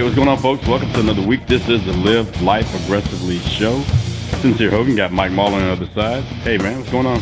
[0.00, 0.66] Hey, what's going on, folks?
[0.66, 1.46] Welcome to another week.
[1.46, 3.82] This is the Live Life Aggressively show.
[4.40, 6.22] Sincere Hogan got Mike Mahler on the other side.
[6.40, 7.20] Hey, man, what's going on?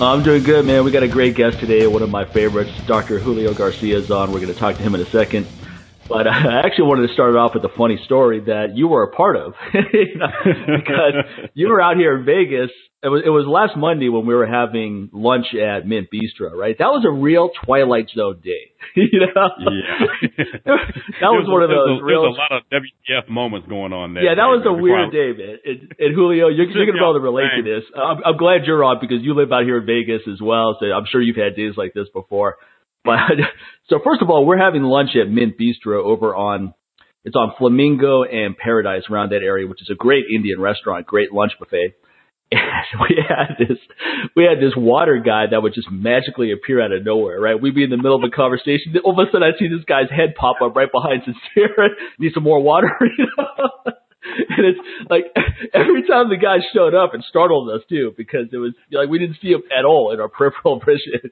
[0.00, 0.84] Uh, I'm doing good, man.
[0.84, 1.88] We got a great guest today.
[1.88, 3.18] One of my favorites, Dr.
[3.18, 4.30] Julio Garcia, is on.
[4.30, 5.44] We're going to talk to him in a second.
[6.12, 9.04] But uh, I actually wanted to start off with a funny story that you were
[9.04, 11.14] a part of, because
[11.54, 12.70] you were out here in Vegas.
[13.02, 16.76] It was it was last Monday when we were having lunch at Mint Bistro, right?
[16.78, 19.48] That was a real Twilight Zone day, you know.
[19.58, 20.76] Yeah,
[21.18, 22.22] that was, was one of those a, real.
[22.22, 24.22] There's a lot of WTF moments going on there.
[24.22, 25.56] Yeah, that was a weird I- day, man.
[25.64, 27.82] And, and Julio, you're, you're going to be able to relate to this.
[27.90, 30.86] I'm, I'm glad you're on because you live out here in Vegas as well, so
[30.86, 32.62] I'm sure you've had days like this before.
[33.04, 33.38] But
[33.88, 36.74] so first of all, we're having lunch at Mint Bistro over on
[37.24, 41.32] it's on Flamingo and Paradise around that area, which is a great Indian restaurant, great
[41.32, 41.94] lunch buffet.
[42.52, 43.78] And we had this
[44.36, 47.58] we had this water guy that would just magically appear out of nowhere, right?
[47.58, 48.94] We'd be in the middle of a conversation.
[49.04, 51.96] All of a sudden I'd see this guy's head pop up right behind Sincere.
[52.18, 53.92] Need some more water, you know?
[54.24, 55.24] And it's like
[55.72, 59.18] every time the guy showed up, it startled us too because it was like we
[59.18, 61.30] didn't see him at all in our peripheral vision.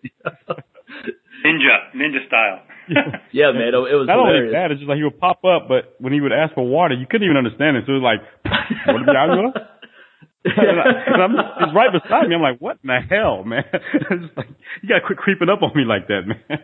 [1.45, 2.61] Ninja, ninja style.
[3.33, 5.69] yeah, man, it, it was Not only that, it's just like he would pop up,
[5.69, 7.85] but when he would ask for water, you couldn't even understand it.
[7.87, 8.23] So it was like,
[8.87, 9.53] what are you
[10.41, 12.35] and, I, and I'm he's right beside me.
[12.35, 13.65] I'm like, what in the hell, man?
[13.93, 14.49] It's just like,
[14.81, 16.59] you gotta quit creeping up on me like that, man.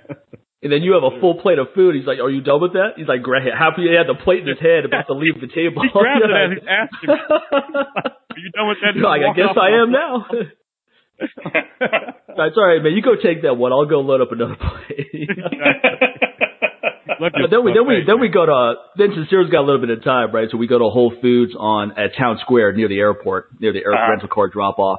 [0.64, 1.94] And then you have a full plate of food.
[1.94, 4.40] He's like, "Are you done with that?" He's like, "Great." Happy he had the plate
[4.40, 5.84] in his head, about to leave the table.
[5.84, 7.20] He grabs it as he's asking me.
[7.20, 8.96] Are you done with that?
[8.96, 9.52] You're like, I guess.
[9.52, 10.24] I am now.
[11.18, 12.92] That's all right, man.
[12.92, 13.72] You go take that one.
[13.72, 15.28] I'll go load up another plate.
[17.18, 19.90] But then we then we then we go to then Sincere's got a little bit
[19.90, 20.48] of time, right?
[20.50, 23.78] So we go to Whole Foods on at Town Square near the airport, near the
[23.78, 24.10] air Uh-huh.
[24.10, 24.98] rental car drop off.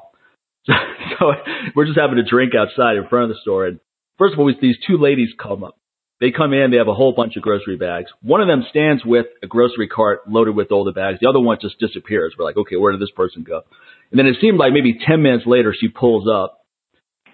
[0.66, 0.74] So,
[1.20, 1.26] so
[1.76, 3.80] we're just having a drink outside in front of the store, and
[4.18, 5.76] first of all, we, these two ladies come up.
[6.20, 8.10] They come in, they have a whole bunch of grocery bags.
[8.24, 11.20] One of them stands with a grocery cart loaded with all the bags.
[11.22, 12.34] The other one just disappears.
[12.40, 13.62] We're like, okay, where did this person go?
[14.12, 16.60] And then it seemed like maybe 10 minutes later, she pulls up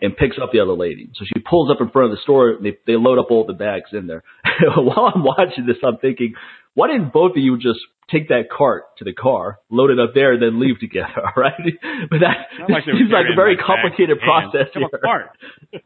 [0.02, 1.10] and picks up the other lady.
[1.16, 2.50] So she pulls up in front of the store.
[2.52, 4.24] And they, they load up all the bags in there.
[4.76, 6.34] While I'm watching this, I'm thinking,
[6.74, 7.80] why didn't both of you just
[8.12, 11.14] take that cart to the car, load it up there, and then leave together?
[11.24, 11.54] All right.
[12.10, 14.90] But that like seems like a very complicated process here.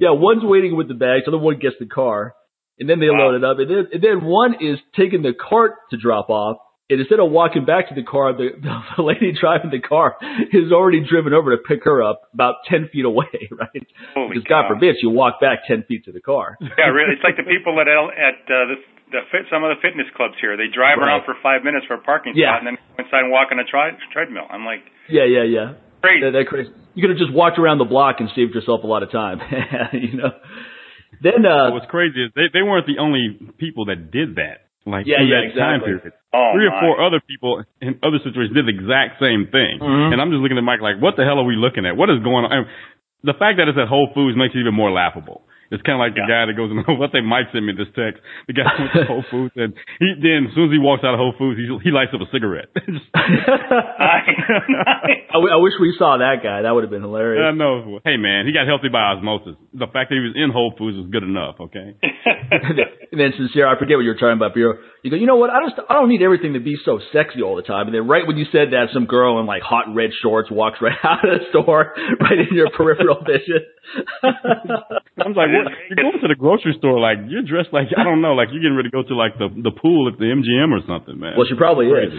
[0.00, 2.34] Yeah, one's waiting with the bags, the other one gets the car,
[2.78, 3.30] and then they Wow.
[3.30, 6.58] load it up, and then and then one is taking the cart to drop off,
[6.90, 8.50] and instead of walking back to the car, the,
[8.96, 10.16] the lady driving the car
[10.52, 13.86] is already driven over to pick her up about ten feet away, right?
[14.14, 14.68] Holy because God cow.
[14.74, 16.56] forbid you walk back ten feet to the car.
[16.60, 17.14] Yeah, really.
[17.14, 18.76] It's like the people at L- at uh, the,
[19.12, 20.56] the fit, some of the fitness clubs here.
[20.56, 21.08] They drive Right.
[21.16, 22.56] around for five minutes for a parking Yeah.
[22.56, 24.44] spot and then go inside and walk on a tri- treadmill.
[24.50, 25.74] I'm like, Yeah, yeah, yeah.
[26.02, 26.20] crazy.
[26.24, 26.70] That, that crazy.
[26.94, 29.40] You could have just walked around the block and saved yourself a lot of time,
[29.96, 30.32] you know.
[31.22, 34.61] Then uh, What's crazy is they, they weren't the only people that did that.
[34.84, 36.10] Like Yeah, yeah, that time exactly.
[36.10, 36.12] period.
[36.34, 36.80] Oh, Three or my.
[36.80, 39.78] four other people in other situations did the exact same thing.
[39.78, 40.12] Mhm.
[40.12, 41.96] And I'm just looking at Mike like, what the hell are we looking at?
[41.96, 42.50] What is going on?
[42.52, 42.66] And
[43.22, 45.42] the fact that it's at Whole Foods makes it even more laughable.
[45.72, 46.84] It's kind of like the guy that goes in.
[47.00, 48.20] Let's say Mike sent me this text.
[48.44, 51.16] The guy went to Whole Foods and he then as soon as he walks out
[51.16, 52.68] of Whole Foods, he he lights up a cigarette.
[55.32, 56.68] I, I, wish we saw that guy.
[56.68, 57.40] That would have been hilarious.
[57.40, 58.04] I know.
[58.04, 59.56] Hey man, he got healthy by osmosis.
[59.72, 61.56] The fact that he was in Whole Foods was good enough.
[61.56, 61.96] Okay.
[61.96, 64.76] and then sincere, I forget what you were talking about, Bureau.
[65.00, 65.48] You go, you know what?
[65.48, 67.88] I just I don't need everything to be so sexy all the time.
[67.88, 70.84] And then right when you said that, some girl in like hot red shorts walks
[70.84, 73.64] right out of the store, right in your peripheral vision.
[74.22, 75.68] I'm like, what?
[75.90, 78.62] you're going to the grocery store like you're dressed like I don't know, like you're
[78.62, 81.34] getting ready to go to like the the pool at the MGM or something, man.
[81.36, 82.12] well, she probably is.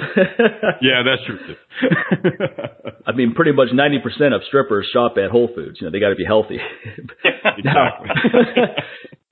[0.82, 1.40] yeah, that's true.
[1.40, 1.56] Too.
[3.08, 5.80] I mean, pretty much ninety percent of strippers shop at Whole Foods.
[5.80, 6.60] You know, they got to be healthy.
[7.64, 8.04] now,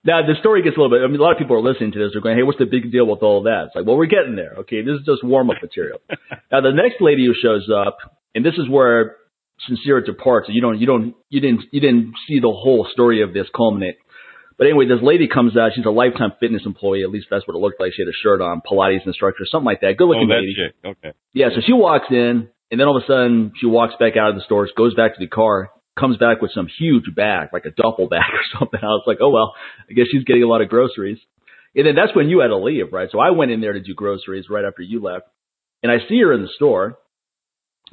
[0.03, 1.03] now the story gets a little bit.
[1.03, 2.11] I mean, a lot of people are listening to this.
[2.13, 4.35] They're going, "Hey, what's the big deal with all that?" It's like, well, we're getting
[4.35, 4.65] there.
[4.65, 5.99] Okay, this is just warm up material.
[6.51, 7.97] now, the next lady who shows up,
[8.33, 9.20] and this is where
[9.67, 10.47] sincere departs.
[10.49, 13.97] You don't, you don't, you didn't, you didn't see the whole story of this culminate.
[14.57, 15.71] But anyway, this lady comes out.
[15.75, 17.01] She's a lifetime fitness employee.
[17.01, 17.93] At least that's what it looked like.
[17.95, 19.97] She had a shirt on, Pilates instructor, something like that.
[19.97, 20.53] Good oh, looking that lady.
[20.53, 20.75] chick.
[20.85, 21.17] Okay.
[21.33, 24.29] Yeah, so she walks in, and then all of a sudden she walks back out
[24.29, 27.65] of the stores, goes back to the car, comes back with some huge bag, like
[27.65, 28.79] a duffel bag or something.
[28.81, 29.55] I was like, oh well,
[29.89, 31.17] I guess she's getting a lot of groceries.
[31.75, 33.09] And then that's when you had to leave, right?
[33.11, 35.25] So I went in there to do groceries right after you left,
[35.81, 36.99] and I see her in the store,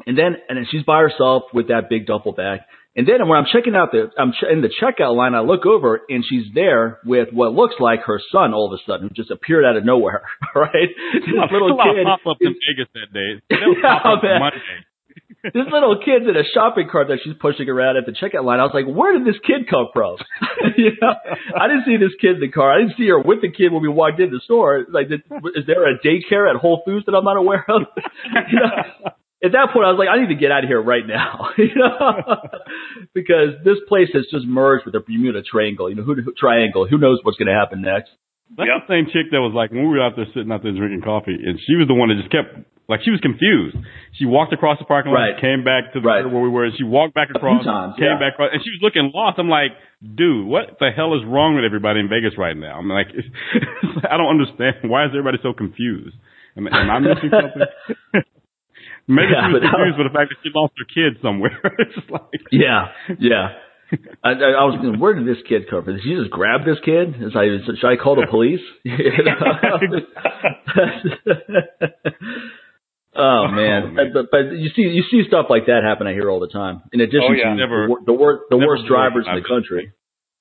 [0.07, 2.61] and then and then she's by herself with that big duffel bag.
[2.97, 5.65] And then when I'm checking out the, I'm ch- in the checkout line, I look
[5.67, 9.15] over and she's there with what looks like her son all of a sudden, who
[9.15, 10.23] just appeared out of nowhere.
[10.57, 12.05] Right, this A little kid.
[12.05, 13.41] pop up in Vegas that day.
[13.51, 14.41] Yeah, pop up man.
[14.41, 14.59] Monday.
[15.55, 18.59] this little kid's in a shopping cart that she's pushing around at the checkout line.
[18.59, 20.17] I was like, where did this kid come from?
[20.77, 21.15] you know,
[21.55, 22.73] I didn't see this kid in the car.
[22.75, 24.87] I didn't see her with the kid when we walked in the store.
[24.91, 25.23] Like, did,
[25.55, 27.83] is there a daycare at Whole Foods that I'm not aware of?
[28.51, 30.83] you know, at that point, I was like, I need to get out of here
[30.83, 32.43] right now, you know,
[33.15, 35.89] because this place has just merged with the Bermuda Triangle.
[35.89, 36.87] You know, who, triangle.
[36.87, 38.11] Who knows what's going to happen next?
[38.57, 38.89] That's yep.
[38.89, 41.05] the same chick that was like when we were out there sitting out there drinking
[41.05, 43.77] coffee, and she was the one that just kept like she was confused.
[44.17, 45.37] She walked across the parking lot, right.
[45.37, 46.25] came back to the right.
[46.25, 48.19] where we were, and she walked back across, times, came yeah.
[48.19, 49.37] back across, and she was looking lost.
[49.37, 52.81] I'm like, dude, what the hell is wrong with everybody in Vegas right now?
[52.81, 53.13] I'm like,
[54.09, 54.89] I don't understand.
[54.89, 56.17] Why is everybody so confused?
[56.57, 58.25] Am, am I missing something?
[59.09, 61.57] Maybe yeah, she was confused with the fact that she lost her kid somewhere.
[61.81, 63.57] it's like, yeah, yeah.
[64.21, 65.97] I, I was thinking, where did this kid come from?
[65.97, 67.17] Did she just grab this kid?
[67.25, 68.61] Is I, should I call the police?
[73.17, 74.13] oh man, oh, man.
[74.13, 76.07] But, but, you see, you see stuff like that happen.
[76.07, 76.83] I hear all the time.
[76.93, 77.49] In addition oh, yeah.
[77.49, 79.93] to never, the, wor- the worst drivers in the country.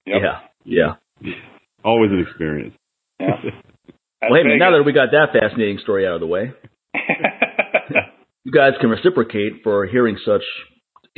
[0.06, 0.20] Yep.
[0.20, 1.40] Yeah, yeah.
[1.86, 2.76] Always an experience.
[3.20, 3.32] Yeah.
[4.28, 6.52] well, hey man, now that we got that fascinating story out of the way,
[8.48, 10.42] you guys can reciprocate for hearing such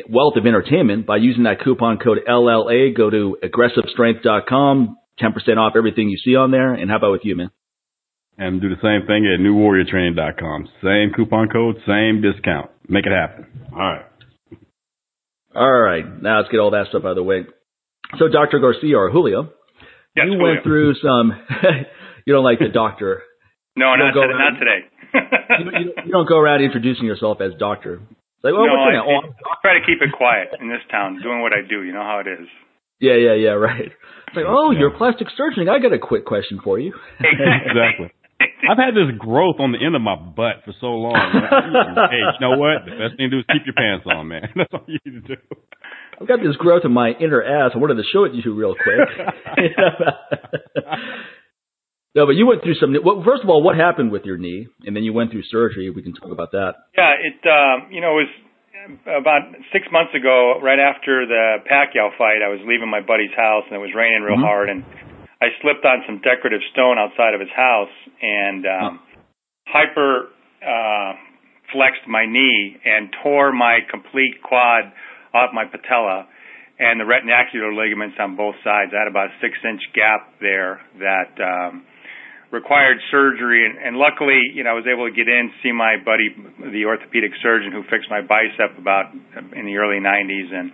[0.10, 2.98] wealth of entertainment by using that coupon code LLA.
[2.98, 6.74] Go to aggressivestrength.com, 10% off everything you see on there.
[6.74, 7.52] And how about with you, man?
[8.40, 10.70] And do the same thing at newwarriortraining.com.
[10.82, 12.72] Same coupon code, same discount.
[12.88, 13.46] Make it happen.
[13.74, 14.06] All right.
[15.54, 16.24] All right.
[16.24, 17.42] Now let's get all that stuff out of the way.
[18.18, 18.58] So, Dr.
[18.58, 19.52] Garcia or Julio,
[20.16, 20.54] yes, you Julio.
[20.54, 21.34] went through some.
[22.26, 23.22] you don't like the doctor.
[23.76, 24.88] no, not, today, not today.
[25.14, 27.96] You, you, you, don't go around introducing yourself as doctor.
[27.96, 31.20] It's Like, well, no, I, oh, I try to keep it quiet in this town,
[31.22, 31.84] doing what I do.
[31.84, 32.48] You know how it is.
[33.00, 33.92] Yeah, yeah, yeah, right.
[34.28, 35.68] It's like, oh, you're a plastic surgeon.
[35.70, 36.94] I got a quick question for you.
[37.20, 38.12] exactly.
[38.70, 41.16] I've had this growth on the end of my butt for so long.
[41.16, 42.86] hey, you know what?
[42.86, 44.48] The best thing to do is keep your pants on, man.
[44.56, 45.42] That's all you need to do.
[46.20, 47.72] I've got this growth in my inner ass.
[47.74, 49.00] I wanted to show it to you real quick.
[52.16, 52.96] No, but you went through some.
[53.06, 55.90] Well, first of all, what happened with your knee, and then you went through surgery.
[55.90, 56.74] We can talk about that.
[56.98, 58.34] Yeah, it um, you know it was
[59.06, 62.42] about six months ago, right after the Pacquiao fight.
[62.42, 64.50] I was leaving my buddy's house, and it was raining real mm-hmm.
[64.50, 64.84] hard, and
[65.42, 69.00] I slipped on some decorative stone outside of his house, and um,
[69.68, 70.34] hyper
[70.66, 71.14] uh,
[71.72, 74.90] flexed my knee and tore my complete quad
[75.34, 76.26] off my patella
[76.80, 78.92] and the retinacular ligaments on both sides.
[78.96, 81.86] I had about a six inch gap there that um,
[82.52, 85.98] required surgery, and, and luckily, you know, I was able to get in, see my
[86.02, 89.14] buddy, the orthopedic surgeon who fixed my bicep about
[89.54, 90.72] in the early 90s, and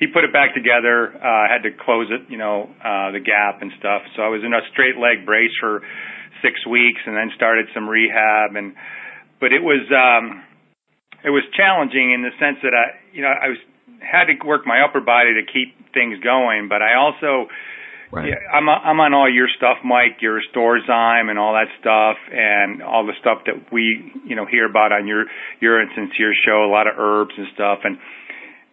[0.00, 1.12] he put it back together.
[1.12, 4.00] Uh, I had to close it, you know, uh, the gap and stuff.
[4.16, 5.84] So I was in a straight leg brace for
[6.40, 8.72] six weeks, and then started some rehab, and
[9.40, 10.40] but it was um,
[11.20, 13.60] it was challenging in the sense that I, you know, I was
[14.00, 17.52] had to work my upper body to keep things going, but I also
[18.10, 18.26] Right.
[18.26, 22.82] Yeah, I'm I'm on all your stuff, Mike, your Restorezyme and all that stuff, and
[22.82, 23.86] all the stuff that we
[24.26, 25.26] you know hear about on your
[25.62, 25.90] your and
[26.44, 26.66] show.
[26.66, 27.98] A lot of herbs and stuff, and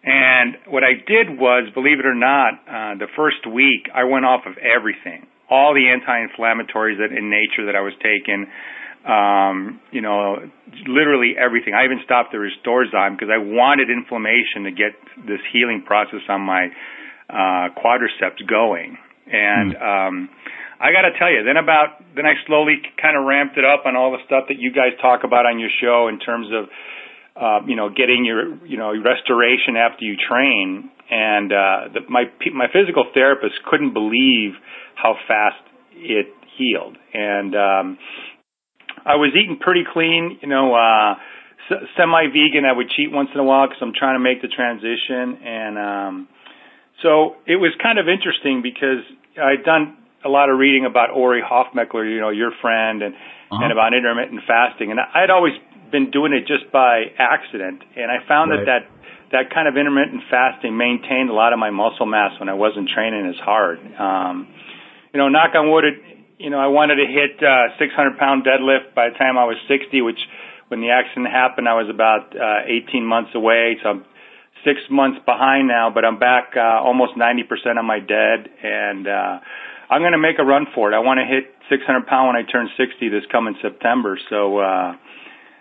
[0.02, 4.26] and what I did was, believe it or not, uh, the first week I went
[4.26, 8.50] off of everything, all the anti-inflammatories that in nature that I was taking.
[9.06, 10.42] Um, you know,
[10.90, 11.72] literally everything.
[11.72, 16.42] I even stopped the Restorezyme because I wanted inflammation to get this healing process on
[16.42, 16.66] my
[17.30, 18.98] uh, quadriceps going
[19.30, 19.82] and mm.
[19.82, 20.28] um,
[20.80, 23.86] I got to tell you, then about then I slowly kind of ramped it up
[23.86, 26.70] on all the stuff that you guys talk about on your show in terms of
[27.34, 30.90] uh, you know getting your you know restoration after you train.
[31.10, 34.54] And uh, the, my my physical therapist couldn't believe
[34.94, 35.62] how fast
[35.96, 36.96] it healed.
[37.12, 37.98] And um,
[39.04, 40.74] I was eating pretty clean, you know.
[40.74, 41.18] Uh,
[41.68, 42.64] semi-vegan.
[42.64, 45.76] I would cheat once in a while because I'm trying to make the transition, and
[45.76, 46.28] um,
[47.02, 49.06] so it was kind of interesting because
[49.38, 53.62] I'd done a lot of reading about Ori Hofmekler, you know, your friend, and uh-huh.
[53.62, 55.54] and about intermittent fasting, and I'd always
[55.90, 58.66] been doing it just by accident, and I found right.
[58.66, 58.98] that that
[59.30, 62.88] that kind of intermittent fasting maintained a lot of my muscle mass when I wasn't
[62.88, 63.78] training as hard.
[63.98, 64.48] Um,
[65.12, 65.96] you know, knock on wood, it,
[66.38, 69.56] you know, I wanted to hit uh, 600 pound deadlift by the time I was
[69.68, 70.18] 60, which
[70.68, 73.76] when the accident happened, I was about uh, 18 months away.
[73.82, 74.04] So I'm
[74.64, 79.38] six months behind now, but I'm back uh, almost 90% on my dead, and uh,
[79.90, 80.94] I'm going to make a run for it.
[80.94, 84.18] I want to hit 600 pound when I turn 60 this coming September.
[84.30, 84.92] So, uh,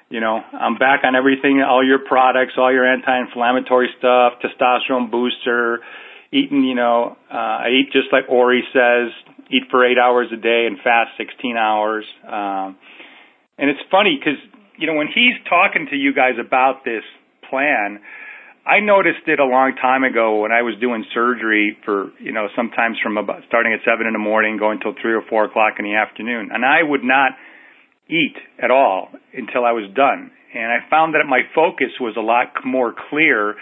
[0.10, 5.80] you know, I'm back on everything, all your products, all your anti-inflammatory stuff, testosterone booster,
[6.32, 9.12] eating, you know, uh, I eat just like Ori says,
[9.52, 12.06] eat for eight hours a day and fast 16 hours.
[12.26, 12.78] Um,
[13.58, 14.40] and it's funny because,
[14.78, 17.04] you know, when he's talking to you guys about this
[17.50, 18.00] plan.
[18.68, 22.52] I noticed it a long time ago when I was doing surgery for, you know,
[22.52, 25.80] sometimes from about starting at seven in the morning, going till three or four o'clock
[25.80, 26.52] in the afternoon.
[26.52, 27.32] And I would not
[28.12, 30.36] eat at all until I was done.
[30.52, 33.56] And I found that my focus was a lot more clear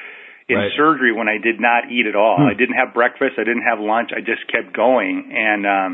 [0.50, 0.74] in right.
[0.74, 2.42] surgery when I did not eat at all.
[2.42, 2.50] Hmm.
[2.50, 3.38] I didn't have breakfast.
[3.38, 4.10] I didn't have lunch.
[4.10, 5.30] I just kept going.
[5.30, 5.92] And, um,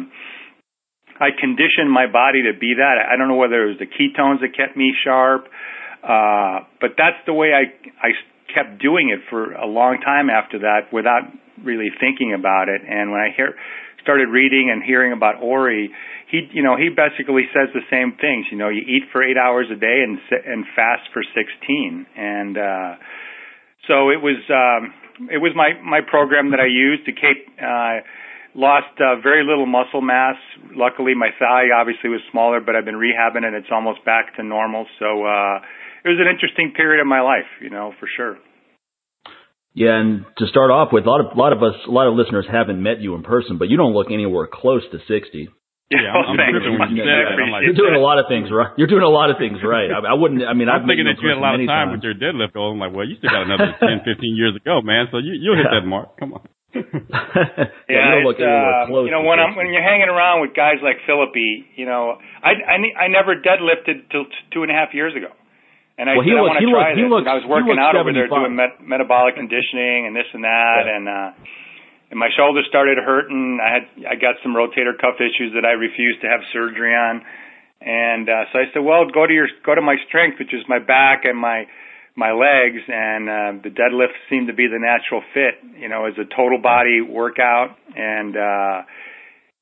[1.20, 2.96] I conditioned my body to be that.
[2.98, 5.46] I don't know whether it was the ketones that kept me sharp,
[6.01, 7.70] uh, but that's the way I,
[8.01, 8.10] I
[8.53, 11.24] kept doing it for a long time after that without
[11.63, 12.81] really thinking about it.
[12.88, 13.55] And when I hear,
[14.01, 15.91] started reading and hearing about Ori,
[16.29, 18.48] he, you know, he basically says the same things.
[18.51, 22.08] You know, you eat for eight hours a day and and fast for 16.
[22.15, 22.96] And uh,
[23.88, 24.93] so it was, um,
[25.29, 27.48] it was my my program that I used to keep.
[27.60, 28.03] Uh,
[28.53, 30.36] lost uh, very little muscle mass.
[30.75, 34.43] Luckily, my thigh obviously was smaller, but I've been rehabbing and it's almost back to
[34.43, 34.88] normal.
[35.00, 35.25] So.
[35.25, 35.60] uh
[36.03, 38.38] it was an interesting period of my life, you know, for sure.
[39.74, 42.08] Yeah, and to start off with, a lot of a lot of us, a lot
[42.08, 45.48] of listeners haven't met you in person, but you don't look anywhere close to sixty.
[45.91, 48.72] Yeah, I'm, I'm when you like, You're doing a lot of things right.
[48.79, 49.91] You're doing a lot of things right.
[49.91, 50.39] I, I wouldn't.
[50.39, 52.00] I mean, I'm I've thinking that you had a lot of time times.
[52.00, 52.72] with your deadlift goal.
[52.72, 55.12] I'm like, well, you still got another 10, 15 years to go, man.
[55.12, 56.15] So you you'll hit that mark.
[56.15, 56.48] Come on.
[56.72, 56.79] yeah,
[57.91, 61.67] yeah you, uh, you know when I'm when you're hanging around with guys like Philippi,
[61.75, 65.36] you know, I I I never deadlifted till two and a half years ago.
[66.01, 67.29] And I well, said, I want to try looks, this.
[67.29, 68.01] I was working out 75.
[68.01, 70.98] over there doing met- metabolic conditioning and this and that, yeah.
[70.98, 73.62] and uh, and my shoulder started hurting.
[73.62, 77.22] I had I got some rotator cuff issues that I refused to have surgery on,
[77.86, 80.65] and uh, so I said, well, go to your go to my strength, which is
[80.65, 81.70] my back and my
[82.17, 86.17] my legs, and uh, the deadlift seemed to be the natural fit, you know, as
[86.17, 88.34] a total body workout, and.
[88.34, 88.89] uh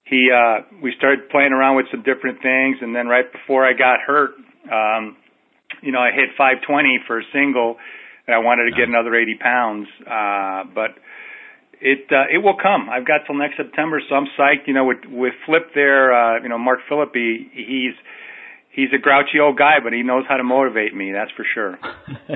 [0.09, 3.73] he uh we started playing around with some different things and then right before I
[3.73, 4.31] got hurt
[4.65, 5.15] um
[5.81, 7.77] you know, I hit 520 for a single,
[8.27, 9.87] and I wanted to get another 80 pounds.
[10.05, 10.97] Uh, but
[11.81, 12.89] it uh, it will come.
[12.89, 14.67] I've got till next September, so I'm psyched.
[14.67, 17.95] You know, with with Flip there, uh, you know, Mark Philippi, he's
[18.71, 21.11] he's a grouchy old guy, but he knows how to motivate me.
[21.11, 21.79] That's for sure.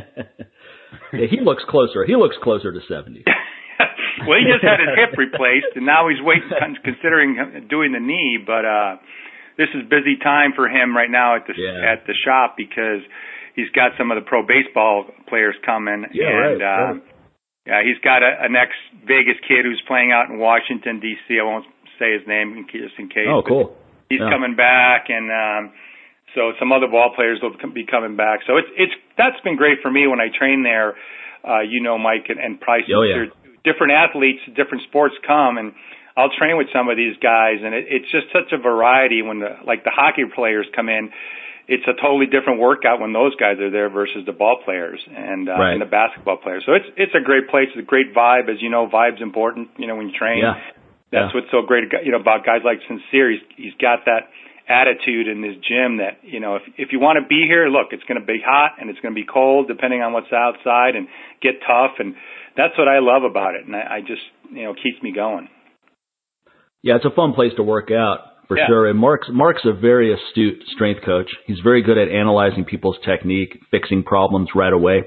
[1.14, 2.06] yeah, he looks closer.
[2.06, 3.24] He looks closer to 70.
[4.28, 6.48] well, he just had his hip replaced, and now he's waiting,
[6.84, 8.40] considering doing the knee.
[8.40, 8.96] But uh,
[9.58, 11.94] this is busy time for him right now at the yeah.
[11.94, 13.04] at the shop because
[13.56, 17.04] he's got some of the pro baseball players coming yeah, and right, uh right.
[17.66, 18.72] yeah he's got a, an ex
[19.06, 21.66] Vegas kid who's playing out in Washington DC I won't
[22.00, 23.76] say his name in just in case oh cool
[24.10, 24.30] he's yeah.
[24.30, 25.74] coming back and um
[26.36, 29.80] so some other ball players will be coming back so it's it's that's been great
[29.82, 30.96] for me when I train there
[31.48, 33.30] uh you know Mike and, and Price oh, yeah.
[33.64, 35.74] different athletes different sports come and
[36.16, 39.40] I'll train with some of these guys, and it, it's just such a variety when
[39.40, 41.10] the like the hockey players come in.
[41.68, 45.48] It's a totally different workout when those guys are there versus the ball players and
[45.48, 45.74] uh, right.
[45.74, 46.64] and the basketball players.
[46.66, 47.72] So it's it's a great place.
[47.72, 48.88] It's a great vibe, as you know.
[48.92, 49.70] Vibe's important.
[49.78, 50.44] You know when you train.
[50.44, 50.60] Yeah.
[51.14, 51.40] That's yeah.
[51.40, 53.32] what's so great, you know, about guys like Sincere.
[53.32, 54.34] He's he's got that
[54.68, 57.94] attitude in his gym that you know if if you want to be here, look,
[57.94, 60.96] it's going to be hot and it's going to be cold depending on what's outside,
[60.96, 61.08] and
[61.42, 62.16] get tough, and
[62.58, 65.48] that's what I love about it, and I, I just you know keeps me going.
[66.82, 68.68] Yeah, it's a fun place to work out for yeah.
[68.68, 68.88] sure.
[68.88, 71.30] And Mark's Mark's a very astute strength coach.
[71.46, 75.04] He's very good at analyzing people's technique, fixing problems right away.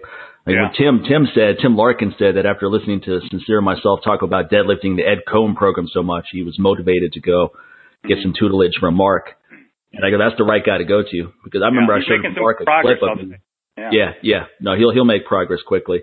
[0.47, 0.69] Like yeah.
[0.76, 4.97] Tim Tim said, Tim Larkin said that after listening to Sincere myself talk about deadlifting
[4.97, 7.50] the Ed Coan program so much, he was motivated to go
[8.07, 9.31] get some tutelage from Mark.
[9.93, 12.09] And I go, that's the right guy to go to because I remember yeah, I
[12.09, 13.37] showed Mark a clip of me.
[13.76, 13.90] Yeah.
[13.93, 14.45] yeah, yeah.
[14.61, 16.02] No, he'll he'll make progress quickly.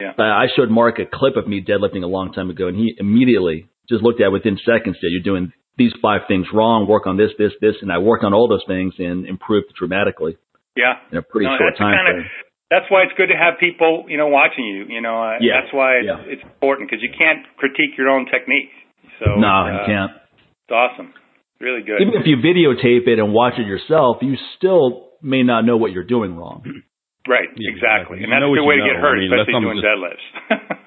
[0.00, 0.12] Yeah.
[0.18, 2.94] Uh, I showed Mark a clip of me deadlifting a long time ago, and he
[2.98, 7.06] immediately just looked at it within seconds that you're doing these five things wrong, work
[7.06, 10.36] on this, this, this, and I worked on all those things and improved dramatically.
[10.76, 11.00] Yeah.
[11.10, 12.30] In a pretty no, short time kinda, frame.
[12.72, 14.88] That's why it's good to have people, you know, watching you.
[14.88, 15.60] You know, uh, yeah.
[15.60, 16.32] that's why it's, yeah.
[16.32, 18.72] it's important because you can't critique your own technique.
[19.20, 20.12] So no, uh, you can't.
[20.64, 21.12] It's awesome.
[21.60, 22.00] Really good.
[22.00, 25.92] Even if you videotape it and watch it yourself, you still may not know what
[25.92, 26.64] you're doing wrong.
[27.28, 27.46] Right.
[27.54, 28.18] Yeah, exactly.
[28.18, 28.24] exactly.
[28.24, 30.26] And that's a good way you to get hurt, I mean, especially doing something deadlifts.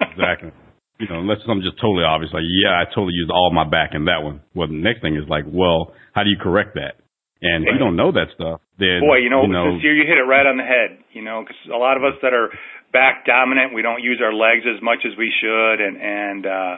[0.12, 0.52] exactly.
[1.00, 3.92] You know, unless something just totally obvious, like, yeah, I totally used all my back
[3.92, 4.40] in that one.
[4.56, 7.04] Well, the next thing is like, well, how do you correct that?
[7.44, 10.08] And if you don't know that stuff, then Boy, you know, you know sincere, you
[10.08, 11.04] hit it right on the head.
[11.12, 12.50] You know, because a lot of us that are
[12.96, 16.76] back dominant, we don't use our legs as much as we should, and and uh,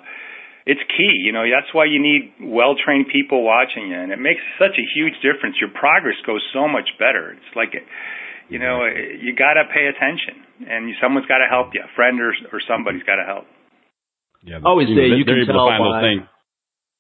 [0.66, 1.14] it's key.
[1.24, 4.76] You know, that's why you need well trained people watching you, and it makes such
[4.76, 5.62] a huge difference.
[5.62, 7.38] Your progress goes so much better.
[7.38, 7.78] It's like,
[8.50, 11.86] you know, you got to pay attention, and someone's got to help you.
[11.86, 13.46] A friend or or somebody's got to help.
[14.48, 16.06] Yeah, oh, always you say know, you they're can able tell to find by- those
[16.08, 16.24] things.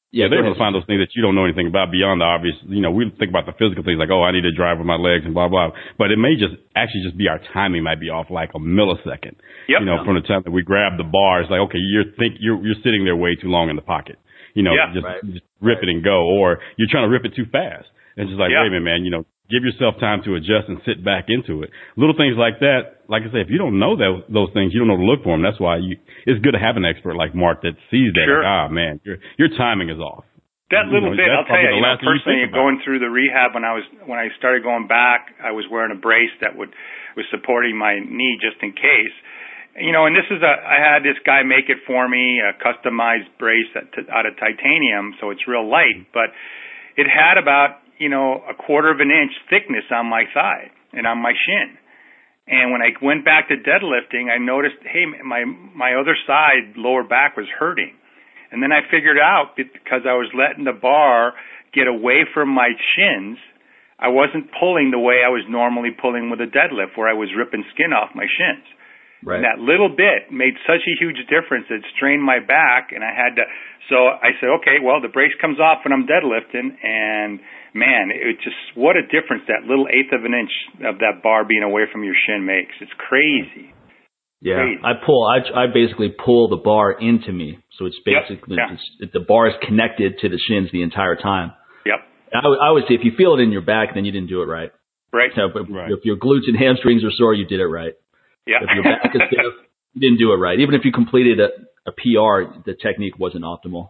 [0.08, 2.26] Yeah, they're able to find those things that you don't know anything about beyond the
[2.26, 2.56] obvious.
[2.64, 4.88] You know, we think about the physical things like, oh, I need to drive with
[4.88, 5.76] my legs and blah blah.
[6.00, 9.36] But it may just actually just be our timing might be off like a millisecond.
[9.68, 9.84] Yep.
[9.84, 12.40] You know, from the time that we grab the bar, it's like, okay, you're think
[12.40, 14.16] you're you're sitting there way too long in the pocket.
[14.56, 15.22] You know, yeah, just, right.
[15.28, 15.90] just rip right.
[15.90, 17.92] it and go, or you're trying to rip it too fast.
[18.16, 18.64] and It's just like, yeah.
[18.64, 19.04] wait a minute, man.
[19.04, 21.72] You know, give yourself time to adjust and sit back into it.
[21.96, 23.08] Little things like that.
[23.08, 25.24] Like I say, if you don't know those those things, you don't know to look
[25.24, 25.44] for them.
[25.44, 25.96] That's why you.
[26.28, 28.28] It's good to have an expert like Mark that sees that.
[28.28, 28.44] Sure.
[28.44, 30.28] Like, ah, man, your your timing is off.
[30.68, 32.44] That You little know, bit, I'll tell you, you the know, last thing you personally,
[32.44, 32.60] think about.
[32.60, 35.96] going through the rehab when I was when I started going back, I was wearing
[35.96, 36.76] a brace that would
[37.16, 39.16] was supporting my knee just in case.
[39.80, 42.52] You know, and this is a I had this guy make it for me, a
[42.60, 46.36] customized brace that, out of titanium, so it's real light, but
[47.00, 51.06] it had about you know a quarter of an inch thickness on my thigh and
[51.06, 51.78] on my shin.
[52.48, 57.04] And when I went back to deadlifting, I noticed, hey, my my other side, lower
[57.04, 57.94] back, was hurting.
[58.52, 61.34] And then I figured out because I was letting the bar
[61.74, 63.38] get away from my shins,
[64.00, 67.30] I wasn't pulling the way I was normally pulling with a deadlift, where I was
[67.36, 68.64] ripping skin off my shins.
[69.26, 69.42] Right.
[69.42, 71.66] And that little bit made such a huge difference.
[71.70, 73.44] It strained my back, and I had to.
[73.90, 77.42] So I said, okay, well, the brace comes off when I'm deadlifting, and
[77.78, 80.52] man, it just what a difference that little eighth of an inch
[80.84, 82.74] of that bar being away from your shin makes.
[82.82, 83.72] It's crazy.
[84.42, 84.78] Yeah, Great.
[84.86, 85.26] I pull.
[85.26, 88.74] I I basically pull the bar into me, so it's Yep, basically yeah.
[89.02, 91.54] it's, the bar is connected to the shins the entire time.
[91.86, 92.00] Yep.
[92.44, 94.30] I, would- I would say if you feel it in your back, then you didn't
[94.30, 94.72] do it right.
[95.14, 95.32] Right.
[95.36, 95.90] So, but Right.
[95.92, 97.94] if your glutes and hamstrings are sore, you did it right.
[98.46, 98.58] Yeah.
[98.62, 99.54] If your back is stiff,
[99.94, 100.60] you didn't do it right.
[100.60, 101.50] Even if you completed a,
[101.88, 103.90] a PR, the technique wasn't optimal.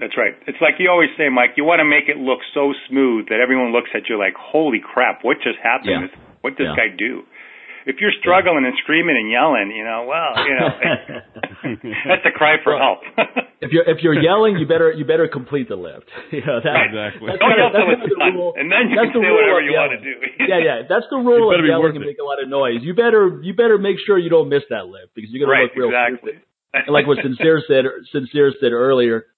[0.00, 0.34] That's right.
[0.46, 3.38] It's like you always say, Mike, you want to make it look so smooth that
[3.38, 6.10] everyone looks at you like, holy crap, what just happened?
[6.10, 6.18] Yeah.
[6.42, 6.74] What did Yeah.
[6.74, 7.22] this guy do?
[7.86, 10.68] If you're struggling and screaming and yelling, you know, well, you know,
[12.08, 13.04] that's a cry for help.
[13.60, 16.08] if you're if you're yelling, you better you better complete the lift.
[16.32, 17.28] you know, that, Exactly.
[17.28, 18.52] That's Don't kind yell of, that's till it's done, rule.
[18.56, 20.14] and then you that's can the say whatever you want to do.
[20.48, 20.76] yeah, yeah.
[20.88, 22.16] That's the rule of yelling and it.
[22.16, 22.80] make a lot of noise.
[22.80, 25.68] You better you better make sure you don't miss that lift because you're gonna right,
[25.68, 26.40] look real exactly.
[26.40, 26.48] stupid.
[26.88, 29.28] And like what Sincere said, Sincere said earlier,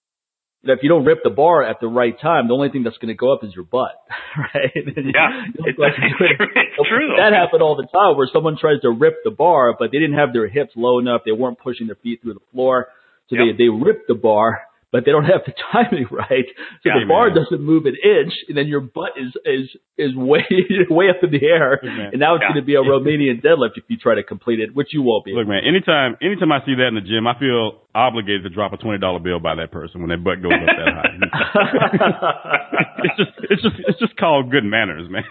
[0.67, 2.99] that if you don't rip the bar at the right time, the only thing that's
[2.99, 3.95] going to go up is your butt,
[4.39, 4.71] right?
[4.75, 7.15] Yeah, it's, like it's, true.
[7.19, 10.19] That happened all the time where someone tries to rip the bar, but they didn't
[10.19, 11.23] have their hips low enough.
[11.25, 12.89] They weren't pushing their feet through the floor.
[13.29, 13.57] So Yep.
[13.59, 14.61] they, they rip the bar,
[14.97, 16.49] but they don't have the timing right.
[16.81, 17.37] So Yeah, the bar man.
[17.45, 19.69] doesn't move an inch and then your butt is, is,
[20.01, 20.41] is way,
[20.89, 21.77] way up in the air.
[21.85, 22.57] And now it's Yeah.
[22.57, 25.25] going to be a Romanian deadlift if you try to complete it, which you won't
[25.29, 25.33] be.
[25.37, 25.61] Look, man.
[25.69, 28.99] Anytime, anytime I see that in the gym, I feel obligated to drop a twenty
[28.99, 31.17] dollar bill by that person when their butt goes up that high.
[33.05, 35.25] it's just, it's just, it's just called good manners, man.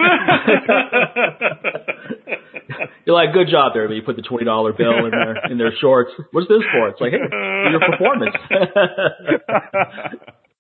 [3.06, 5.58] You're like, good job there, but you put the twenty dollar bill in their in
[5.58, 6.12] their shorts.
[6.32, 6.90] What's this for?
[6.90, 8.36] It's like, hey, for your performance.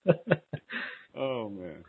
[1.17, 1.83] oh man.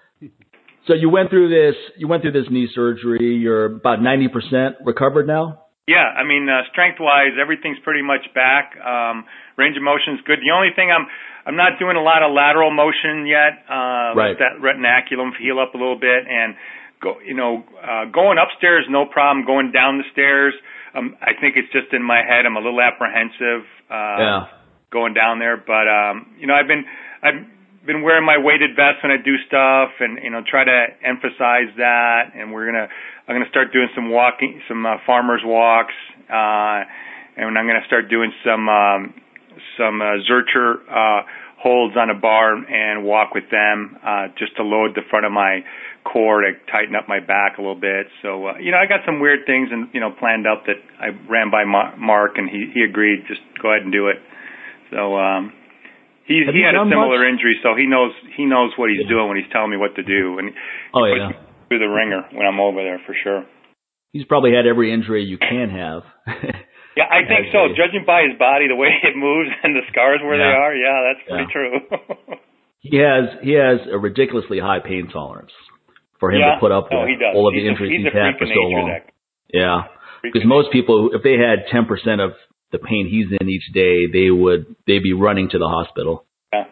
[0.87, 1.77] so you went through this.
[1.99, 3.37] You went through this knee surgery.
[3.37, 5.63] You're about ninety percent recovered now.
[5.87, 8.75] Yeah, I mean, uh, strength wise, everything's pretty much back.
[8.75, 9.23] Um,
[9.57, 10.43] range of motion's good.
[10.43, 11.07] The only thing I'm
[11.47, 13.63] I'm not doing a lot of lateral motion yet.
[13.71, 14.35] Uh, Right.
[14.35, 16.57] Let that retinaculum heal up a little bit, and
[17.01, 17.21] go.
[17.21, 19.47] You know, uh, going upstairs, no problem.
[19.47, 20.55] Going down the stairs,
[20.95, 22.47] um, I think it's just in my head.
[22.47, 23.67] I'm a little apprehensive.
[23.91, 24.41] Uh, yeah.
[24.91, 25.57] going down there.
[25.57, 26.85] But um, you know, I've been
[27.23, 27.41] I've
[27.87, 31.71] been wearing my weighted vest when I do stuff, and you know, try to emphasize
[31.79, 32.35] that.
[32.35, 32.89] And we're gonna
[33.29, 35.95] I'm gonna start doing some walking, some uh, farmers walks,
[36.29, 36.83] uh,
[37.37, 39.15] and I'm gonna start doing some um,
[39.79, 41.23] some uh, Zercher uh,
[41.59, 45.33] holds on a bar and walk with them, uh, just to load the front of
[45.33, 45.61] my
[46.07, 48.07] core to tighten up my back a little bit.
[48.23, 50.79] So uh, you know, I got some weird things and you know planned out that
[51.03, 54.17] I ran by Mark, and he he agreed just go ahead and do it.
[54.95, 55.53] So um,
[56.31, 57.33] he Have he had a similar much?
[57.35, 59.19] injury, so he knows he knows what he's Yeah.
[59.19, 60.55] doing when he's telling me what to do, and
[60.95, 61.33] Oh yeah.
[61.69, 63.45] through the ringer when I'm over there for sure.
[64.13, 66.03] He's probably had every injury you can have.
[66.97, 67.69] Yeah, I think so.
[67.77, 71.13] Judging by his body, the way it moves, and the scars where they are, yeah,
[71.13, 71.53] that's pretty Yeah.
[71.53, 71.73] true.
[72.81, 75.53] he has he has a ridiculously high pain tolerance
[76.21, 78.05] for him yeah, to put up no, with all of he's the injuries a, he's
[78.05, 78.89] he's had for so long.
[78.93, 79.13] That
[79.53, 79.93] Yeah.
[80.23, 81.87] Because most people, if they had 10%
[82.19, 82.33] of
[82.73, 86.25] the pain he's in each day, they would, they'd be running to the hospital.
[86.53, 86.65] Yeah.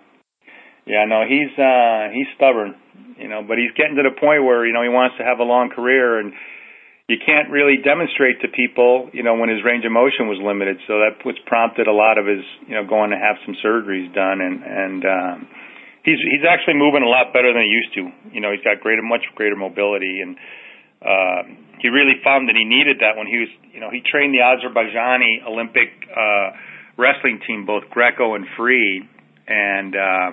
[0.86, 2.76] Yeah, no, he's uh he's stubborn,
[3.16, 5.40] you know, but he's getting to the point where, you know, he wants to have
[5.40, 6.32] a long career and
[7.08, 10.76] you can't really demonstrate to people, you know, when his range of motion was limited.
[10.88, 14.12] So that what's prompted a lot of his, you know, going to have some surgeries
[14.12, 15.36] done and and um
[16.04, 18.02] he's he's actually moving a lot better than he used to.
[18.32, 20.36] You know, he's got greater much greater mobility and
[21.02, 21.42] uh
[21.80, 24.40] he really found that he needed that when he was, you know, he trained the
[24.40, 26.56] Azerbaijani Olympic uh
[26.96, 29.02] wrestling team both Greco and free
[29.48, 30.30] and uh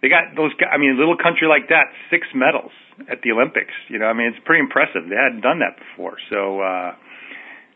[0.00, 0.52] they got those.
[0.62, 2.70] I mean, a little country like that, six medals
[3.10, 3.74] at the Olympics.
[3.88, 5.02] You know, I mean, it's pretty impressive.
[5.10, 6.94] They hadn't done that before, so uh,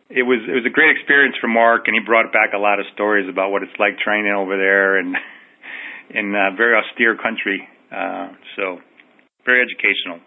[0.06, 2.78] it was it was a great experience for Mark, and he brought back a lot
[2.78, 5.16] of stories about what it's like training over there and
[6.14, 7.66] in a very austere country.
[7.90, 8.78] Uh, so
[9.44, 10.20] very educational.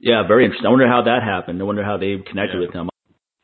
[0.00, 0.66] Yeah, very interesting.
[0.66, 1.60] I wonder how that happened.
[1.60, 2.66] I wonder how they connected Yeah.
[2.66, 2.88] with him.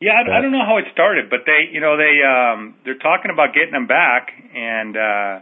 [0.00, 3.02] Yeah, I, I don't know how it started, but they, you know, they um they're
[3.02, 5.40] talking about getting him back, and uh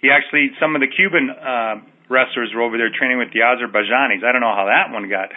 [0.00, 1.74] he actually some of the Cuban uh,
[2.08, 4.24] wrestlers were over there training with the Azerbaijanis.
[4.24, 5.28] I don't know how that one got,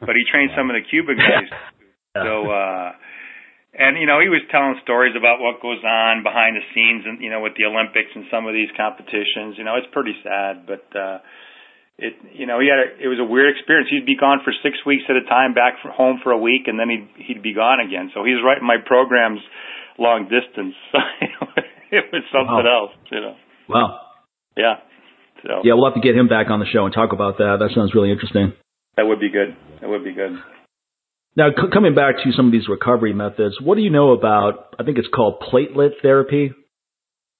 [0.00, 1.48] but he trained some of the Cuban guys.
[2.12, 2.90] So, uh
[3.74, 7.22] and you know, he was telling stories about what goes on behind the scenes, and
[7.22, 9.56] you know, with the Olympics and some of these competitions.
[9.58, 10.84] You know, it's pretty sad, but.
[10.96, 11.18] uh
[12.00, 13.92] it you know he had a, it was a weird experience.
[13.92, 16.64] He'd be gone for six weeks at a time, back for home for a week,
[16.64, 18.08] and then he'd he'd be gone again.
[18.16, 19.40] So he's writing my programs
[20.00, 20.72] long distance.
[20.92, 20.98] so
[21.92, 22.88] it was something Wow.
[22.88, 23.36] else, you know.
[23.68, 24.00] Wow.
[24.56, 24.76] Yeah.
[25.44, 27.60] So Yeah, we'll have to get him back on the show and talk about that.
[27.60, 28.54] That sounds really interesting.
[28.96, 29.52] that would be good.
[29.84, 30.40] That would be good.
[31.36, 34.74] Now, c- coming back to some of these recovery methods, what do you know about?
[34.78, 36.52] I think it's called platelet therapy.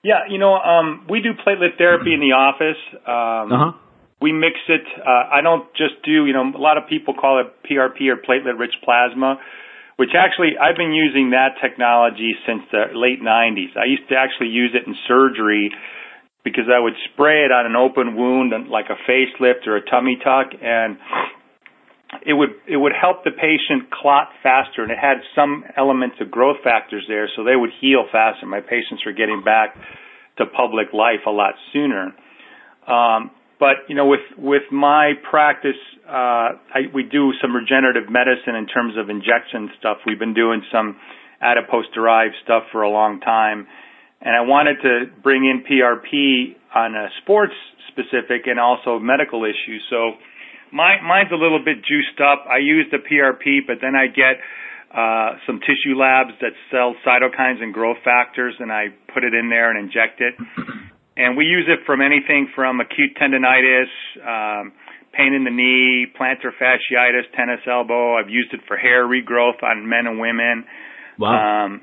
[0.02, 2.80] Yeah, you know, um, we do platelet therapy in the office.
[3.04, 3.72] Um, Uh huh.
[4.20, 4.86] we mix it.
[4.96, 8.16] Uh, I don't just do, you know, a lot of people call it PRP or
[8.16, 9.36] platelet rich plasma,
[9.96, 13.76] which actually I've been using that technology since the late 90s.
[13.76, 15.70] I used to actually use it in surgery
[16.44, 20.16] because I would spray it on an open wound like a facelift or a tummy
[20.24, 20.96] tuck and
[22.26, 26.30] it would it would help the patient clot faster and it had some elements of
[26.30, 28.46] growth factors there so they would heal faster.
[28.46, 29.74] My patients were getting back
[30.38, 32.12] to public life a lot sooner.
[32.86, 35.76] Um, but you know, with with my practice,
[36.08, 39.98] uh, I, we do some regenerative medicine in terms of injection stuff.
[40.06, 40.96] We've been doing some
[41.40, 43.66] adipose derived stuff for a long time,
[44.20, 47.52] and I wanted to bring in PRP on a sports
[47.88, 49.84] specific and also medical issues.
[49.90, 50.12] So
[50.72, 52.46] my mine's a little bit juiced up.
[52.48, 54.40] I use the PRP, but then I get
[54.90, 59.48] uh, some tissue labs that sell cytokines and growth factors, and I put it in
[59.48, 60.34] there and inject it.
[61.16, 63.90] And we use it from anything from acute tendonitis,
[64.24, 64.72] um,
[65.12, 68.16] pain in the knee, plantar fasciitis, tennis elbow.
[68.16, 70.64] I've used it for hair regrowth on men and women.
[71.18, 71.66] Wow.
[71.66, 71.82] Um,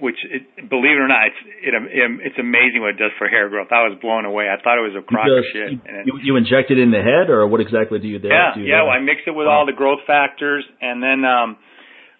[0.00, 3.28] which, it, believe it or not, it's it, it, it's amazing what it does for
[3.28, 3.68] hair growth.
[3.72, 4.46] I was blown away.
[4.48, 5.72] I thought it was a crock of shit.
[5.72, 8.28] you, it, you, you inject it in the head, or what exactly do you do?
[8.28, 8.82] yeah, do you yeah.
[8.82, 9.60] Well, I mix it with Wow.
[9.62, 11.56] all the growth factors, and then um,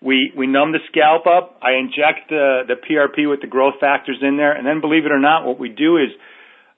[0.01, 1.59] we we numb the scalp up.
[1.61, 5.13] I inject the the PRP with the growth factors in there, and then believe it
[5.13, 6.11] or not, what we do is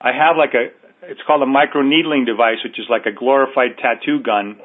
[0.00, 0.70] I have like a
[1.10, 4.58] it's called a micro needling device, which is like a glorified tattoo gun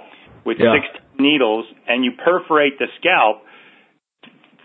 [0.46, 0.74] with Yeah.
[0.76, 0.86] six
[1.20, 3.44] needles, and you perforate the scalp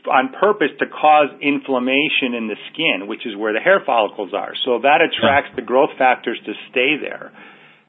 [0.08, 4.52] on purpose to cause inflammation in the skin, which is where the hair follicles are.
[4.64, 7.32] So that attracts the growth factors to stay there.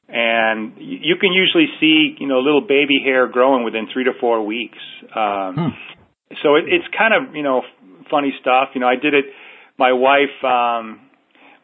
[0.08, 4.44] And you can usually see, you know, little baby hair growing within three to four
[4.44, 4.78] weeks.
[5.14, 5.68] Um, Hmm.
[6.42, 7.62] So it, it's kind of, you know,
[8.10, 8.70] funny stuff.
[8.74, 9.26] You know, I did it.
[9.78, 11.02] My wife um,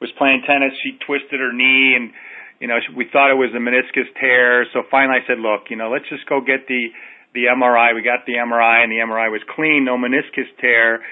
[0.00, 0.74] was playing tennis.
[0.82, 2.10] She twisted her knee, and
[2.58, 4.66] you know, we thought it was a meniscus tear.
[4.72, 6.90] So finally, I said, "Look, you know, let's just go get the
[7.36, 11.04] the MRI." We got the MRI, and the MRI was clean, no meniscus tear.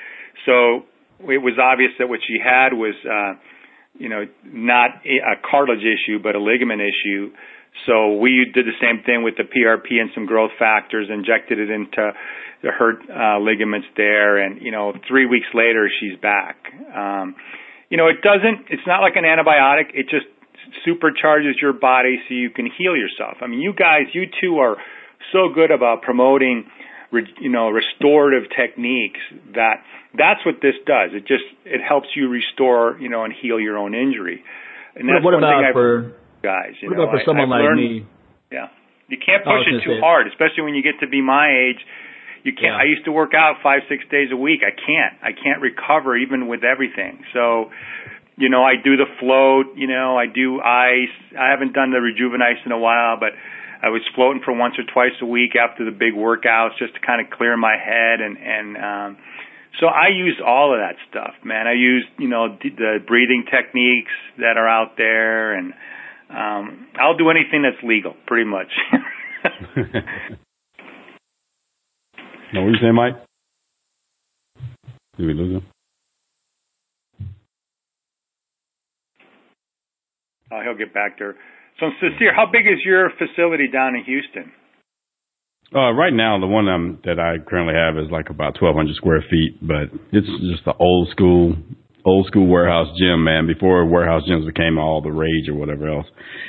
[0.48, 0.88] So
[1.28, 3.38] it was obvious that what she had was, uh,
[3.98, 7.30] you know, not a cartilage issue, but a ligament issue.
[7.87, 11.70] So we did the same thing with the PRP and some growth factors, injected it
[11.70, 12.12] into
[12.62, 16.56] the hurt uh, ligaments there, and you know, three weeks later she's back.
[16.94, 17.34] Um,
[17.90, 18.70] you know, it doesn't.
[18.70, 19.92] It's not like an antibiotic.
[19.92, 20.26] It just
[20.87, 23.38] supercharges your body so you can heal yourself.
[23.42, 24.76] I mean, you guys, you two are
[25.32, 26.64] so good about promoting,
[27.12, 29.20] re, you know, restorative techniques
[29.54, 29.82] that
[30.16, 31.10] that's what this does.
[31.12, 34.42] It just it helps you restore, you know, and heal your own injury.
[34.96, 36.74] And What, that's what about for guys.
[36.80, 38.06] You what know, about for I- someone I've like learned- me?
[38.52, 38.68] Yeah,
[39.08, 41.80] you can't push it too hard, especially when you get to be my age.
[42.44, 42.76] You can't.
[42.76, 42.76] Yeah.
[42.76, 44.60] I used to work out five, six days a week.
[44.62, 45.14] I can't.
[45.22, 47.24] I can't recover even with everything.
[47.32, 47.70] So,
[48.37, 49.74] you know, I do the float.
[49.76, 51.14] You know, I do ice.
[51.40, 53.30] I haven't done the rejuvenice in a while, but
[53.84, 57.00] I was floating for once or twice a week after the big workouts just to
[57.04, 59.16] kind of clear my head and and um
[59.78, 61.66] so I use all of that stuff, man.
[61.66, 65.74] I use, you know, d- the breathing techniques that are out there and
[66.30, 68.72] um I'll do anything that's legal, pretty much.
[72.54, 73.16] no, what were you saying, Mike?
[75.18, 75.66] Did we lose him?
[80.50, 81.34] uh, he'll get back there.
[81.80, 84.52] So, Sincere, how big is your facility down in Houston?
[85.74, 89.24] Uh, right now, the one um, that I currently have is like about 1,200 square
[89.28, 91.56] feet, but it's just the old school
[92.06, 93.46] old school warehouse gym, man.
[93.46, 96.06] Before warehouse gyms became all the rage or whatever else,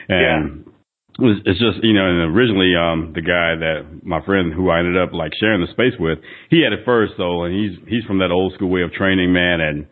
[0.09, 0.65] and.
[0.65, 0.71] Yeah.
[1.17, 4.69] It was, it's just you know, and originally um the guy that my friend who
[4.69, 7.79] I ended up like sharing the space with, he had it first though, and he's
[7.87, 9.87] he's from that old school way of training, man, and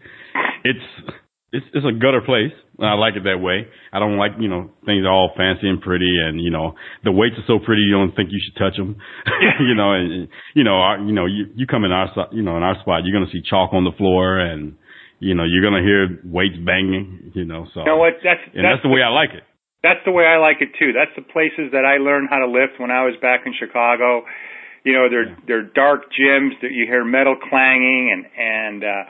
[0.66, 0.84] it's
[1.54, 2.52] it's it's a gutter place.
[2.82, 3.70] I like it that way.
[3.94, 6.74] I don't like you know things all fancy and pretty, and you know
[7.06, 8.98] the weights are so pretty you don't think you should touch them.
[9.62, 12.58] you know, and you know our, you know you you come in our you know
[12.58, 14.74] in our spot, you're gonna see chalk on the floor, and
[15.20, 17.32] you know you're gonna hear weights banging.
[17.38, 19.46] You know, so you know what that's and that's, that's the way I like it.
[19.86, 20.90] That's the way I like it too.
[20.90, 24.26] That's the places that I learned how to lift when I was back in Chicago.
[24.82, 25.46] You know, they're yeah.
[25.46, 29.04] they're dark gyms that you hear metal clanging and and uh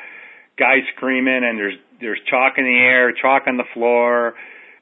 [0.59, 4.35] guys screaming and there's there's chalk in the air, chalk on the floor,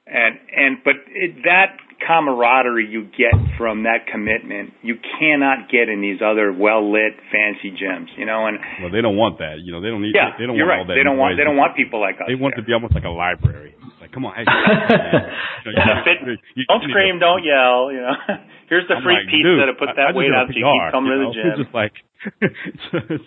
[0.06, 6.02] and and but it, that camaraderie you get from that commitment you cannot get in
[6.02, 9.71] these other well lit fancy gyms you know and well they don't want that you
[9.71, 10.80] know they don't need yeah they don't you're want right.
[10.82, 12.62] all that they don't want they don't want people like us they want yeah.
[12.62, 13.76] to be almost like a library
[14.12, 14.43] like come on hey,
[15.65, 16.19] you know, fit,
[16.56, 18.15] you, don't scream don't yell you know
[18.69, 20.91] here's the I'm free like, pizza dude, to put that weight on so you keep
[20.91, 21.32] coming you know?
[21.34, 21.95] to the gym it's just like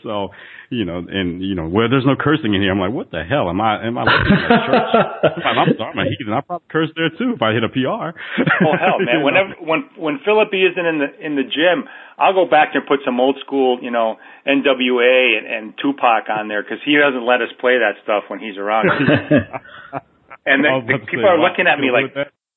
[0.04, 0.30] so
[0.74, 3.22] you know, and you know, where there's no cursing in here, I'm like, what the
[3.22, 3.86] hell am I?
[3.86, 5.44] Am I looking at church?
[5.44, 6.32] I'm, I'm sorry, I'm a heathen.
[6.34, 8.16] I probably curse there too if I hit a PR.
[8.66, 9.22] oh hell, man!
[9.22, 11.86] Whenever when when Philippi isn't in the in the gym,
[12.18, 14.16] I'll go back and put some old school, you know,
[14.46, 18.40] NWA and, and Tupac on there because he doesn't let us play that stuff when
[18.40, 18.90] he's around.
[20.46, 22.14] And then the people are looking at me like,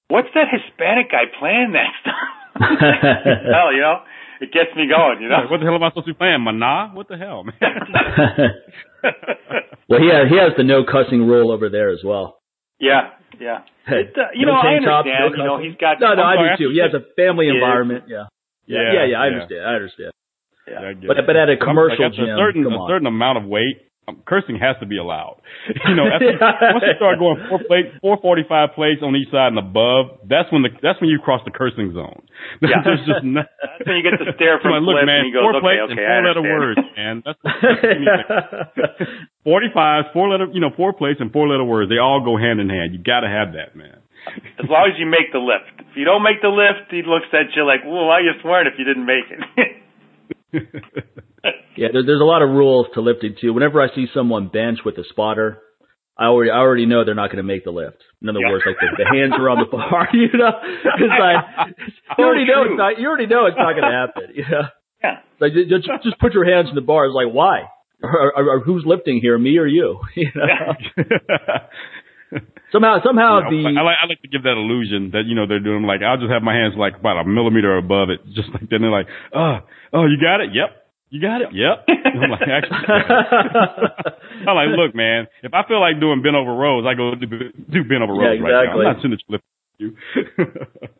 [0.08, 4.02] "What's that Hispanic guy playing that stuff?" hell, you know
[4.40, 5.48] it gets me going, you know.
[5.50, 6.42] What the hell am I supposed to be playing?
[6.42, 6.92] Mana?
[6.94, 7.56] What the hell, man?
[9.90, 12.38] well, he has, he has the no cussing rule over there as well.
[12.80, 13.66] Yeah, yeah.
[13.88, 15.34] It, uh, you no know, I top, understand.
[15.34, 16.00] no you know, he's got.
[16.00, 16.76] No, no, I'm I sorry, do too.
[16.76, 18.04] He has a family environment.
[18.08, 18.28] Yeah.
[18.68, 19.26] Yeah, yeah, yeah, I yeah.
[19.32, 19.64] understand.
[19.64, 20.12] I understand.
[20.68, 20.84] Yeah.
[20.84, 23.46] yeah but but at a commercial like, gym, a certain come a certain amount of
[23.48, 25.38] weight, um, cursing has to be allowed.
[25.88, 26.32] You know, after,
[26.74, 30.24] once you start going four plate, four forty five plates on each side and above,
[30.28, 32.24] that's when the that's when you cross the cursing zone.
[32.62, 32.82] Yeah.
[32.84, 35.34] There's just no, That's when you get the stare from like, look, man, and he
[35.34, 37.16] goes, four okay, plates okay, and four letter words, man.
[37.26, 37.42] That's
[39.44, 41.90] forty five, four letter, you know, four plates and four letter words.
[41.92, 42.94] They all go hand in hand.
[42.94, 44.00] You got to have that, man.
[44.60, 45.72] As long as you make the lift.
[45.92, 48.34] If you don't make the lift, he looks at you like, well, why are you
[48.42, 49.44] swearing if you didn't make it?
[51.78, 53.54] yeah, there, there's a lot of rules to lifting too.
[53.54, 55.62] Whenever I see someone bench with a spotter,
[56.18, 57.98] I already I already know they're not going to make the lift.
[58.22, 58.52] In other Yeah.
[58.52, 60.52] words, like the, the hands are on the bar, you know.
[60.84, 63.00] because I you already oh, know it's not.
[63.00, 64.24] You already know it's not going to happen.
[64.36, 64.68] You know?
[65.04, 65.20] Yeah.
[65.40, 67.06] Like just just put your hands in the bar.
[67.06, 67.70] It's like why?
[68.02, 70.00] Or, or, or who's lifting here, me or you?
[70.16, 70.74] You know.
[72.74, 75.36] Somehow somehow You know, the I like I like to give that illusion that you
[75.36, 78.20] know they're doing like I'll just have my hands like about a millimeter above it,
[78.36, 79.60] just like then they're like, oh,
[79.94, 80.50] oh, you got it?
[80.54, 80.68] Yep.
[81.10, 81.54] You got it?
[81.56, 81.86] Yep.
[82.20, 82.84] I'm like, actually,
[84.48, 87.26] I'm like, look, man, if I feel like doing bent over rows, I go do,
[87.28, 88.60] do bent over Yeah, rows right now.
[88.60, 88.86] exactly.
[88.86, 89.96] I'm not sitting there lifting you.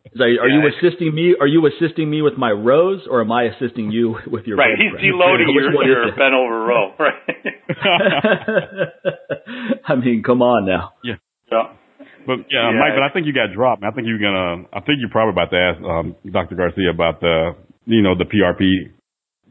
[0.08, 1.36] It's like, are you assisting me?
[1.38, 4.72] Are you assisting me with my rows, or am I assisting you with your right.
[4.78, 5.12] bench He's press?
[5.12, 6.94] deloading your, your bent over row.
[6.98, 7.12] Right.
[9.86, 10.92] I mean, come on now.
[11.50, 11.56] so,
[12.26, 12.78] But yeah, Yeah.
[12.80, 13.82] Mike, but I think you got dropped.
[13.84, 14.64] I think you're gonna.
[14.72, 16.54] I think you're probably about to ask um, Dr.
[16.56, 17.54] Garcia about the,
[17.86, 18.92] you know, the PRP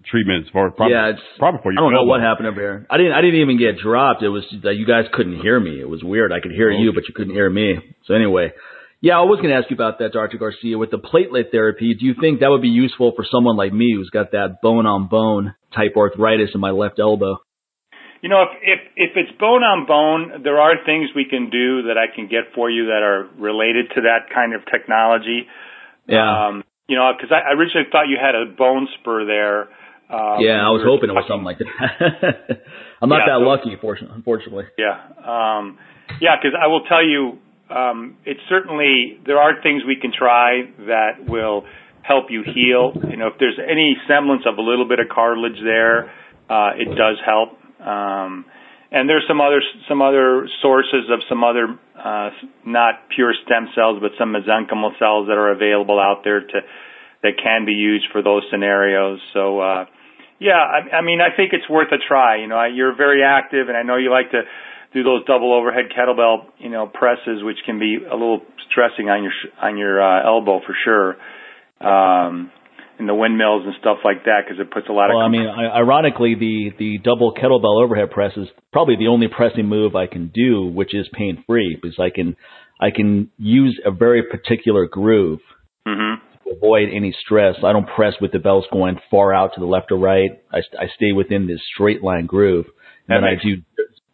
[0.10, 1.22] treatments for probably, yeah, it's.
[1.38, 2.88] probably for I don't know what happened over here.
[2.89, 3.13] I didn't.
[3.13, 4.24] I didn't even get dropped.
[4.24, 5.80] It was that you guys couldn't hear me.
[5.80, 6.32] It was weird.
[6.32, 7.76] I could hear you, but you couldn't hear me.
[8.06, 8.52] So anyway,
[9.02, 10.38] yeah, I was going to ask you about that, Dr.
[10.38, 11.96] Garcia, with the platelet therapy.
[12.00, 14.86] Do you think that would be useful for someone like me who's got that bone
[14.86, 17.38] on bone type arthritis in my left elbow?
[18.22, 21.88] you know, if, if if it's bone on bone, there are things we can do
[21.88, 25.46] that I can get for you that are related to that kind of technology.
[26.08, 26.26] Yeah.
[26.26, 29.70] Um, you know, because I, I originally thought you had a bone spur there.
[30.10, 31.67] Um, yeah, I was we hoping it was something like that.
[33.02, 34.15] I'm not Yeah, that so- lucky, fortunately.
[34.15, 34.65] Unfortunately.
[34.78, 34.96] Yeah.
[35.20, 35.78] Um,
[36.22, 37.39] yeah, because I will tell you,
[37.70, 41.65] um, it's certainly, there are things we can try that will
[42.04, 42.96] help you heal.
[43.10, 46.08] You know, if there's any semblance of a little bit of cartilage there,
[46.50, 47.60] uh, it does help.
[47.86, 48.46] Um,
[48.89, 52.30] and there's some other, some other sources of some other, uh,
[52.65, 56.58] not pure stem cells, but some mesenchymal cells that are available out there to,
[57.24, 59.20] that can be used for those scenarios.
[59.34, 59.86] So, uh,
[60.39, 62.38] yeah, I, I mean, I think it's worth a try.
[62.41, 64.41] You know, I, you're very active, and I know you like to
[64.93, 69.23] do those double overhead kettlebell, you know, presses, which can be a little stressing on
[69.23, 71.17] your sh- on your uh, elbow for sure.
[71.80, 72.52] Um,
[73.00, 75.30] and the windmills and stuff like that because it puts a lot of Well, I
[75.30, 79.95] mean, I- ironically, the the double kettlebell overhead press is probably the only pressing move
[79.95, 82.36] I can do, which is pain free because I can
[82.82, 85.39] I can use a very particular groove
[85.86, 86.15] hmm
[86.48, 87.56] to avoid any stress.
[87.64, 90.32] I don't press with the belts going far out to the left or right.
[90.52, 92.66] I, I stay within this straight line groove,
[93.08, 93.62] That and then I do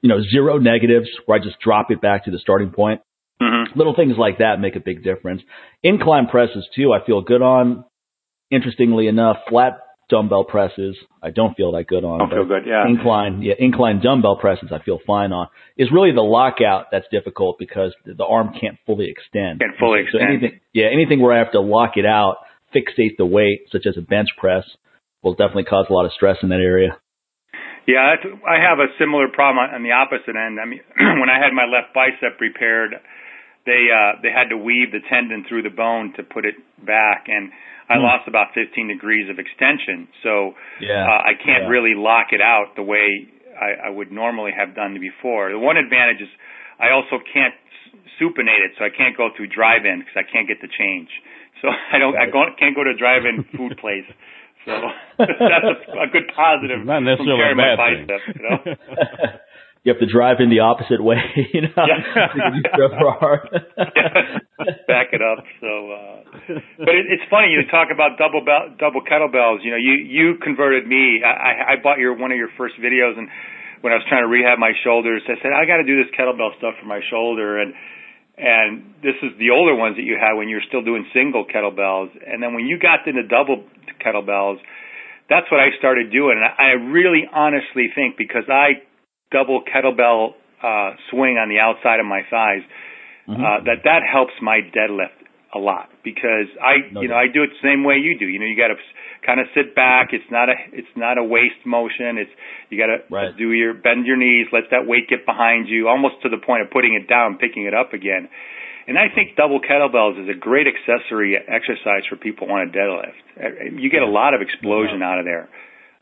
[0.04, 3.02] you know, zero negatives where I just drop it back to the starting point.
[3.42, 3.80] Mm-hmm.
[3.80, 5.42] Little things like that make a big difference.
[5.82, 7.86] Incline presses too, I feel good on.
[8.52, 12.20] Interestingly enough, flat dumbbell presses, I don't feel that good on.
[12.20, 12.88] Don't feel good, yeah.
[12.88, 15.48] Incline, yeah, incline dumbbell presses, I feel fine on.
[15.78, 19.60] Is really the lockout that's difficult because the arm can't fully extend.
[19.60, 20.44] Can't fully so extend.
[20.44, 22.38] Anything, yeah, anything where I have to lock it out,
[22.76, 24.64] fixate the weight, such as a bench press,
[25.22, 26.98] will definitely cause a lot of stress in that area.
[27.88, 30.60] Yeah, that's, I have a similar problem on the opposite end.
[30.60, 30.80] I mean,
[31.20, 32.96] when I had my left bicep repaired,
[33.66, 37.28] they uh, they had to weave the tendon through the bone to put it back,
[37.28, 37.52] and
[37.90, 38.04] I Hmm.
[38.04, 40.08] lost about 15 degrees of extension.
[40.24, 41.70] So Yeah, uh, I can't yeah.
[41.70, 43.28] really lock it out the way
[43.60, 45.52] I, I would normally have done before.
[45.52, 46.30] The one advantage is
[46.80, 47.54] I also can't
[48.20, 51.10] supinate it, so I can't go through drive-in because I can't get the change.
[51.62, 54.08] So I don't, I go, can't go to a drive-in food place.
[54.66, 54.72] So
[55.20, 56.86] that's a, a good positive.
[56.86, 58.08] Not necessarily a bad thing.
[58.08, 58.60] bicep, you know?
[59.84, 61.20] you have to drive in the opposite way,
[61.54, 62.00] you know, Yeah.
[62.00, 63.50] because you drove hard.
[64.88, 65.44] back it up.
[65.60, 66.18] So, uh,
[66.80, 69.60] but it, it's funny you talk about double bell, double kettlebells.
[69.64, 71.20] You know, you you converted me.
[71.24, 73.28] I, I bought your one of your first videos, and
[73.84, 76.08] when I was trying to rehab my shoulders, I said I got to do this
[76.16, 77.74] kettlebell stuff for my shoulder, and
[78.40, 81.46] and this is the older ones that you had when you were still doing single
[81.46, 83.68] kettlebells, and then when you got into double
[84.00, 84.58] kettlebells,
[85.30, 88.82] that's what I started doing, and I, I really honestly think because I
[89.34, 92.64] double kettlebell uh, swing on the outside of my thighs
[93.28, 93.40] Mhm.
[93.40, 95.16] uh, that that helps my deadlift
[95.56, 97.24] a lot because I No you know doubt.
[97.24, 98.28] I do it the same way you do.
[98.28, 98.78] You know, you got to
[99.26, 100.12] kind of sit back.
[100.12, 102.18] It's not a it's not a waist motion.
[102.18, 102.32] It's
[102.70, 103.32] you got to Right.
[103.38, 106.64] do your bend your knees, let that weight get behind you, almost to the point
[106.64, 108.28] of putting it down, picking it up again.
[108.88, 112.78] And I think double kettlebells is a great accessory exercise for people who want to
[112.78, 113.20] deadlift.
[113.40, 115.48] Uh, You get a lot of explosion out of there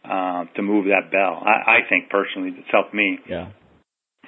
[0.03, 1.41] uh, to move that bell.
[1.45, 3.19] I, I think personally, it's helped me.
[3.27, 3.49] yeah.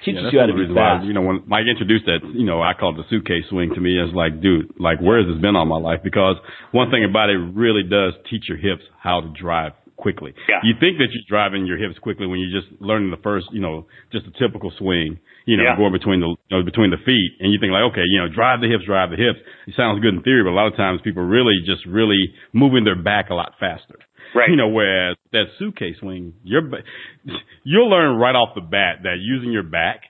[0.04, 1.06] Teaches Yeah, that's you how to be reasons why, fast.
[1.06, 3.80] you know, when Mike introduced that, you know, I called it the suitcase swing to
[3.80, 3.94] me.
[3.94, 6.00] It's like, dude, like, where has this been all my life?
[6.02, 6.36] Because
[6.72, 10.34] one thing about it really does teach your hips how to drive quickly.
[10.50, 10.58] Yeah.
[10.66, 13.62] You think that you're driving your hips quickly when you're just learning the first, you
[13.62, 15.76] know, just a typical swing, you know, Yeah.
[15.78, 17.30] going between the, you know, between the feet.
[17.38, 19.38] And you think like, okay, you know, drive the hips, drive the hips.
[19.70, 22.82] It sounds good in theory, but a lot of times people really just really moving
[22.82, 23.94] their back a lot faster.
[24.34, 24.50] Right.
[24.50, 26.82] You know, whereas that suitcase swing, you're, ba-
[27.64, 30.02] you'll learn right off the bat that using your back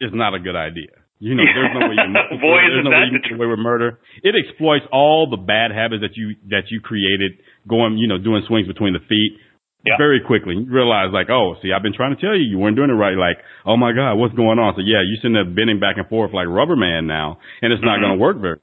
[0.00, 0.90] is not a good idea.
[1.18, 3.58] You know, there's no way you can, Boy, there's no way you get away with
[3.58, 3.98] murder.
[4.22, 8.42] It exploits all the bad habits that you that you created going, you know, doing
[8.46, 9.38] swings between the feet
[9.86, 9.96] Yeah.
[9.96, 10.54] very quickly.
[10.58, 12.98] You realize like, oh, see, I've been trying to tell you, you weren't doing it
[12.98, 13.16] right.
[13.16, 14.74] Like, oh my God, what's going on?
[14.76, 17.82] So yeah, you're sitting there bending back and forth like rubber man now, and it's
[17.82, 18.02] not Mhm.
[18.02, 18.58] going to work very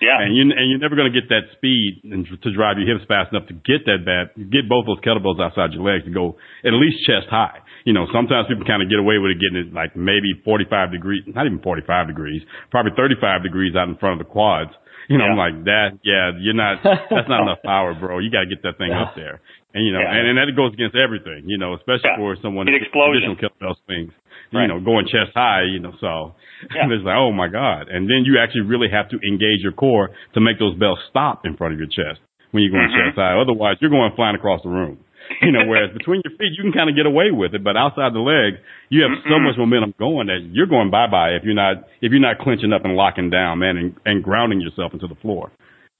[0.00, 0.20] Yeah.
[0.20, 3.08] and you and you're never going to get that speed and to drive your hips
[3.08, 6.36] fast enough to get that bad, get both those kettlebells outside your legs to go
[6.64, 7.64] at least chest high.
[7.88, 10.92] You know, sometimes people kind of get away with it getting it like maybe 45
[10.92, 14.70] degrees, not even 45 degrees, probably 35 degrees out in front of the quads.
[15.08, 16.02] You know, I'm like that.
[16.02, 16.82] Yeah, you're not.
[16.82, 18.18] That's not enough power, bro.
[18.18, 19.40] You got to get that thing up there.
[19.76, 20.16] And you know, Yeah.
[20.16, 21.44] and, and that goes against everything.
[21.44, 22.16] You know, especially Yeah.
[22.16, 24.12] for someone that traditional kettlebell swings.
[24.54, 24.62] Right.
[24.64, 25.68] You know, going chest high.
[25.68, 26.32] You know, so
[26.72, 26.88] Yeah.
[26.96, 27.88] it's like, oh my god.
[27.92, 31.44] And then you actually really have to engage your core to make those bells stop
[31.44, 32.20] in front of your chest
[32.56, 32.96] when you're going Mhm.
[33.12, 33.36] chest high.
[33.36, 34.96] Otherwise, you're going flying across the room.
[35.42, 37.76] You know, whereas between your feet, you can kind of get away with it, but
[37.76, 39.42] outside the leg, you have so Mm-mm.
[39.50, 42.72] much momentum going that you're going bye bye if you're not if you're not clenching
[42.72, 45.50] up and locking down, man, and, and grounding yourself into the floor.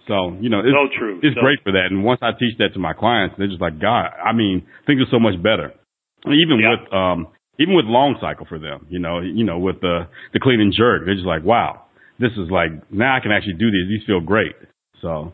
[0.08, 1.20] So you know, it's, So true.
[1.22, 1.86] it's So- great for that.
[1.90, 5.00] And once I teach that to my clients, they're just like, God, I mean, things
[5.02, 5.72] are so much better.
[6.26, 6.70] Even Yeah.
[6.80, 7.26] with um,
[7.58, 10.72] even with long cycle for them, you know, you know, with the the clean and
[10.72, 11.82] jerk, they're just like, wow,
[12.18, 13.88] this is like now I can actually do these.
[13.88, 14.54] These feel great.
[15.02, 15.32] So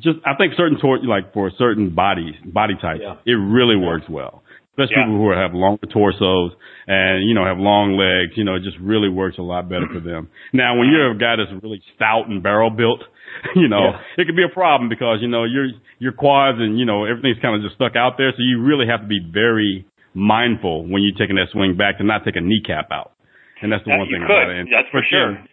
[0.00, 3.14] just I think certain tor- like for certain bodies, body types, Yeah.
[3.26, 4.42] it really works well.
[4.80, 5.04] Especially Yeah.
[5.12, 6.52] people who have longer torsos
[6.88, 9.86] and you know have long legs, you know, it just really works a lot better
[9.92, 10.28] for them.
[10.52, 13.00] Now, when you're a guy that's really stout and barrel built,
[13.54, 14.00] you know, Yeah.
[14.18, 17.38] it could be a problem because you know your your quads and you know everything's
[17.42, 18.30] kind of just stuck out there.
[18.32, 22.04] So you really have to be very mindful when you're taking that swing back to
[22.04, 23.12] not take a kneecap out.
[23.62, 24.32] And that's the That one thing could.
[24.32, 24.56] about it.
[24.58, 25.34] And That's for sure.
[25.34, 25.48] them-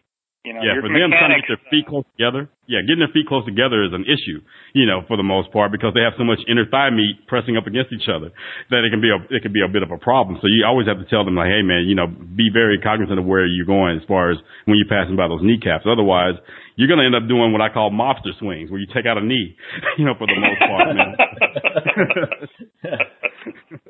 [0.48, 2.48] You know, yeah, for them trying to get their feet close together.
[2.72, 4.40] Yeah, getting their feet close together is an issue,
[4.72, 7.60] you know, for the most part because they have so much inner thigh meat pressing
[7.60, 8.32] up against each other
[8.72, 10.40] that it can be a it can be a bit of a problem.
[10.40, 13.20] So you always have to tell them like, hey man, you know, be very cognizant
[13.20, 15.84] of where you're going as far as when you're passing by those kneecaps.
[15.84, 16.40] Otherwise,
[16.80, 19.20] you're going to end up doing what I call mobster swings, where you take out
[19.20, 19.52] a knee,
[20.00, 21.12] you know, for the most part, man.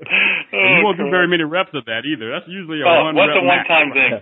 [0.07, 2.31] And you won't do oh, very many reps of that either.
[2.31, 4.19] That's usually a Oh, one what's a one-time thing?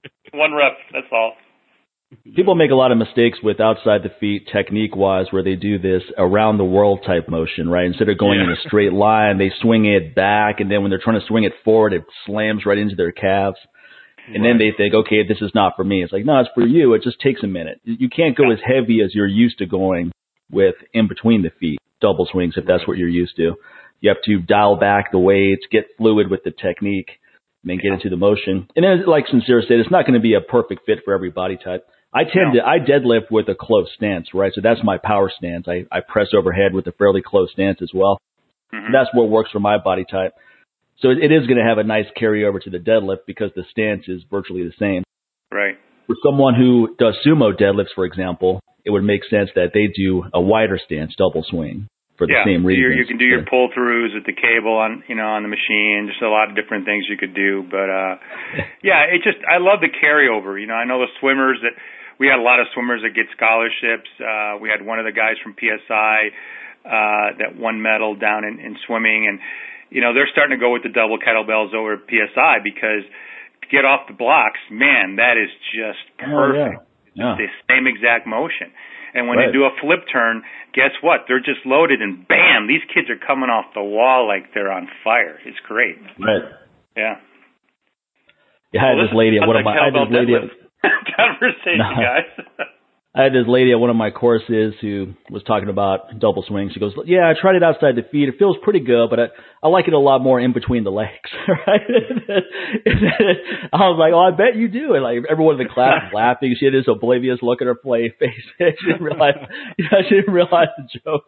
[0.32, 0.40] Yeah.
[0.40, 0.72] one rep.
[0.92, 1.34] That's all.
[2.34, 5.78] People make a lot of mistakes with outside the feet technique wise where they do
[5.78, 7.86] this around the world type motion, right?
[7.86, 8.46] Instead of going yeah.
[8.46, 11.44] in a straight line, they swing it back and then when they're trying to swing
[11.44, 13.58] it forward, it slams right into their calves.
[14.26, 14.50] And right.
[14.50, 16.02] then they think, okay, this is not for me.
[16.02, 16.94] It's like, no, it's for you.
[16.94, 17.80] It just takes a minute.
[17.84, 20.10] You can't go as heavy as you're used to going
[20.50, 23.54] with in between the feet, double swings if that's what you're used to.
[24.00, 27.10] You have to dial back the weights, get fluid with the technique,
[27.62, 28.68] and then get into the motion.
[28.74, 31.30] And then, like Sincere said, it's not going to be a perfect fit for every
[31.30, 31.86] body type.
[32.12, 34.52] I tend to I deadlift with a close stance, right?
[34.54, 35.66] So that's my power stance.
[35.68, 38.18] I, I press overhead with a fairly close stance as well.
[38.74, 38.92] Mm-hmm.
[38.92, 40.32] That's what works for my body type.
[41.00, 43.64] So it, it is going to have a nice carryover to the deadlift because the
[43.70, 45.04] stance is virtually the same.
[45.52, 45.76] Right.
[46.06, 50.24] For someone who does sumo deadlifts, for example, it would make sense that they do
[50.34, 51.86] a wider stance, double swing
[52.20, 53.00] for the yeah, same reason.
[53.00, 56.04] You can do your pull throughs with the cable on you know on the machine.
[56.04, 57.64] Just a lot of different things you could do.
[57.64, 58.14] But uh
[58.84, 60.60] yeah, it just I love the carryover.
[60.60, 61.72] You know, I know the swimmers that
[62.20, 64.12] we had a lot of swimmers that get scholarships.
[64.20, 66.36] Uh we had one of the guys from PSI
[66.84, 69.40] uh that won medal down in, in swimming and
[69.90, 73.82] you know, they're starting to go with the double kettlebells over PSI because to get
[73.82, 76.78] off the blocks, man, that is just perfect.
[76.78, 76.86] Oh,
[77.18, 77.34] yeah.
[77.34, 77.36] yeah.
[77.36, 78.70] the same exact motion.
[79.14, 79.48] And when right.
[79.48, 80.42] they do a flip turn,
[80.74, 81.26] guess what?
[81.26, 84.88] They're just loaded and bam, these kids are coming off the wall like they're on
[85.02, 85.38] fire.
[85.44, 85.98] It's great.
[86.18, 86.46] Right.
[86.96, 87.16] Yeah.
[88.72, 90.46] Yeah, I had this lady at one of my I had this lady at,
[91.16, 91.90] conversation, no.
[91.98, 92.30] guys.
[93.12, 96.70] I had this lady at one of my courses who was talking about double swings.
[96.74, 98.28] She goes, "Yeah, I tried it outside the feet.
[98.30, 99.26] It feels pretty good, but I,
[99.64, 101.26] I like it a lot more in between the legs."
[101.66, 101.82] right?
[103.74, 106.14] I was like, "Oh, I bet you do." And like everyone in the class was
[106.14, 106.54] laughing.
[106.54, 108.46] She had this oblivious look at her play face.
[108.62, 109.42] she didn't realize,
[109.76, 111.26] you know, she didn't realize the joke.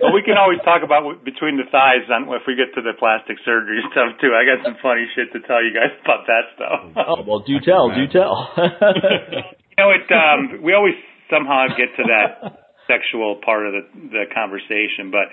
[0.00, 2.96] well, we can always talk about between the thighs on if we get to the
[2.96, 4.32] plastic surgery stuff too.
[4.32, 6.80] I got some funny shit to tell you guys about that stuff.
[6.96, 8.56] oh well, do tell, do tell.
[9.78, 10.08] You know, it.
[10.10, 10.94] Um, we always
[11.30, 15.28] somehow get to that sexual part of the the conversation, but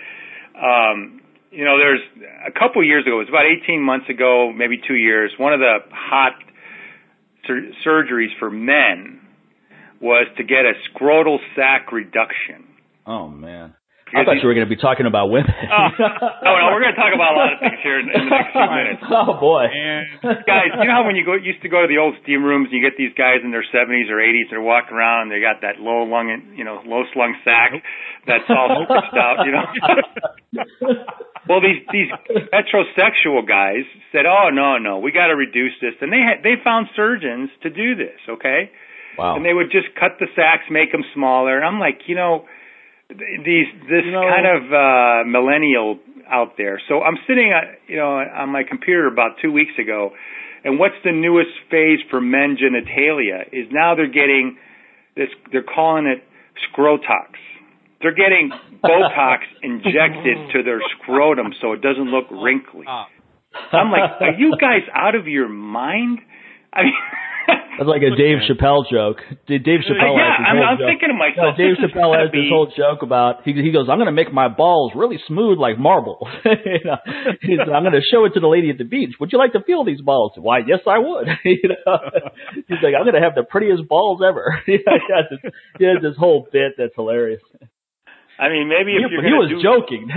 [0.59, 1.21] um,
[1.51, 2.01] you know, there's
[2.47, 3.21] a couple years ago.
[3.21, 5.31] It was about 18 months ago, maybe two years.
[5.37, 6.33] One of the hot
[7.45, 9.21] sur- surgeries for men
[10.01, 12.65] was to get a scrotal sac reduction.
[13.05, 13.75] Oh man.
[14.13, 15.49] I thought you were going to be talking about women.
[15.49, 15.89] oh,
[16.47, 18.33] oh no, we're going to talk about a lot of things here in, in the
[18.33, 19.01] next few minutes.
[19.09, 20.05] Oh boy, and
[20.45, 22.69] guys, you know how when you go used to go to the old steam rooms,
[22.69, 25.41] and you get these guys in their 70s or 80s, they're walking around, and they
[25.41, 27.73] got that low lung, you know, low slung sack
[28.29, 29.65] that's all stretched out, you know.
[31.49, 32.09] well, these these
[32.53, 36.61] metrosexual guys said, "Oh no, no, we got to reduce this," and they had they
[36.61, 38.19] found surgeons to do this.
[38.29, 38.69] Okay.
[39.17, 39.35] Wow.
[39.35, 42.45] And they would just cut the sacks, make them smaller, and I'm like, you know
[43.17, 45.99] these this you know, kind of uh, millennial
[46.29, 46.81] out there.
[46.87, 50.11] So I'm sitting, uh, you know, on my computer about two weeks ago,
[50.63, 54.57] and what's the newest phase for men genitalia is now they're getting
[55.15, 55.29] this.
[55.51, 56.23] They're calling it
[56.69, 57.35] scrotox.
[58.01, 58.51] They're getting
[58.83, 62.85] Botox injected to their scrotum so it doesn't look wrinkly.
[63.71, 66.19] I'm like, are you guys out of your mind?
[66.71, 66.93] I mean.
[67.77, 69.17] That's like a Dave Chappelle joke.
[69.49, 70.89] Dave Chappelle yeah, has this I'm, I'm joke.
[70.93, 71.57] thinking to myself.
[71.57, 72.45] No, Dave Chappelle has be...
[72.45, 75.57] this whole joke about he he goes, I'm going to make my balls really smooth
[75.57, 76.21] like marble.
[76.45, 77.01] you know,
[77.41, 79.17] he's, I'm going to show it to the lady at the beach.
[79.19, 80.33] Would you like to feel these balls?
[80.37, 81.27] Why, yes, I would.
[81.43, 81.97] you know,
[82.69, 84.61] he's like, I'm going to have the prettiest balls ever.
[84.65, 87.41] he, has this, he has this whole bit that's hilarious.
[88.37, 89.61] I mean, maybe if he, you're he was do...
[89.61, 90.09] joking.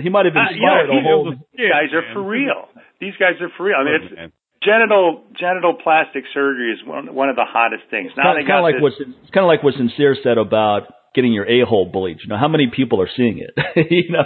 [0.00, 1.24] he might have been uh, smart yeah, the whole.
[1.56, 2.68] These guys are for real.
[3.00, 3.76] These guys are for real.
[3.80, 4.32] I mean, it's
[4.64, 8.12] genital genital plastic surgery is one one of the hottest things.
[8.16, 11.32] Now it's kind of like what it's kind of like what Sincere said about getting
[11.32, 12.24] your a hole bleached.
[12.24, 13.52] You know, how many people are seeing it?
[13.90, 14.24] you know,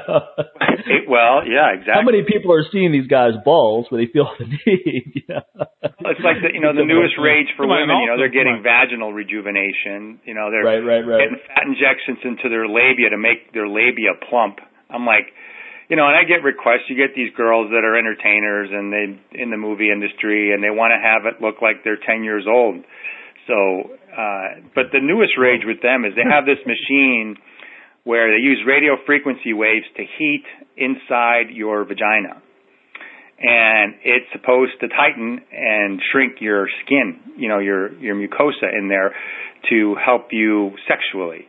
[1.09, 1.95] well, yeah, exactly.
[1.95, 5.27] How many people are seeing these guys' balls where they feel the need?
[5.27, 5.67] You know?
[5.83, 7.97] It's like the you know the newest rage for women.
[8.03, 10.21] You know, they're getting vaginal rejuvenation.
[10.25, 11.21] You know, they're right, right, right.
[11.27, 14.63] getting fat injections into their labia to make their labia plump.
[14.91, 15.35] I'm like
[15.89, 16.89] you know, and I get requests.
[16.89, 20.71] You get these girls that are entertainers and they in the movie industry, and they
[20.71, 22.85] want to have it look like they're ten years old.
[23.47, 27.37] So, uh, but the newest rage with them is they have this machine
[28.03, 30.45] where they use radio frequency waves to heat
[30.77, 32.43] inside your vagina.
[33.39, 38.89] And it's supposed to tighten and shrink your skin, you know, your, your mucosa in
[38.89, 39.15] there
[39.71, 41.47] to help you sexually.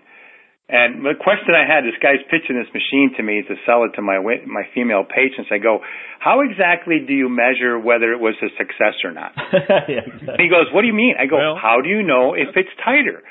[0.68, 3.95] And the question I had, this guy's pitching this machine to me to sell it
[3.95, 5.47] to my my female patients.
[5.47, 5.80] I go,
[6.20, 9.32] how exactly do you measure whether it was a success or not?
[9.88, 10.28] yeah, exactly.
[10.28, 11.15] And he goes, what do you mean?
[11.15, 13.24] I go, well, how do you know if it's tighter?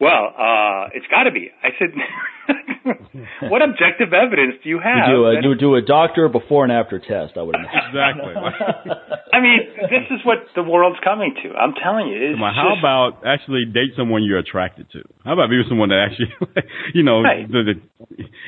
[0.00, 1.50] Well, uh, it's got to be.
[1.58, 1.90] I said,
[3.50, 5.10] what objective evidence do you have?
[5.10, 7.82] You do, a, you do a doctor before and after test, I would imagine.
[7.90, 8.30] Exactly.
[9.34, 9.58] I mean,
[9.90, 11.50] this is what the world's coming to.
[11.50, 12.14] I'm telling you.
[12.30, 15.02] It's on, how just, about actually date someone you're attracted to?
[15.26, 16.30] How about be with someone that actually,
[16.94, 17.50] you know, Right.
[17.50, 17.74] the, the,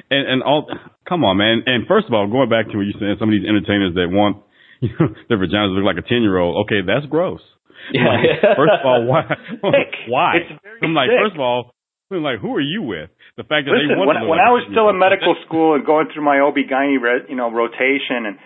[0.07, 0.71] and, and all,
[1.03, 1.67] come on, man.
[1.67, 4.07] And first of all, going back to what you said, some of these entertainers that
[4.07, 4.39] want,
[4.81, 6.65] you know, their vaginas look like a 10 year old.
[6.65, 7.43] Okay, that's gross.
[7.93, 8.07] Yeah.
[8.07, 9.27] Like, first of all, why?
[10.09, 10.47] Why?
[10.83, 11.19] I'm like, sick.
[11.19, 11.75] first of all,
[12.11, 13.11] I'm like, who are you with?
[13.39, 15.79] The fact that Listen, they want when, to when I was still in medical school
[15.79, 18.39] and going through my OB-GYN, you know, rotation and,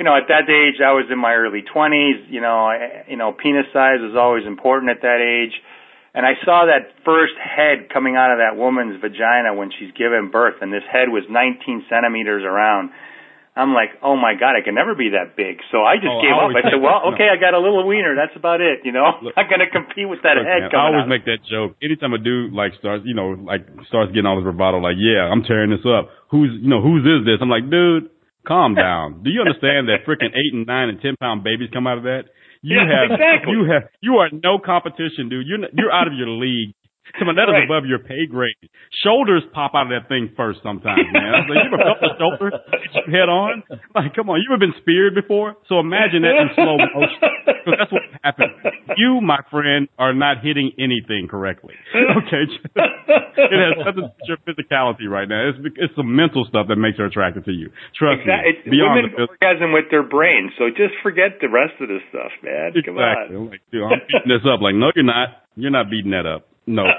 [0.00, 3.16] you know, at that age I was in my early 20s, you know, I, you
[3.20, 5.52] know, penis size was always important at that age.
[6.16, 10.32] And I saw that first head coming out of that woman's vagina when she's given
[10.32, 12.90] birth and this head was 19 centimeters around.
[13.60, 15.60] I'm like, oh my god, I can never be that big.
[15.68, 16.56] So I just Oh, gave I up.
[16.56, 18.16] I said, well, okay, I got a little wiener.
[18.16, 18.80] That's about it.
[18.88, 21.04] You know, Look- I'm not going to compete with that Look, head man, I always
[21.04, 21.12] out.
[21.12, 21.76] make that joke.
[21.84, 25.28] Anytime a dude like starts, you know, like starts getting all this bravado, like, yeah,
[25.28, 26.08] I'm tearing this up.
[26.32, 27.36] Who's, you know, whose is this?
[27.44, 28.08] I'm like, dude,
[28.48, 29.20] calm down.
[29.22, 32.08] Do you understand that freaking eight and nine and ten pound babies come out of
[32.08, 32.32] that?
[32.62, 33.52] You Yeah, have, exactly.
[33.56, 35.46] you have, you are no competition, dude.
[35.48, 36.72] You're, you're out of your league.
[37.18, 37.64] Come on, that is Right.
[37.66, 38.54] above your pay grade.
[39.02, 41.32] Shoulders pop out of that thing first sometimes, man.
[41.50, 42.48] Like, you ever felt the shoulder
[43.10, 43.62] head on?
[43.94, 45.56] Like, come on, you ever been speared before?
[45.66, 47.18] So imagine that in slow motion.
[47.50, 48.52] Because that's what happened.
[48.96, 51.74] You, my friend, are not hitting anything correctly.
[51.94, 52.46] Okay,
[52.78, 55.50] it has nothing to do with your physicality right now.
[55.50, 57.70] It's it's some mental stuff that makes her attracted to you.
[57.98, 58.52] Trust Exactly.
[58.52, 58.58] me.
[58.58, 61.88] It's, Beyond women the phys- orgasm with their brain, so just forget the rest of
[61.88, 62.70] this stuff, man.
[62.86, 63.50] Come on.
[63.50, 64.60] Like, dude, I'm beating this up.
[64.62, 65.42] Like, no, you're not.
[65.56, 66.46] You're not beating that up.
[66.66, 66.84] No.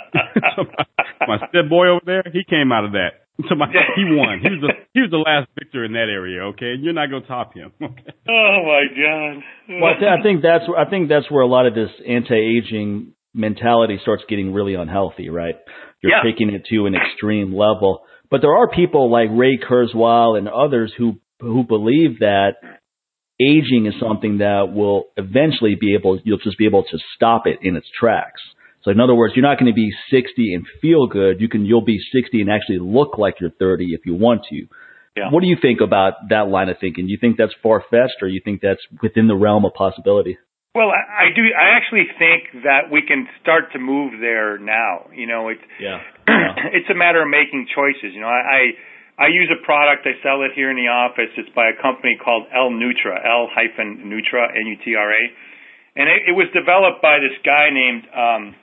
[1.22, 3.22] My, my step boy over there, he came out of that.
[3.48, 4.40] So my, he won.
[4.42, 6.44] He was the he was the last victor in that area.
[6.54, 7.72] Okay, you're not gonna top him.
[7.82, 8.04] Okay.
[8.28, 9.44] Oh my god.
[9.82, 13.14] Well, I, th- I think that's I think that's where a lot of this anti-aging
[13.34, 15.56] mentality starts getting really unhealthy, right?
[16.02, 16.24] You're Yeah.
[16.30, 18.02] taking it to an extreme level.
[18.30, 22.56] But there are people like Ray Kurzweil and others who who believe that
[23.40, 27.60] aging is something that will eventually be able you'll just be able to stop it
[27.62, 28.42] in its tracks.
[28.84, 31.40] So in other words, you're not going to be 60 and feel good.
[31.40, 34.68] You can you'll be 60 and actually look like you're 30 if you want to.
[35.16, 35.30] Yeah.
[35.30, 37.06] What do you think about that line of thinking?
[37.06, 40.38] Do you think that's far fetched, or you think that's within the realm of possibility?
[40.74, 41.44] Well, I, I do.
[41.52, 45.12] I actually think that we can start to move there now.
[45.12, 46.00] You know, it's Yeah.
[46.72, 48.16] it's a matter of making choices.
[48.16, 48.72] You know, I,
[49.20, 50.08] I I use a product.
[50.08, 51.30] I sell it here in the office.
[51.36, 53.20] It's by a company called L Nutra.
[53.20, 55.24] L hyphen Nutra N U T R A,
[56.00, 58.56] and it, it was developed by this guy named um,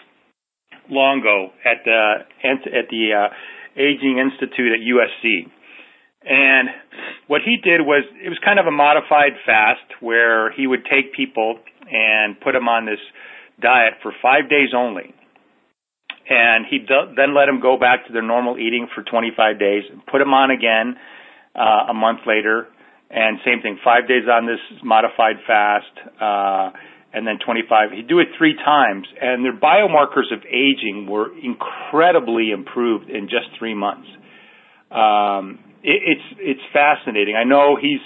[0.90, 3.34] Longo at the at the uh,
[3.76, 5.50] Aging Institute at USC.
[6.24, 6.68] And
[7.28, 11.14] what he did was it was kind of a modified fast where he would take
[11.14, 11.58] people
[11.90, 13.00] and put them on this
[13.60, 15.14] diet for five days only.
[16.28, 20.18] And he then let them go back to their normal eating for 25 days, put
[20.18, 20.96] them on again
[21.56, 22.68] uh, a month later,
[23.10, 26.70] and same thing, five days on this modified fast, uh,
[27.12, 27.92] and then 25.
[27.92, 33.48] He'd do it three times, and their biomarkers of aging were incredibly improved in just
[33.58, 34.08] three months.
[34.90, 37.34] Um, it, it's it's fascinating.
[37.36, 38.00] I know he's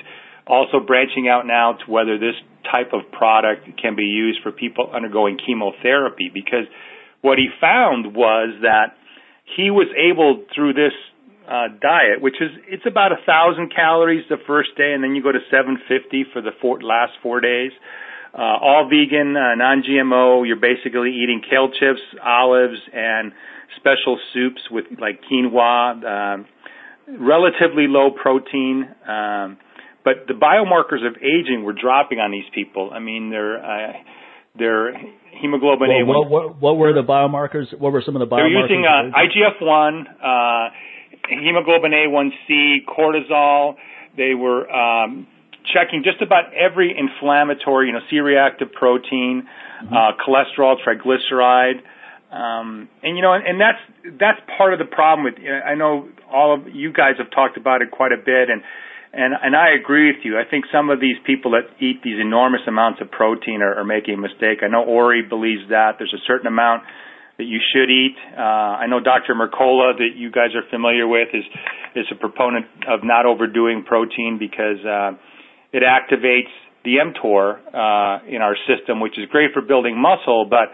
[0.46, 2.34] also branching out now to whether this
[2.70, 6.66] type of product can be used for people undergoing chemotherapy because
[7.20, 8.94] what he found was that
[9.56, 10.94] he was able through this
[11.46, 15.22] uh, diet, which is it's about a thousand calories the first day, and then you
[15.22, 17.72] go to 750 for the four, last four days.
[18.34, 20.46] Uh, all vegan, uh, non-GMO.
[20.46, 23.32] You're basically eating kale chips, olives, and
[23.76, 26.04] special soups with like quinoa.
[26.04, 26.46] Um,
[27.08, 28.88] relatively low protein.
[29.06, 29.58] Um,
[30.04, 32.90] but the biomarkers of aging were dropping on these people.
[32.92, 33.92] I mean, their uh,
[34.58, 34.94] their
[35.40, 37.78] hemoglobin Well, A1 what, what, what were the biomarkers?
[37.78, 38.68] What were some of the biomarkers?
[38.68, 40.70] they're using uh, IGF-1, uh,
[41.28, 43.76] hemoglobin A1C, cortisol.
[44.16, 45.26] They were um,
[45.72, 49.46] checking just about every inflammatory, you know, C-reactive protein,
[49.86, 51.82] uh, cholesterol, triglyceride.
[52.32, 55.34] Um, and you know, and, and that's that's part of the problem with.
[55.36, 58.62] I know all of you guys have talked about it quite a bit, and
[59.12, 60.38] and and I agree with you.
[60.40, 63.84] I think some of these people that eat these enormous amounts of protein are, are
[63.84, 64.64] making a mistake.
[64.64, 66.84] I know Ori believes that there's a certain amount
[67.36, 68.16] that you should eat.
[68.32, 69.34] Uh, I know Dr.
[69.34, 71.44] Mercola that you guys are familiar with is
[71.94, 75.12] is a proponent of not overdoing protein because uh,
[75.72, 76.52] it activates
[76.84, 80.68] the mTOR uh, in our system, which is great for building muscle, but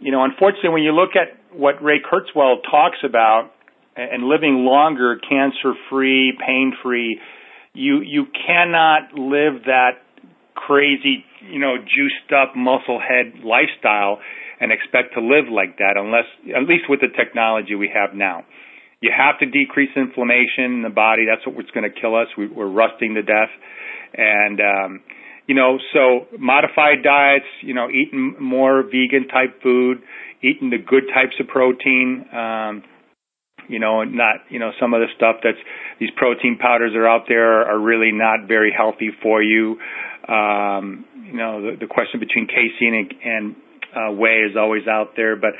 [0.00, 3.50] you know, unfortunately, when you look at what Ray Kurzweil talks about
[3.96, 7.20] and living longer, cancer-free, pain-free,
[7.74, 10.00] you you cannot live that
[10.54, 14.20] crazy, you know, juiced up muscle head lifestyle
[14.60, 18.44] and expect to live like that unless, at least with the technology we have now.
[19.00, 21.24] You have to decrease inflammation in the body.
[21.24, 22.28] That's what's going to kill us.
[22.36, 23.48] We, we're rusting to death.
[24.14, 25.00] And, um,
[25.46, 29.98] you know, so modified diets, you know, eating more vegan type food,
[30.42, 32.82] eating the good types of protein, um,
[33.68, 35.58] you know, and not, you know, some of the stuff that's
[35.98, 39.78] these protein powders that are out there are really not very healthy for you.
[40.28, 43.56] Um, you know, the, the question between casein and, and
[43.94, 45.50] uh, whey is always out there, but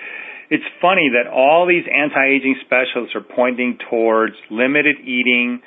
[0.51, 5.63] it's funny that all these anti-aging specialists are pointing towards limited eating,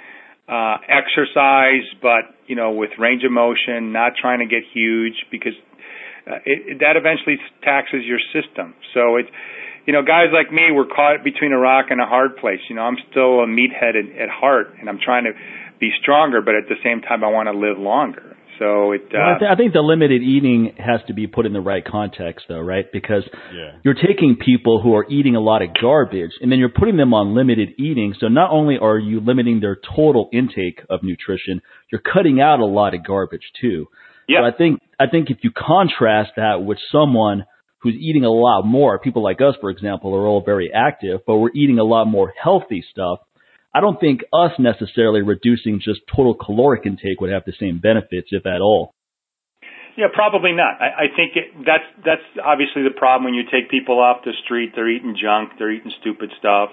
[0.49, 5.53] exercise, but you know, with range of motion, not trying to get huge because
[6.27, 8.73] uh, it, that eventually taxes your system.
[8.93, 9.29] So it's,
[9.85, 12.59] you know, guys like me, we're caught between a rock and a hard place.
[12.69, 15.31] You know, I'm still a meathead at, at heart, and I'm trying to
[15.79, 18.32] be stronger, but at the same time, I want to live longer.
[18.59, 19.01] So it.
[19.05, 21.61] Uh, well, I, th- I, think the limited eating has to be put in the
[21.61, 22.85] right context, though, right?
[22.91, 23.23] Because
[23.53, 23.79] yeah.
[23.83, 27.13] you're taking people who are eating a lot of garbage, and then you're putting them
[27.13, 28.13] on limited eating.
[28.19, 32.65] So not only are you limiting their total intake of nutrition, you're cutting out a
[32.65, 33.87] lot of garbage too.
[34.27, 34.39] Yeah.
[34.41, 37.45] So I think I think if you contrast that with someone
[37.79, 41.37] who's eating a lot more, people like us, for example, are all very active, but
[41.37, 43.19] we're eating a lot more healthy stuff
[43.73, 48.29] I don't think us necessarily reducing just total caloric intake would have the same benefits,
[48.31, 48.93] if at all.
[49.97, 50.81] Yeah, probably not.
[50.81, 54.33] I, I think it, that's that's obviously the problem when you take people off the
[54.43, 54.73] street.
[54.75, 55.53] They're eating junk.
[55.57, 56.69] They're eating stupid stuff,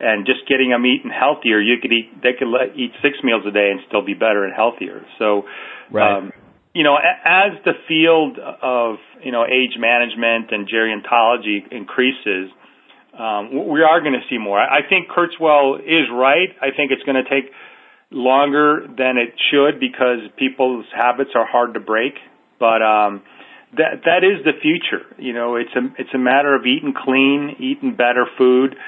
[0.00, 1.60] and just getting them eating healthier.
[1.60, 2.22] You could eat.
[2.22, 5.04] They could let, eat six meals a day and still be better and healthier.
[5.18, 5.44] So,
[5.90, 6.18] right.
[6.18, 6.32] um,
[6.74, 12.52] you know, as the field of you know age management and gerontology increases,
[13.18, 14.60] um, we are going to see more.
[14.60, 16.54] I think Kurzweil is right.
[16.62, 17.50] I think it's going to take
[18.10, 22.14] longer than it should because people's habits are hard to break.
[22.60, 23.22] But um,
[23.74, 25.02] that that is the future.
[25.18, 28.78] You know, it's a it's a matter of eating clean, eating better food,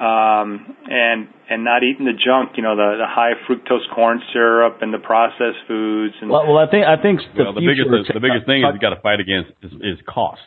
[0.00, 2.56] um, and and not eating the junk.
[2.56, 6.14] You know, the the high fructose corn syrup and the processed foods.
[6.20, 8.64] And well, well I think I think the, well, the biggest the, the biggest thing
[8.64, 10.40] is you got to fight against is, is cost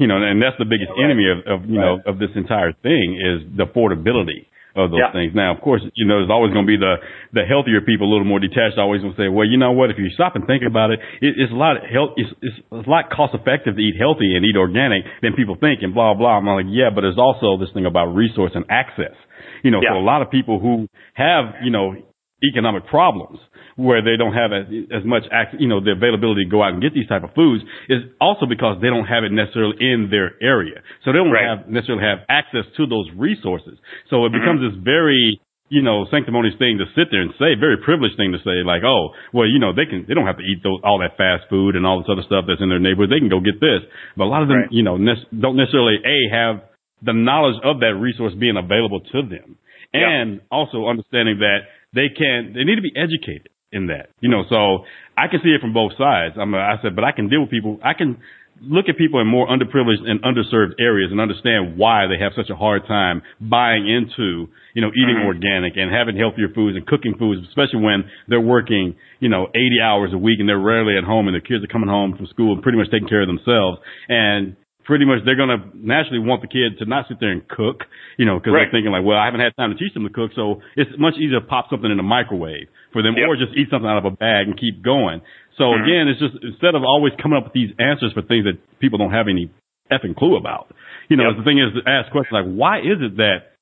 [0.00, 1.04] you know, and that's the biggest right.
[1.04, 1.84] enemy of, of you right.
[1.84, 5.12] know of this entire thing is the affordability of those yeah.
[5.12, 5.36] things.
[5.36, 6.96] Now, of course, you know, there's always going to be the
[7.36, 8.80] the healthier people, a little more detached.
[8.80, 9.92] Always going to say, well, you know what?
[9.92, 12.16] If you stop and think about it, it it's a lot of health.
[12.16, 15.84] It's, it's a lot cost effective to eat healthy and eat organic than people think,
[15.84, 16.40] and blah blah.
[16.40, 19.14] I'm like, yeah, but there's also this thing about resource and access.
[19.60, 19.92] You know, yeah.
[19.92, 22.00] for a lot of people who have you know
[22.42, 23.38] economic problems
[23.76, 25.24] where they don't have as, as much,
[25.58, 28.44] you know, the availability to go out and get these type of foods is also
[28.44, 30.84] because they don't have it necessarily in their area.
[31.04, 31.48] So they don't right.
[31.48, 33.80] have necessarily have access to those resources.
[34.12, 34.76] So it becomes mm-hmm.
[34.76, 38.42] this very, you know, sanctimonious thing to sit there and say, very privileged thing to
[38.44, 40.98] say, like, oh, well, you know, they can, they don't have to eat those, all
[41.00, 43.08] that fast food and all this other stuff that's in their neighborhood.
[43.08, 43.86] They can go get this.
[44.18, 44.72] But a lot of them, right.
[44.72, 46.68] you know, ne- don't necessarily, A, have
[47.00, 49.56] the knowledge of that resource being available to them.
[49.92, 50.46] And yeah.
[50.52, 54.10] also understanding that they can, they need to be educated in that.
[54.20, 54.84] You know, so
[55.16, 56.36] I can see it from both sides.
[56.38, 57.78] I'm, I said, but I can deal with people.
[57.82, 58.18] I can
[58.62, 62.50] look at people in more underprivileged and underserved areas and understand why they have such
[62.50, 65.32] a hard time buying into, you know, eating mm-hmm.
[65.32, 69.80] organic and having healthier foods and cooking foods, especially when they're working, you know, 80
[69.82, 72.26] hours a week and they're rarely at home and their kids are coming home from
[72.26, 73.78] school and pretty much taking care of themselves.
[74.08, 74.56] And
[74.90, 77.86] pretty much they're going to naturally want the kid to not sit there and cook,
[78.18, 78.66] you know, because right.
[78.66, 80.90] they're thinking like, well, I haven't had time to teach them to cook, so it's
[80.98, 83.30] much easier to pop something in the microwave for them, yep.
[83.30, 85.22] or just eat something out of a bag and keep going.
[85.54, 85.86] So mm-hmm.
[85.86, 88.98] again, it's just instead of always coming up with these answers for things that people
[88.98, 89.46] don't have any
[89.94, 90.74] effing clue about,
[91.06, 91.38] you know, yep.
[91.38, 93.54] the thing is to ask questions like, why is it that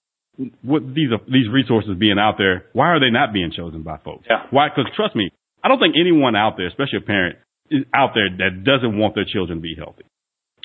[0.64, 4.00] what these are, these resources being out there, why are they not being chosen by
[4.00, 4.24] folks?
[4.24, 4.48] Yeah.
[4.48, 4.72] Why?
[4.72, 5.28] Because trust me,
[5.60, 7.36] I don't think anyone out there, especially a parent,
[7.68, 10.08] is out there that doesn't want their children to be healthy.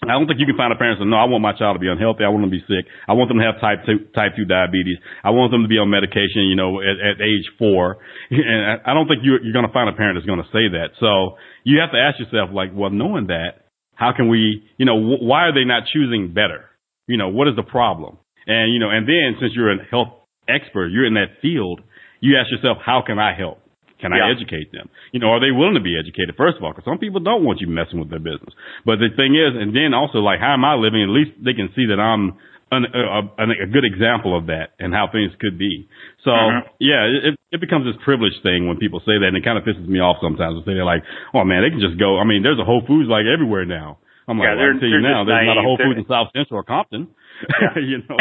[0.10, 1.84] I don't think you can find a parent that no, I want my child to
[1.84, 2.24] be unhealthy.
[2.24, 2.90] I want them to be sick.
[3.08, 4.98] I want them to have type two type two diabetes.
[5.24, 8.00] I want them to be on medication, you know, at, at age four.
[8.34, 10.72] And I don't think you're, you're going to find a parent that's going to say
[10.76, 10.98] that.
[11.00, 14.98] So you have to ask yourself, like, well, knowing that, how can we, you know,
[14.98, 16.66] wh- why are they not choosing better?
[17.08, 18.18] You know, what is the problem?
[18.48, 20.14] And you know, and then since you're a health
[20.48, 21.82] expert, you're in that field,
[22.20, 23.63] you ask yourself, how can I help?
[24.04, 24.28] Can yeah.
[24.28, 24.92] I educate them?
[25.16, 26.36] You know, are they willing to be educated?
[26.36, 28.52] First of all, because some people don't want you messing with their business.
[28.84, 31.00] But the thing is, and then also like, how am I living?
[31.08, 32.36] At least they can see that I'm
[32.76, 35.88] an, a, a, good example of that and how things could be.
[36.26, 36.68] So mm-hmm.
[36.84, 39.64] yeah, it, it becomes this privilege thing when people say that, and it kind of
[39.64, 40.66] pisses me off sometimes.
[40.66, 43.30] They're like, "Oh man, they can just go." I mean, there's a Whole Foods like
[43.30, 44.02] everywhere now.
[44.28, 46.32] I'm like, yeah, well, I tell you now, there's not a Whole Foods in South
[46.32, 47.12] Central or Compton.
[47.76, 48.18] You know,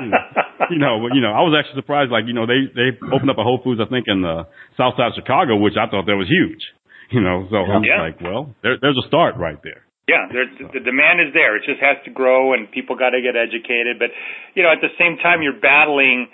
[0.00, 0.22] you know,
[0.70, 2.12] you know, you know, I was actually surprised.
[2.12, 4.46] Like, you know, they they opened up a Whole Foods, I think, in the
[4.76, 6.62] South Side of Chicago, which I thought that was huge.
[7.10, 8.04] You know, so I'm yeah.
[8.04, 9.88] like, well, there, there's a start right there.
[10.08, 11.56] Yeah, there's, the demand is there.
[11.56, 14.00] It just has to grow, and people got to get educated.
[14.00, 14.08] But
[14.54, 16.28] you know, at the same time, you're battling,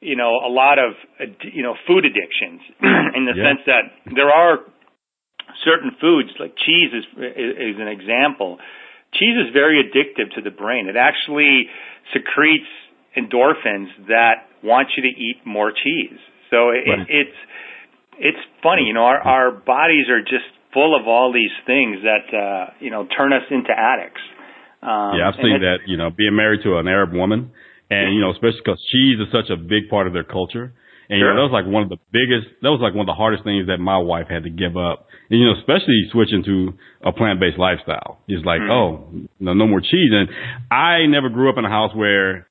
[0.00, 0.96] you know, a lot of
[1.44, 2.60] you know food addictions
[3.16, 3.44] in the yeah.
[3.44, 3.84] sense that
[4.16, 4.64] there are
[5.64, 8.58] certain foods like cheese is is an example.
[9.14, 10.88] Cheese is very addictive to the brain.
[10.88, 11.68] It actually
[12.12, 12.68] secretes
[13.16, 16.18] endorphins that want you to eat more cheese.
[16.50, 17.06] So it, right.
[17.08, 17.38] it's
[18.18, 22.26] it's funny, you know, our our bodies are just full of all these things that
[22.36, 24.20] uh, you know turn us into addicts.
[24.82, 25.86] Um, yeah, I've seen that.
[25.86, 27.52] You know, being married to an Arab woman,
[27.90, 30.72] and you know, especially because cheese is such a big part of their culture.
[31.12, 31.28] And sure.
[31.28, 32.48] you know, that was like one of the biggest.
[32.64, 35.12] That was like one of the hardest things that my wife had to give up.
[35.28, 36.72] And you know, especially switching to
[37.04, 38.24] a plant-based lifestyle.
[38.32, 38.72] It's like, mm-hmm.
[38.72, 40.08] oh, no, no more cheese.
[40.08, 40.32] And
[40.72, 42.48] I never grew up in a house where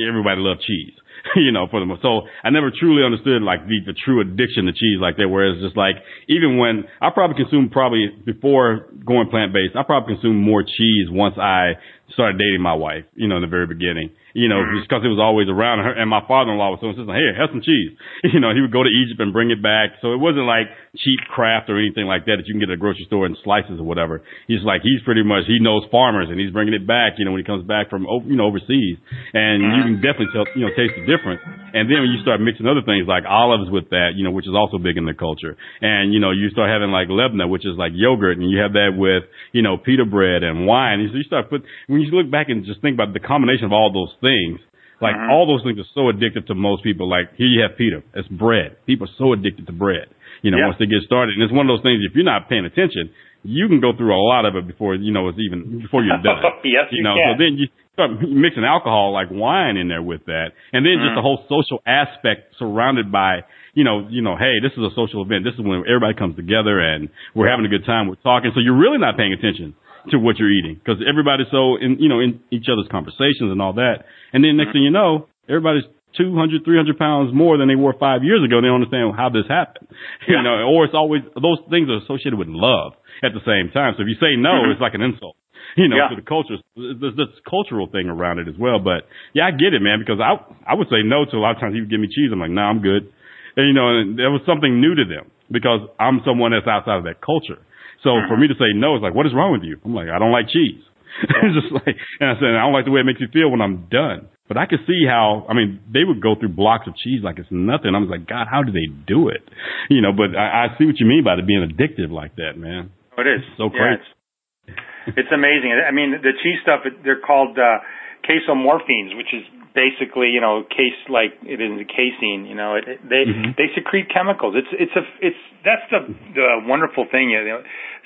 [0.00, 0.96] everybody loved cheese.
[1.36, 2.02] you know, for the most.
[2.02, 5.28] So I never truly understood like the, the true addiction to cheese like that.
[5.28, 5.96] Whereas just like
[6.28, 11.08] even when I probably consumed probably before going plant based, I probably consumed more cheese
[11.10, 11.76] once I
[12.12, 13.04] started dating my wife.
[13.14, 14.78] You know, in the very beginning you know, mm-hmm.
[14.78, 15.82] just because it was always around.
[15.82, 17.98] Her, and my father-in-law was so insistent, hey, have some cheese.
[18.38, 19.98] You know, he would go to Egypt and bring it back.
[20.04, 20.68] So it wasn't like
[21.00, 23.34] cheap Kraft or anything like that that you can get at a grocery store in
[23.40, 24.20] slices or whatever.
[24.46, 27.32] He's like, he's pretty much, he knows farmers and he's bringing it back, you know,
[27.32, 29.00] when he comes back from, you know, overseas.
[29.32, 29.74] And mm-hmm.
[29.74, 31.40] you can definitely tell, you know, taste the difference.
[31.72, 34.46] And then when you start mixing other things like olives with that, you know, which
[34.46, 35.56] is also big in the culture.
[35.80, 38.76] And, you know, you start having like lebna, which is like yogurt, and you have
[38.76, 39.24] that with,
[39.56, 41.00] you know, pita bread and wine.
[41.00, 41.64] And so you start put,
[41.98, 44.62] when you look back and just think about the combination of all those things,
[45.02, 45.34] like mm-hmm.
[45.34, 47.10] all those things are so addictive to most people.
[47.10, 48.78] Like here you have pita, it's bread.
[48.86, 50.06] People are so addicted to bread.
[50.42, 50.70] You know, yeah.
[50.70, 52.06] once they get started, and it's one of those things.
[52.06, 53.10] If you're not paying attention,
[53.42, 56.22] you can go through a lot of it before you know it's even before you're
[56.22, 56.38] done.
[56.62, 57.18] yes, you, you know.
[57.18, 57.34] Can.
[57.34, 57.66] So then you
[57.98, 61.10] start mixing alcohol like wine in there with that, and then mm-hmm.
[61.10, 63.42] just the whole social aspect surrounded by
[63.74, 65.46] you know, you know, hey, this is a social event.
[65.46, 68.08] This is when everybody comes together and we're having a good time.
[68.10, 68.50] We're talking.
[68.50, 69.74] So you're really not paying attention
[70.10, 73.60] to what you're eating because everybody's so in, you know, in each other's conversations and
[73.60, 74.06] all that.
[74.32, 75.84] And then next thing you know, everybody's
[76.16, 78.60] 200, 300 pounds more than they were five years ago.
[78.60, 79.88] They don't understand how this happened,
[80.28, 83.94] you know, or it's always, those things are associated with love at the same time.
[83.96, 84.72] So if you say no, mm-hmm.
[84.72, 85.36] it's like an insult,
[85.76, 86.08] you know, yeah.
[86.08, 86.56] to the culture.
[86.74, 88.80] There's this cultural thing around it as well.
[88.80, 89.04] But
[89.36, 91.60] yeah, I get it, man, because I, I would say no to a lot of
[91.60, 92.32] times he would give me cheese.
[92.32, 93.12] I'm like, no, nah, I'm good.
[93.58, 96.98] And, you know, and there was something new to them because I'm someone that's outside
[96.98, 97.60] of that culture.
[98.02, 98.28] So mm-hmm.
[98.30, 99.78] for me to say no, it's like, what is wrong with you?
[99.84, 100.82] I'm like, I don't like cheese.
[101.22, 103.50] it's just like, and I said, I don't like the way it makes you feel
[103.50, 104.30] when I'm done.
[104.46, 107.38] But I could see how, I mean, they would go through blocks of cheese like
[107.38, 107.92] it's nothing.
[107.92, 109.44] I was like, God, how do they do it?
[109.90, 112.56] You know, but I, I see what you mean by it being addictive like that,
[112.56, 112.90] man.
[113.18, 113.44] Oh, it is.
[113.44, 114.00] It's so crazy.
[114.00, 114.72] Yeah,
[115.12, 115.74] it's, it's amazing.
[115.76, 117.82] I mean, the cheese stuff, they're called, uh,
[118.28, 122.44] casomorphins, which is basically, you know, case like it is casein.
[122.44, 123.56] You know, it, it, they mm-hmm.
[123.56, 124.54] they secrete chemicals.
[124.54, 126.00] It's it's a it's that's the
[126.36, 127.30] the wonderful thing.
[127.30, 127.62] You know,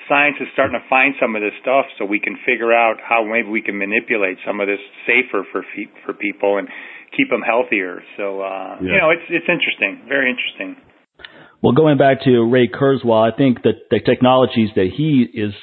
[0.07, 3.27] science is starting to find some of this stuff, so we can figure out how
[3.27, 5.67] maybe we can manipulate some of this safer for
[6.05, 6.71] for people and
[7.11, 7.99] keep them healthier.
[8.15, 8.87] So uh, yeah.
[8.87, 10.79] you know, it's it's interesting, very interesting.
[11.61, 15.53] Well, going back to Ray Kurzweil, I think that the technologies that he is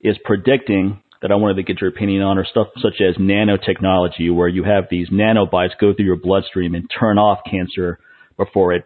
[0.00, 4.28] is predicting that I wanted to get your opinion on are stuff such as nanotechnology,
[4.28, 7.98] where you have these nanobots go through your bloodstream and turn off cancer
[8.36, 8.84] before it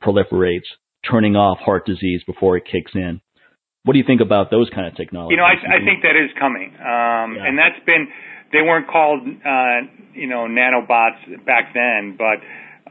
[0.00, 0.70] proliferates,
[1.10, 3.20] turning off heart disease before it kicks in.
[3.82, 5.34] What do you think about those kind of technologies?
[5.34, 7.50] You know, I, I think that is coming, um, yeah.
[7.50, 8.06] and that's been.
[8.52, 9.78] They weren't called, uh,
[10.14, 12.38] you know, nanobots back then, but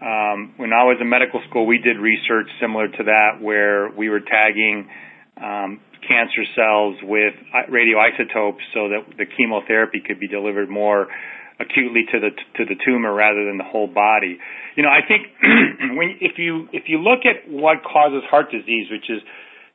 [0.04, 4.10] um, when I was in medical school, we did research similar to that, where we
[4.10, 4.90] were tagging
[5.36, 7.34] um, cancer cells with
[7.70, 11.08] radioisotopes so that the chemotherapy could be delivered more
[11.60, 14.40] acutely to the to the tumor rather than the whole body.
[14.76, 15.28] You know, I think
[16.00, 19.22] when if you if you look at what causes heart disease, which is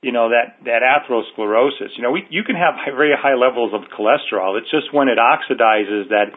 [0.00, 3.84] you know that that atherosclerosis, you know, we, you can have very high levels of
[3.92, 4.56] cholesterol.
[4.56, 6.32] It's just when it oxidizes that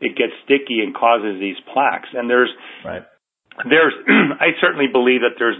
[0.00, 2.08] it gets sticky and causes these plaques.
[2.12, 2.52] And there's
[2.84, 3.02] right.
[3.68, 3.94] there's
[4.40, 5.56] I certainly believe that there's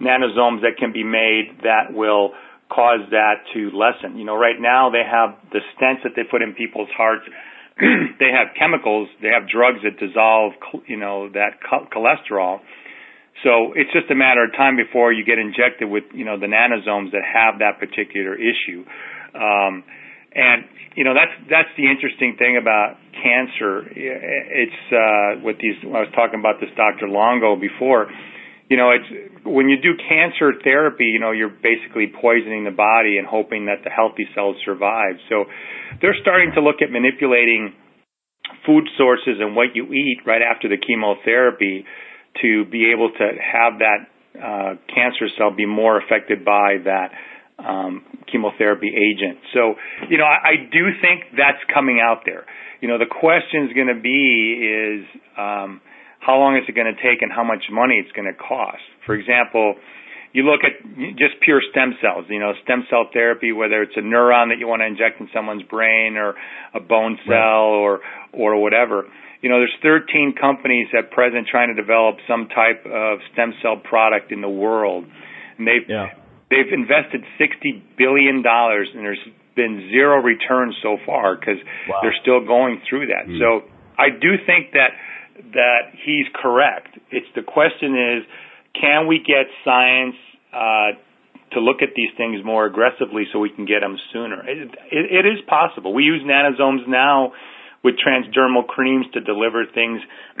[0.00, 2.32] nanosomes that can be made that will
[2.74, 4.18] cause that to lessen.
[4.18, 7.24] You know, right now they have the stents that they put in people's hearts.
[7.80, 10.52] they have chemicals, they have drugs that dissolve,
[10.86, 12.60] you know, that cholesterol.
[13.42, 16.46] So it's just a matter of time before you get injected with, you know, the
[16.46, 18.84] nanosomes that have that particular issue.
[19.34, 19.84] Um,
[20.34, 20.64] and
[20.96, 23.86] you know that's that's the interesting thing about cancer.
[23.94, 25.78] It's uh, with these.
[25.82, 27.08] I was talking about this Dr.
[27.08, 28.10] Longo before
[28.68, 33.18] you know, it's when you do cancer therapy, you know, you're basically poisoning the body
[33.18, 35.16] and hoping that the healthy cells survive.
[35.28, 35.44] So
[36.00, 37.74] they're starting to look at manipulating
[38.64, 41.84] food sources and what you eat right after the chemotherapy
[42.42, 44.00] to be able to have that
[44.34, 47.12] uh, cancer cell be more affected by that
[47.58, 49.38] um, chemotherapy agent.
[49.52, 49.74] So,
[50.08, 52.44] you know, I, I do think that's coming out there.
[52.80, 55.06] You know, the question is going to be is
[55.38, 55.80] um,
[56.24, 58.82] how long is it going to take and how much money it's going to cost.
[59.04, 59.76] For example,
[60.32, 60.82] you look at
[61.14, 64.66] just pure stem cells, you know, stem cell therapy, whether it's a neuron that you
[64.66, 66.34] want to inject in someone's brain or
[66.74, 67.78] a bone cell right.
[67.78, 68.00] or,
[68.32, 69.06] or whatever.
[69.42, 73.76] You know, there's 13 companies at present trying to develop some type of stem cell
[73.76, 75.04] product in the world.
[75.58, 76.16] And they've, yeah.
[76.50, 79.22] they've invested 60 billion dollars and there's
[79.54, 82.00] been zero return so far because wow.
[82.02, 83.30] they're still going through that.
[83.30, 83.38] Mm.
[83.38, 84.98] So I do think that,
[85.34, 86.98] that he's correct.
[87.10, 88.24] It's the question is,
[88.80, 90.16] can we get science
[90.52, 90.98] uh,
[91.52, 94.42] to look at these things more aggressively so we can get them sooner?
[94.48, 95.94] It, it, it is possible.
[95.94, 97.32] We use nanosomes now
[97.82, 100.00] with transdermal creams to deliver things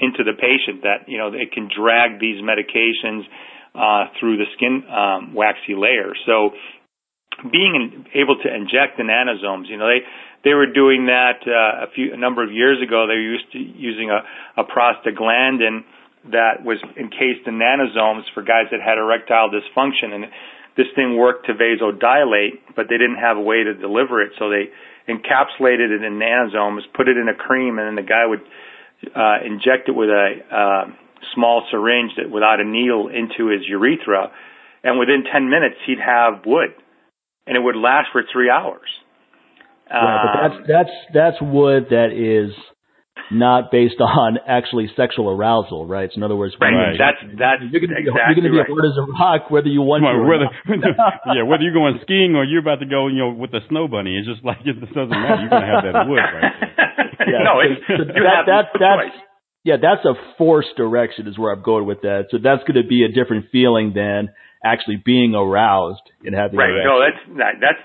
[0.00, 3.26] into the patient that you know it can drag these medications
[3.74, 6.14] uh, through the skin um, waxy layer.
[6.24, 6.50] So
[7.42, 10.06] being in, able to inject the nanosomes, you know, they
[10.44, 13.06] they were doing that uh, a few a number of years ago.
[13.08, 14.20] They were used to using a,
[14.60, 15.84] a prostaglandin
[16.30, 20.12] that was encased in nanosomes for guys that had erectile dysfunction.
[20.12, 20.24] And
[20.76, 24.32] this thing worked to vasodilate, but they didn't have a way to deliver it.
[24.38, 24.68] So they
[25.08, 28.40] encapsulated it in nanosomes, put it in a cream, and then the guy would
[29.14, 30.84] uh, inject it with a uh,
[31.34, 34.32] small syringe that, without a needle into his urethra.
[34.82, 36.72] And within 10 minutes, he'd have wood.
[37.46, 38.88] And it would last for three hours.
[39.90, 42.56] Right, but that's um, that's that's wood that is
[43.30, 46.10] not based on actually sexual arousal, right?
[46.12, 46.72] So in other words, right.
[46.72, 46.96] right.
[46.96, 48.72] That's that's you're going to be, exactly you're going to be right.
[48.72, 50.24] hard as a rock whether you want on, to.
[50.24, 50.48] Whether,
[51.36, 53.88] yeah, whether you're going skiing or you're about to go, you know, with the snow
[53.88, 55.44] bunny, it's just like it doesn't matter.
[55.44, 56.52] You're going to have that wood, right?
[57.28, 59.16] yeah, no, it's, so you that, have that, that's
[59.64, 62.28] yeah, that's a forced direction is where I'm going with that.
[62.30, 64.28] So that's going to be a different feeling than
[64.64, 66.82] actually being aroused and having right.
[66.82, 67.20] No, that's
[67.60, 67.82] that's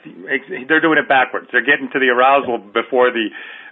[0.68, 1.48] they're doing it backwards.
[1.52, 3.30] They're getting to the arousal before the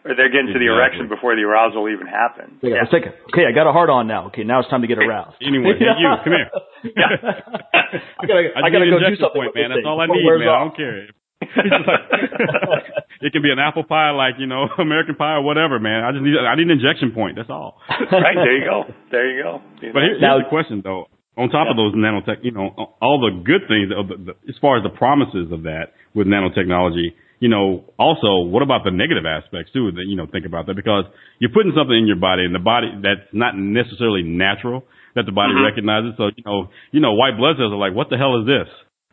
[0.07, 2.59] or they're getting to the erection before the arousal even happens.
[2.63, 2.91] Yeah, yeah.
[2.91, 3.15] Second.
[3.33, 4.27] Okay, I got a hard on now.
[4.31, 5.35] Okay, now it's time to get aroused.
[5.43, 6.51] Anyway, hey, you, come here.
[6.85, 7.09] Yeah.
[8.21, 9.49] I gotta, I, I gotta go do something.
[9.49, 9.73] Point, man.
[9.73, 10.47] That's all I oh, need, man.
[10.47, 11.09] I don't care.
[13.21, 16.03] it can be an apple pie, like you know, American pie or whatever, man.
[16.05, 17.35] I just need I need an injection point.
[17.35, 17.81] That's all.
[17.89, 18.83] right there you go.
[19.11, 19.61] There you go.
[19.81, 21.09] You but here's now, the question, though.
[21.37, 21.71] On top yeah.
[21.71, 24.89] of those nanotech, you know, all the good things, the, the, as far as the
[24.89, 29.91] promises of that with nanotechnology, you know, also, what about the negative aspects too?
[29.93, 31.05] That you know, think about that because
[31.37, 34.83] you're putting something in your body, and the body that's not necessarily natural
[35.13, 35.69] that the body mm-hmm.
[35.69, 36.17] recognizes.
[36.17, 38.65] So you know, you know, white blood cells are like, what the hell is this?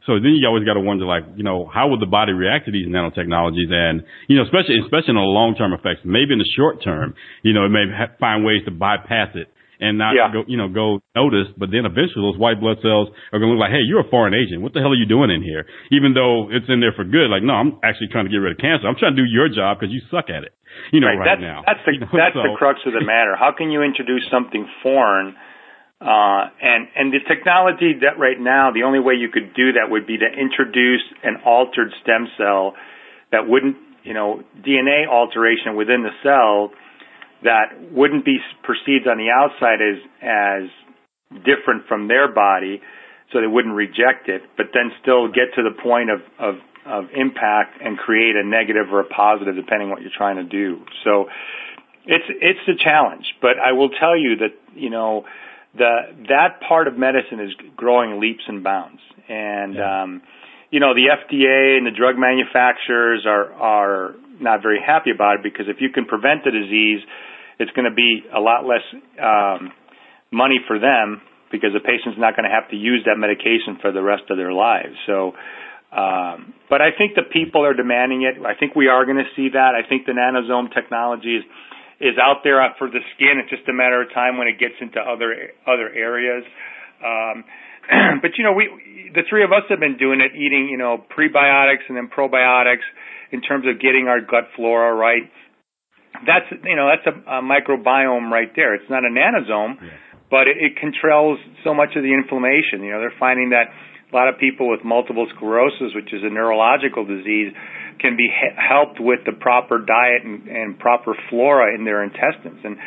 [0.06, 2.66] So then you always got to wonder, like, you know, how would the body react
[2.66, 3.72] to these nanotechnologies?
[3.72, 6.00] And you know, especially especially in the long term effects.
[6.04, 9.48] Maybe in the short term, you know, it may ha- find ways to bypass it
[9.80, 10.30] and not yeah.
[10.30, 11.58] go, you know, go noticed.
[11.58, 14.10] But then eventually those white blood cells are going to look like, hey, you're a
[14.10, 14.62] foreign agent.
[14.62, 15.66] What the hell are you doing in here?
[15.90, 17.30] Even though it's in there for good.
[17.30, 18.86] Like, no, I'm actually trying to get rid of cancer.
[18.86, 20.54] I'm trying to do your job because you suck at it.
[20.90, 21.62] You know, right, right that's, now.
[21.66, 22.46] That's the, you know, that's so.
[22.46, 23.34] the crux of the matter.
[23.34, 25.34] How can you introduce something foreign?
[26.02, 29.88] Uh, and, and the technology that right now, the only way you could do that
[29.88, 32.74] would be to introduce an altered stem cell
[33.32, 36.76] that wouldn't, you know, DNA alteration within the cell
[37.44, 40.64] that wouldn't be perceived on the outside as as
[41.44, 42.80] different from their body,
[43.32, 46.54] so they wouldn't reject it, but then still get to the point of of
[46.86, 50.84] of impact and create a negative or a positive depending what you're trying to do.
[51.04, 51.26] So
[52.06, 55.24] it's it's a challenge, but I will tell you that you know
[55.76, 60.02] the that part of medicine is growing leaps and bounds, and yeah.
[60.02, 60.22] um,
[60.70, 65.42] you know the FDA and the drug manufacturers are are not very happy about it
[65.42, 67.00] because if you can prevent the disease,
[67.58, 68.84] it's going to be a lot less
[69.20, 69.72] um,
[70.32, 73.92] money for them because the patient's not going to have to use that medication for
[73.92, 74.98] the rest of their lives.
[75.06, 75.38] So,
[75.94, 78.42] um, but I think the people are demanding it.
[78.42, 79.78] I think we are going to see that.
[79.78, 81.44] I think the nanosome technology is
[82.02, 83.38] is out there for the skin.
[83.38, 86.42] It's just a matter of time when it gets into other other areas.
[86.98, 87.44] Um,
[88.22, 88.66] but you know, we
[89.14, 92.84] the three of us have been doing it, eating you know prebiotics and then probiotics
[93.30, 95.30] in terms of getting our gut flora right
[96.22, 98.74] that's you know that's a, a microbiome right there.
[98.74, 99.90] It's not a nanosome, yeah.
[100.30, 102.86] but it, it controls so much of the inflammation.
[102.86, 106.30] You know, they're finding that a lot of people with multiple sclerosis, which is a
[106.30, 107.52] neurological disease,
[107.98, 112.62] can be he- helped with the proper diet and, and proper flora in their intestines.
[112.62, 112.78] And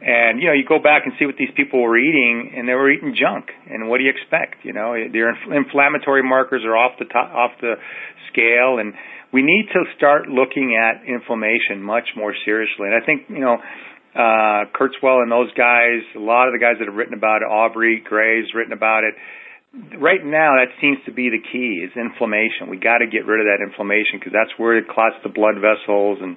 [0.00, 2.74] and you know, you go back and see what these people were eating, and they
[2.74, 3.50] were eating junk.
[3.66, 4.62] And what do you expect?
[4.62, 7.74] You know, their inf- inflammatory markers are off the top, off the
[8.30, 8.94] scale, and
[9.32, 12.88] we need to start looking at inflammation much more seriously.
[12.88, 13.58] And I think, you know,
[14.14, 17.46] uh, Kurzweil and those guys, a lot of the guys that have written about it,
[17.46, 19.14] Aubrey Grey's written about it,
[20.00, 22.70] right now that seems to be the key is inflammation.
[22.70, 25.60] We got to get rid of that inflammation because that's where it clots the blood
[25.60, 26.36] vessels and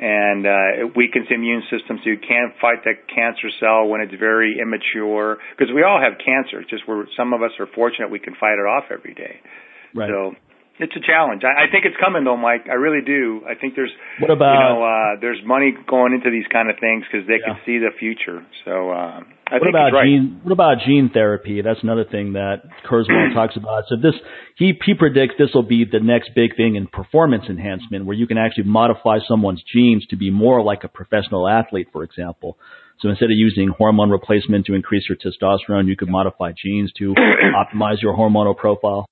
[0.00, 4.00] and uh, it weakens the immune system, so you can't fight that cancer cell when
[4.00, 5.36] it's very immature.
[5.52, 8.32] Because we all have cancer, it's just where some of us are fortunate we can
[8.40, 9.44] fight it off every day.
[9.92, 10.08] Right.
[10.08, 10.32] So
[10.80, 11.42] it's a challenge.
[11.44, 12.64] I, I think it's coming though, Mike.
[12.68, 13.44] I really do.
[13.44, 16.76] I think there's what about you know uh, there's money going into these kind of
[16.80, 17.52] things because they yeah.
[17.52, 18.40] can see the future.
[18.64, 20.08] So uh, I what think about right.
[20.08, 20.40] gene?
[20.42, 21.60] What about gene therapy?
[21.60, 23.84] That's another thing that Kurzweil talks about.
[23.92, 24.16] So this
[24.56, 28.26] he he predicts this will be the next big thing in performance enhancement, where you
[28.26, 32.56] can actually modify someone's genes to be more like a professional athlete, for example.
[33.00, 37.14] So instead of using hormone replacement to increase your testosterone, you could modify genes to
[37.56, 39.06] optimize your hormonal profile.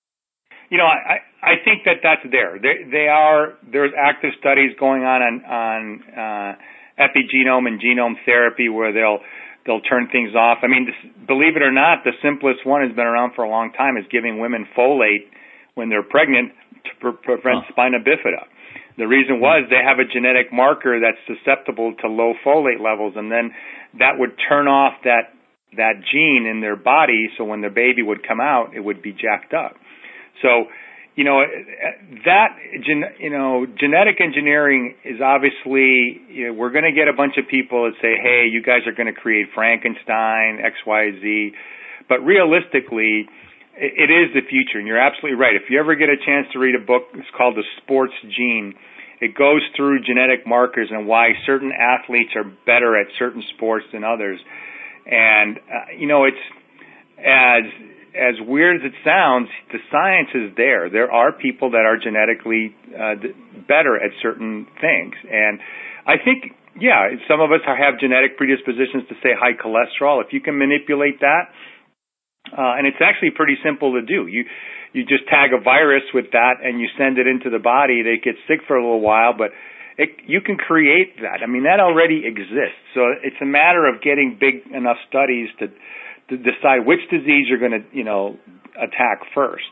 [0.70, 2.58] You know, I, I think that that's there.
[2.60, 5.80] They, they are there's active studies going on on, on
[6.12, 6.52] uh,
[7.00, 9.24] epigenome and genome therapy where they'll
[9.64, 10.58] they'll turn things off.
[10.62, 13.50] I mean, this, believe it or not, the simplest one has been around for a
[13.50, 15.28] long time is giving women folate
[15.74, 16.52] when they're pregnant
[16.84, 17.72] to pre- prevent huh.
[17.72, 18.44] spina bifida.
[18.96, 23.30] The reason was they have a genetic marker that's susceptible to low folate levels, and
[23.30, 23.54] then
[23.98, 25.32] that would turn off that
[25.76, 29.12] that gene in their body, so when their baby would come out, it would be
[29.12, 29.76] jacked up.
[30.40, 30.66] So
[31.18, 31.42] you know
[32.24, 32.54] that
[33.18, 37.50] you know genetic engineering is obviously you know, we're going to get a bunch of
[37.50, 41.50] people that say hey you guys are going to create frankenstein xyz
[42.08, 43.26] but realistically
[43.74, 45.54] it is the future and you're absolutely right.
[45.54, 48.74] If you ever get a chance to read a book it's called the sports gene.
[49.20, 54.04] It goes through genetic markers and why certain athletes are better at certain sports than
[54.04, 54.38] others.
[55.06, 56.44] And uh, you know it's
[57.18, 57.66] as
[58.18, 60.90] as weird as it sounds, the science is there.
[60.90, 63.14] There are people that are genetically uh,
[63.66, 65.60] better at certain things, and
[66.06, 70.24] I think, yeah, some of us have genetic predispositions to say high cholesterol.
[70.24, 71.54] If you can manipulate that,
[72.52, 74.26] uh, and it's actually pretty simple to do.
[74.26, 74.44] You
[74.92, 78.00] you just tag a virus with that, and you send it into the body.
[78.02, 79.52] They get sick for a little while, but
[79.98, 81.42] it, you can create that.
[81.42, 82.80] I mean, that already exists.
[82.94, 85.68] So it's a matter of getting big enough studies to
[86.30, 88.36] to decide which disease you're going to, you know,
[88.76, 89.68] attack first.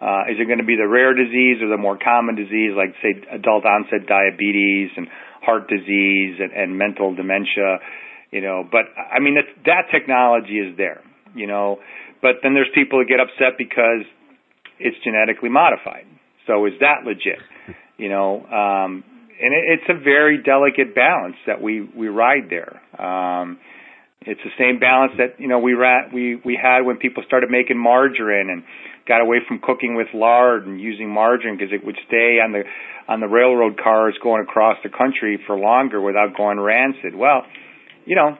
[0.00, 2.94] Uh, is it going to be the rare disease or the more common disease, like
[3.02, 5.08] say adult onset diabetes and
[5.42, 7.82] heart disease and, and mental dementia?
[8.30, 11.02] You know, but I mean that that technology is there.
[11.34, 11.78] You know,
[12.22, 14.06] but then there's people that get upset because
[14.78, 16.06] it's genetically modified.
[16.46, 17.42] So is that legit?
[17.98, 19.02] You know, um,
[19.42, 22.80] and it, it's a very delicate balance that we we ride there.
[22.96, 23.58] Um,
[24.22, 27.50] it's the same balance that you know we rat we we had when people started
[27.50, 28.62] making margarine and
[29.06, 32.62] got away from cooking with lard and using margarine because it would stay on the
[33.08, 37.16] on the railroad cars going across the country for longer without going rancid.
[37.16, 37.42] Well,
[38.04, 38.36] you know,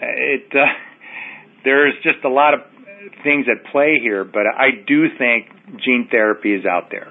[0.00, 0.66] it uh,
[1.64, 2.60] there's just a lot of
[3.24, 5.48] things at play here, but I do think
[5.84, 7.08] gene therapy is out there.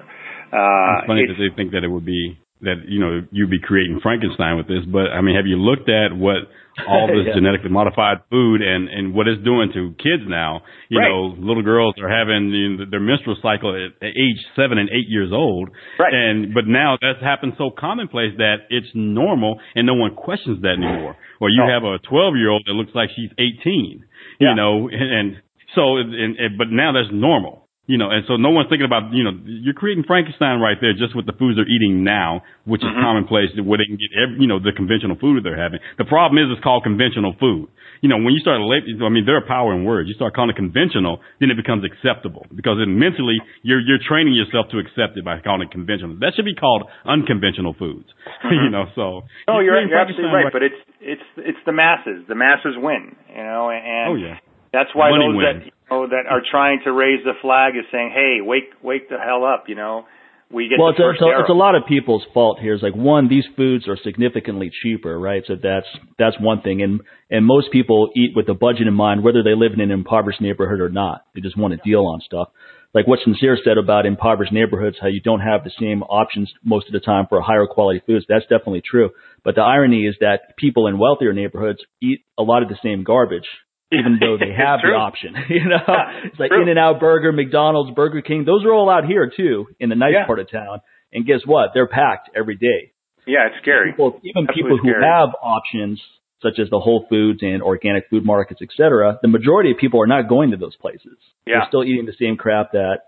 [0.52, 3.60] Uh, it's funny that they think that it would be that you know you'd be
[3.60, 6.46] creating Frankenstein with this, but I mean, have you looked at what
[6.86, 7.34] all this yeah.
[7.34, 10.62] genetically modified food and and what it's doing to kids now?
[10.88, 11.08] You right.
[11.10, 15.10] know, little girls are having you know, their menstrual cycle at age seven and eight
[15.10, 16.14] years old, right.
[16.14, 20.78] and but now that's happened so commonplace that it's normal and no one questions that
[20.78, 21.16] anymore.
[21.40, 21.68] Or you no.
[21.68, 24.04] have a twelve year old that looks like she's eighteen,
[24.38, 24.50] yeah.
[24.50, 25.28] you know, and, and
[25.74, 27.61] so and, and but now that's normal.
[27.90, 30.94] You know, and so no one's thinking about, you know, you're creating Frankenstein right there
[30.94, 33.02] just with the foods they're eating now, which is mm-hmm.
[33.02, 35.82] commonplace where they can get, every, you know, the conventional food they're having.
[35.98, 37.66] The problem is it's called conventional food.
[37.98, 40.06] You know, when you start, I mean, there are power in words.
[40.06, 44.38] You start calling it conventional, then it becomes acceptable because then mentally you're, you're training
[44.38, 46.14] yourself to accept it by calling it conventional.
[46.22, 48.06] That should be called unconventional foods.
[48.42, 48.64] Mm-hmm.
[48.64, 49.22] you know, so.
[49.46, 52.26] No, you're, you're absolutely right, right, but it's, it's, it's the masses.
[52.26, 54.10] The masses win, you know, and.
[54.10, 54.42] Oh, yeah.
[54.72, 55.62] That's why Money those wins.
[55.68, 59.18] that know, that are trying to raise the flag is saying, "Hey, wake wake the
[59.18, 60.06] hell up!" You know,
[60.50, 62.58] we get well, the it's, a, first it's, a, it's a lot of people's fault
[62.60, 62.74] here.
[62.74, 65.42] It's like one, these foods are significantly cheaper, right?
[65.46, 65.86] So that's
[66.18, 69.54] that's one thing, and and most people eat with a budget in mind, whether they
[69.54, 71.24] live in an impoverished neighborhood or not.
[71.34, 72.48] They just want to deal on stuff.
[72.94, 76.86] Like what Sincere said about impoverished neighborhoods, how you don't have the same options most
[76.88, 78.26] of the time for higher quality foods.
[78.28, 79.10] That's definitely true.
[79.44, 83.02] But the irony is that people in wealthier neighborhoods eat a lot of the same
[83.02, 83.46] garbage
[83.92, 85.34] even though they have the option.
[85.48, 86.50] You know, yeah, it's like.
[86.52, 88.44] In and Out Burger, McDonald's, Burger King.
[88.44, 90.26] Those are all out here too, in the nice Yeah.
[90.26, 90.80] part of town.
[91.12, 91.70] And guess what?
[91.74, 92.92] They're packed every day.
[93.26, 93.92] Yeah, it's scary.
[93.92, 95.04] People, even Absolutely people who scary.
[95.04, 96.00] have options
[96.42, 99.18] such as the Whole Foods and organic food markets, etc.
[99.22, 101.14] the majority of people are not going to those places.
[101.46, 101.58] Yeah.
[101.60, 102.98] They're still eating the same crap that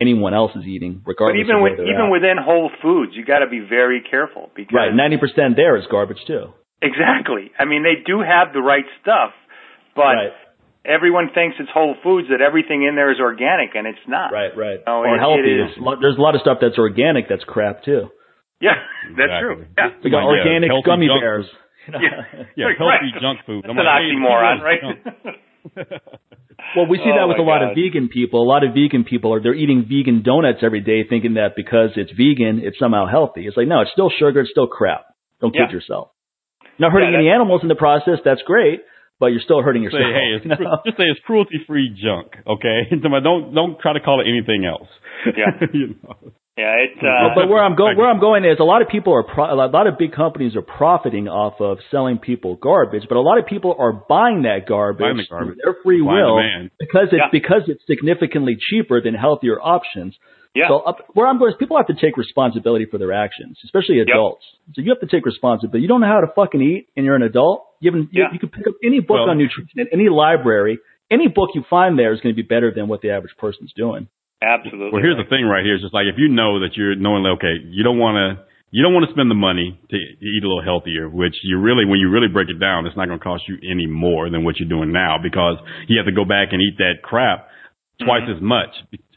[0.00, 2.10] anyone else is eating, But regardless even of where with, even at.
[2.10, 5.84] within Whole Foods, you got to be very careful because right, ninety percent there is
[5.88, 6.50] garbage too.
[6.82, 7.52] exactly.
[7.58, 9.30] I mean, they do have the right stuff,
[9.94, 10.32] but right.
[10.84, 14.32] everyone thinks it's Whole Foods that everything in there is organic, and it's not.
[14.32, 14.78] Right, right.
[14.80, 15.40] You know, or it- healthy.
[15.46, 18.08] it is- There's, there's a lot of stuff that's organic that's crap too.
[18.60, 18.78] Yeah,
[19.18, 19.40] that's Exactly.
[19.42, 19.66] true.
[19.76, 19.88] Yeah.
[20.04, 21.46] We got Like, yeah, organic healthy gummy junk bears.
[21.90, 21.98] Yeah.
[22.56, 23.20] Yeah, healthy right.
[23.20, 23.64] junk food.
[23.66, 24.82] That's I'm an like, hey, oxymoron, it's right?
[26.76, 27.70] Well, we see Oh that with a lot God.
[27.70, 28.40] of vegan people.
[28.42, 31.90] A lot of vegan people are they're eating vegan donuts every day, thinking that because
[31.96, 33.46] it's vegan, it's somehow healthy.
[33.46, 35.06] It's like no, it's still sugar, it's still crap.
[35.40, 36.10] Don't kid yourself.
[36.78, 38.18] Not hurting Yeah, any animals in the process.
[38.24, 38.80] That's great,
[39.20, 40.14] but you're still hurting say, yourself.
[40.14, 42.90] hey, it's, you cru- just say it's cruelty free junk, okay?
[43.22, 44.88] don't don't try to call it anything else.
[45.26, 45.66] Yeah.
[45.72, 46.16] you know?
[46.58, 49.14] Yeah, it's uh, but where I'm going, where I'm going is a lot of people
[49.14, 53.16] are pro- a lot of big companies are profiting off of selling people garbage, but
[53.16, 55.56] a lot of people are buying that garbage, Buying the garbage.
[55.64, 56.70] their free Supply and will demand.
[56.78, 57.28] because it's Yeah.
[57.32, 60.14] because it's significantly cheaper than healthier options.
[60.54, 60.68] yeah.
[60.68, 64.00] So up, where I'm going is people have to take responsibility for their actions, especially
[64.00, 64.44] adults.
[64.74, 65.80] So you have to take responsibility.
[65.80, 67.64] You don't know how to fucking eat, and you're an adult.
[67.82, 68.30] You, haven't, you, Yeah.
[68.32, 70.78] you can pick up any book Well- on nutrition in any library.
[71.10, 73.72] Any book you find there is going to be better than what the average person's
[73.76, 74.08] doing.
[74.40, 74.90] Absolutely.
[74.90, 75.28] Well, here's right.
[75.28, 75.74] the thing right here.
[75.74, 78.82] It's just like if you know that you're knowing, okay, you don't want to, you
[78.82, 82.00] don't want to spend the money to eat a little healthier, which you really, when
[82.00, 84.56] you really break it down, it's not going to cost you any more than what
[84.58, 87.46] you're doing now because you have to go back and eat that crap
[88.00, 88.38] twice mm-hmm.
[88.38, 88.72] as much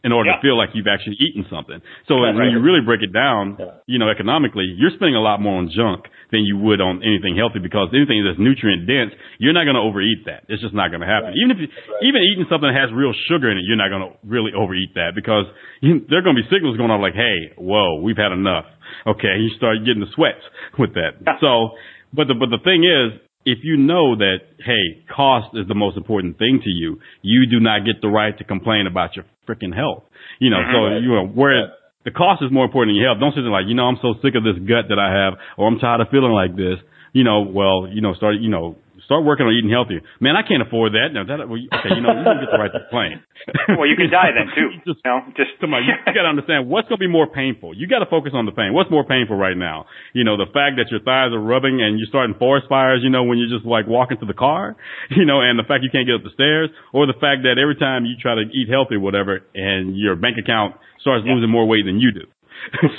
[0.06, 0.36] in order Yeah.
[0.38, 1.82] to feel like you've actually eaten something.
[2.08, 2.51] So Right, when right.
[2.53, 3.82] you really break it down, Yeah.
[3.89, 7.36] you know, economically, you're spending a lot more on junk than you would on anything
[7.36, 10.43] healthy because anything that's nutrient dense, you're not going to overeat that.
[10.47, 11.30] It's just not going to happen.
[11.34, 11.38] Right.
[11.41, 11.68] Even if you,
[12.08, 14.93] even eating something that has real sugar in it, you're not going to really overeat
[14.93, 15.45] that because
[15.82, 18.66] you, there are going to be signals going off like, hey, whoa, we've had enough.
[19.08, 20.45] Okay, you start getting the sweats
[20.78, 21.18] with that.
[21.26, 21.39] Yeah.
[21.41, 21.72] So,
[22.14, 25.97] but the but the thing is, if you know that hey, cost is the most
[25.97, 29.74] important thing to you, you do not get the right to complain about your freaking
[29.74, 30.04] health.
[30.39, 31.04] You know, so mm-hmm.
[31.04, 31.74] you know where
[32.06, 33.20] the cost is more important than your health.
[33.20, 35.34] Don't sit there like, you know, I'm so sick of this gut that I have,
[35.58, 36.78] or I'm tired of feeling like this.
[37.14, 40.01] You know, well, you know, start, you know, start working on eating healthier.
[40.20, 41.14] Man, I can't afford that.
[41.14, 43.22] No, that, well, okay, you know, you don't get the right to complain.
[43.78, 44.70] well, you can die then too.
[44.86, 47.12] Just- you know, just Come on, you, you got to understand what's going to be
[47.12, 47.78] more painful.
[47.78, 48.74] You got to focus on the pain.
[48.74, 49.86] What's more painful right now?
[50.18, 53.01] You know, the fact that your thighs are rubbing and you're starting forest fires.
[53.06, 54.76] You know, when you're just like walking to the car.
[55.16, 57.56] You know, and the fact you can't get up the stairs, or the fact that
[57.62, 61.34] every time you try to eat healthy, or whatever, and your bank account starts Yeah.
[61.38, 62.26] losing more weight than you do.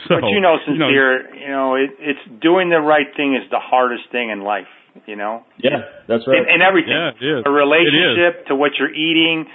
[0.09, 3.59] so, but you know, sincere, you know, it, it's doing the right thing is the
[3.59, 4.71] hardest thing in life.
[5.07, 6.39] You know, Yeah, that's right.
[6.39, 7.43] And, in everything, Yeah, it is.
[7.45, 9.47] a relationship to what you're eating,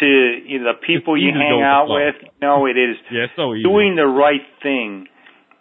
[0.00, 2.16] to you know, the people It's you hang go with the out with.
[2.22, 3.62] You know, it is yeah, so easy.
[3.62, 5.08] doing the right thing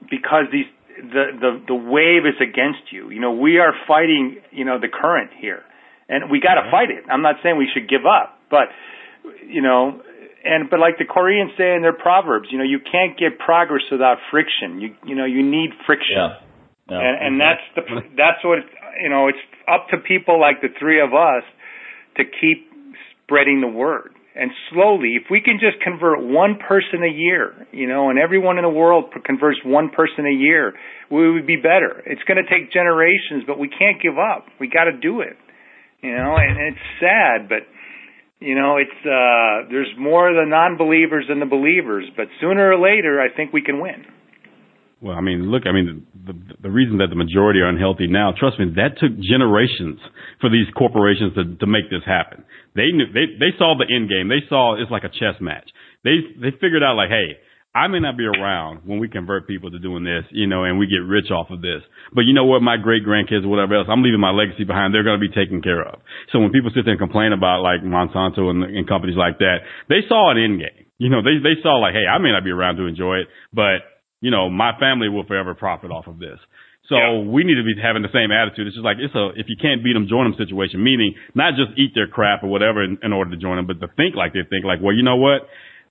[0.09, 3.09] because these the the the wave is against you.
[3.09, 4.41] You know, we are fighting.
[4.51, 5.63] You know, the current here,
[6.07, 7.03] and we got to fight it.
[7.09, 8.71] I'm not saying we should give up, but
[9.47, 10.01] you know.
[10.45, 13.81] And but like the Koreans say in their proverbs, you know, you can't get progress
[13.89, 14.79] without friction.
[14.79, 16.37] You you know, you need friction yeah.
[16.89, 17.01] Yeah.
[17.01, 17.49] and and mm-hmm.
[17.49, 17.81] that's the
[18.13, 18.61] that's what
[19.01, 21.43] you know it's up to people like the three of us
[22.17, 22.71] to keep
[23.23, 24.11] spreading the word.
[24.35, 28.57] And slowly if we can just convert one person a year you know and everyone
[28.57, 30.73] in the world converts one person a year
[31.09, 32.03] we would be better.
[32.05, 34.47] It's going to take generations but we can't give up.
[34.59, 35.37] We got to do it
[36.03, 36.35] you know?
[36.37, 37.63] And it's sad but
[38.39, 43.21] you know it's uh there's more the non-believers than the believers but sooner or later
[43.21, 44.05] i think we can win
[45.01, 46.33] Well, I mean, look, I mean, the,
[46.63, 49.99] the reason that the majority are unhealthy now, trust me, that took generations
[50.39, 52.45] for these corporations to, to make this happen.
[52.75, 54.29] They knew, they, they saw the end game.
[54.29, 55.67] They saw it's like a chess match.
[56.03, 57.37] They, they figured out like, hey,
[57.75, 60.79] I may not be around when we convert people to doing this, you know, and
[60.79, 61.83] we get rich off of this.
[62.15, 62.63] But you know what?
[62.63, 64.93] My great grandkids or whatever else, I'm leaving my legacy behind.
[64.95, 65.99] They're going to be taken care of.
[66.31, 69.67] So when people sit there and complain about like Monsanto and, and companies like that,
[69.89, 70.87] they saw an end game.
[70.97, 73.27] You know, they, they saw like, hey, I may not be around to enjoy it,
[73.51, 73.83] but
[74.25, 76.39] you know, my family will forever profit off of this.
[76.89, 77.29] So Yeah.
[77.35, 78.65] we need to be having the same attitude.
[78.65, 80.81] It's just like it's a if you can't beat them, join them situation.
[80.83, 83.79] Meaning not just eat their crap or whatever in, in order to join them, but
[83.81, 84.65] to think like they think.
[84.65, 85.45] Like, well, you know what?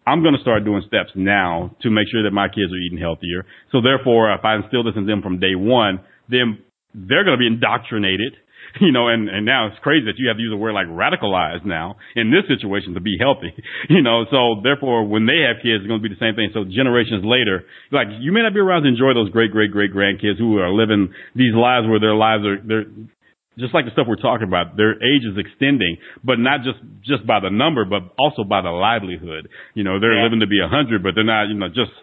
[0.07, 2.99] I'm going to start doing steps now to make sure that my kids are eating
[2.99, 3.47] healthier.
[3.73, 6.59] So therefore, if I instill this in them from day one, then
[6.93, 8.35] they're going to be indoctrinated.
[8.81, 10.89] You know, and, and now it's crazy that you have to use a word like
[10.91, 13.55] radicalized now in this situation to be healthy.
[13.89, 16.51] You know, so therefore when they have kids, it's going to be the same thing.
[16.53, 19.93] So generations later, like you may not be around to enjoy those great, great, great
[19.95, 22.87] grandkids who are living these lives where their lives are, they're,
[23.59, 27.23] just like the stuff we're talking about, their age is extending, but not just just
[27.27, 29.49] by the number, but also by the livelihood.
[29.75, 30.25] You know, they're Yeah.
[30.27, 31.95] living to be a hundred, but they're not, you know, just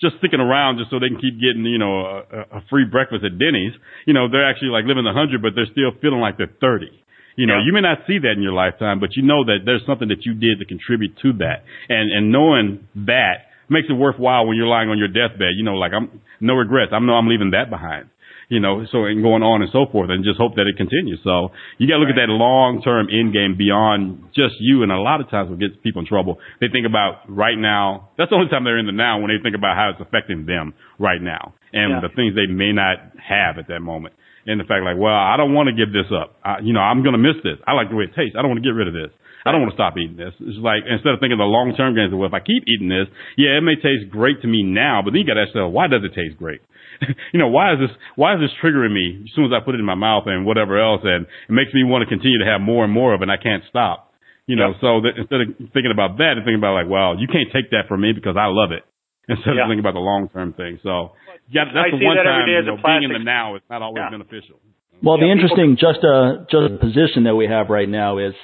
[0.00, 3.24] just sticking around just so they can keep getting, you know, a, a free breakfast
[3.24, 3.72] at Denny's.
[4.06, 6.90] You know, they're actually like living a hundred, but they're still feeling like they're thirty.
[7.36, 7.64] You know, Yeah.
[7.66, 10.26] you may not see that in your lifetime, but you know that there's something that
[10.26, 14.66] you did to contribute to that, and and knowing that makes it worthwhile when you're
[14.66, 15.54] lying on your deathbed.
[15.56, 16.92] You know, like I'm no regrets.
[16.92, 18.10] I know I'm leaving that behind.
[18.50, 21.22] You know, so and going on and so forth, and just hope that it continues.
[21.22, 22.18] So you got to look right.
[22.18, 24.82] at that long term end game beyond just you.
[24.82, 28.10] And a lot of times, what gets people in trouble, they think about right now.
[28.18, 30.44] That's the only time they're in the now when they think about how it's affecting
[30.44, 32.00] them right now and yeah.
[32.02, 34.18] the things they may not have at that moment.
[34.50, 36.34] And the fact, like, well, I don't want to give this up.
[36.42, 37.62] I, you know, I'm going to miss this.
[37.62, 38.34] I like the way it tastes.
[38.34, 39.14] I don't want to get rid of this.
[39.46, 40.34] I don't want to stop eating this.
[40.42, 42.90] It's like instead of thinking the long term gains, of, well, if I keep eating
[42.90, 43.08] this,
[43.40, 45.72] yeah, it may taste great to me now, but then you got to ask yourself,
[45.72, 46.60] why does it taste great?
[47.32, 49.72] you know, why is this, why is this triggering me as soon as I put
[49.72, 51.00] it in my mouth and whatever else?
[51.06, 53.32] And it makes me want to continue to have more and more of it and
[53.32, 54.12] I can't stop.
[54.44, 54.82] You know, yep.
[54.82, 57.70] so that instead of thinking about that and thinking about like, well, you can't take
[57.70, 58.82] that from me because I love it
[59.30, 59.64] instead yeah.
[59.64, 60.82] of thinking about the long term thing.
[60.82, 61.14] So
[61.50, 63.82] yeah, that's I the one that time, you know, being in the now is not
[63.82, 64.10] always yeah.
[64.10, 64.60] beneficial.
[65.02, 68.34] Well, the interesting just a just a position that we have right now is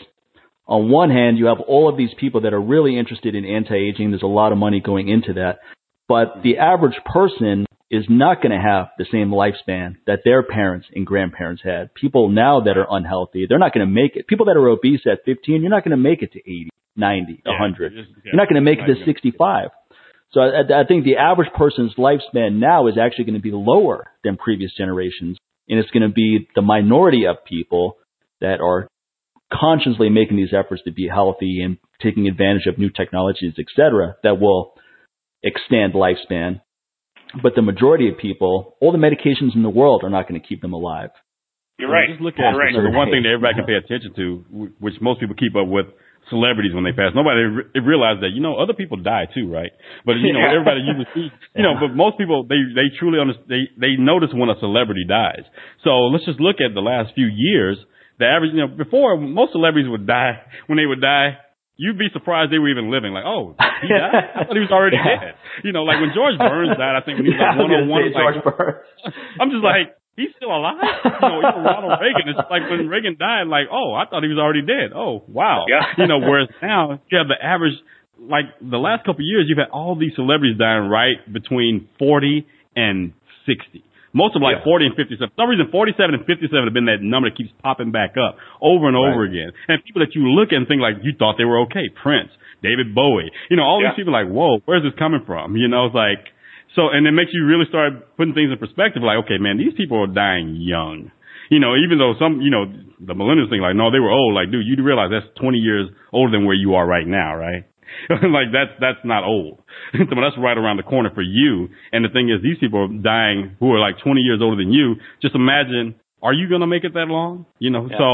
[0.67, 4.11] on one hand, you have all of these people that are really interested in anti-aging.
[4.11, 5.59] There's a lot of money going into that.
[6.09, 10.89] But the average person is not going to have the same lifespan that their parents
[10.93, 11.95] and grandparents had.
[11.95, 14.27] People now that are unhealthy, they're not going to make it.
[14.27, 17.43] People that are obese at 15, you're not going to make it to 80, 90,
[17.45, 17.93] yeah, 100.
[17.93, 19.71] Just, yeah, you're not going to make it to 65.
[20.37, 24.05] So I, I think the average person's lifespan now is actually going to be lower
[24.23, 25.39] than previous generations.
[25.67, 27.97] And it's going to be the minority of people
[28.43, 28.87] that are
[29.51, 34.17] consciously making these efforts to be healthy and taking advantage of new technologies, et cetera,
[34.25, 34.75] that will
[35.43, 36.61] extend lifespan.
[37.43, 40.47] But the majority of people, all the medications in the world are not going to
[40.47, 41.11] keep them alive.
[41.79, 42.11] You're right.
[42.11, 42.75] Just look at right.
[42.75, 45.87] the one thing that everybody can pay attention to, which most people keep up with
[46.31, 47.15] celebrities when they pass.
[47.15, 49.71] Nobody re- realized that, you know, other people die too, right?
[50.05, 53.47] But, you know, everybody usually see, you know, but most people, they, they truly understand,
[53.47, 55.47] they, they notice when a celebrity dies.
[55.85, 57.79] So let's just look at the last few years
[58.19, 61.37] the average, you know, before most celebrities would die, when they would die,
[61.77, 63.13] you'd be surprised they were even living.
[63.13, 64.33] Like, oh, he died?
[64.33, 65.21] I thought he was already yeah.
[65.21, 65.35] dead.
[65.65, 67.77] You know, like when George Burns died, I think when he was yeah, like one
[67.77, 68.41] on one, like,
[69.41, 70.81] I'm just like, he's still alive.
[71.05, 72.33] You know, even Ronald Reagan.
[72.33, 74.97] It's like when Reagan died, like, oh, I thought he was already dead.
[74.97, 75.65] Oh, wow.
[75.69, 75.85] Yeah.
[75.97, 77.77] You know, whereas now you have the average,
[78.19, 82.47] like the last couple of years, you've had all these celebrities dying right between 40
[82.75, 83.13] and
[83.45, 83.85] 60.
[84.17, 84.73] Most of them like yeah.
[84.73, 85.21] 40 and 57.
[85.21, 88.41] For some reason, 47 and 57 have been that number that keeps popping back up
[88.65, 89.31] over and over right.
[89.31, 89.53] again.
[89.69, 91.93] And people that you look at and think like you thought they were okay.
[91.93, 92.33] Prince,
[92.65, 93.93] David Bowie, you know, all yeah.
[93.93, 95.61] these people like, whoa, where's this coming from?
[95.61, 96.33] You know, it's like,
[96.75, 99.03] so, and it makes you really start putting things in perspective.
[99.03, 101.13] Like, okay, man, these people are dying young.
[101.49, 102.67] You know, even though some, you know,
[102.99, 104.35] the millennials think like, no, they were old.
[104.35, 107.63] Like, dude, you realize that's 20 years older than where you are right now, right?
[108.11, 109.63] like that's that's not old.
[109.93, 111.69] but that's right around the corner for you.
[111.93, 114.73] And the thing is, these people are dying who are like 20 years older than
[114.73, 114.97] you.
[115.23, 117.47] Just imagine, are you going to make it that long?
[117.59, 117.89] You know.
[117.89, 117.99] Yeah.
[117.99, 118.07] So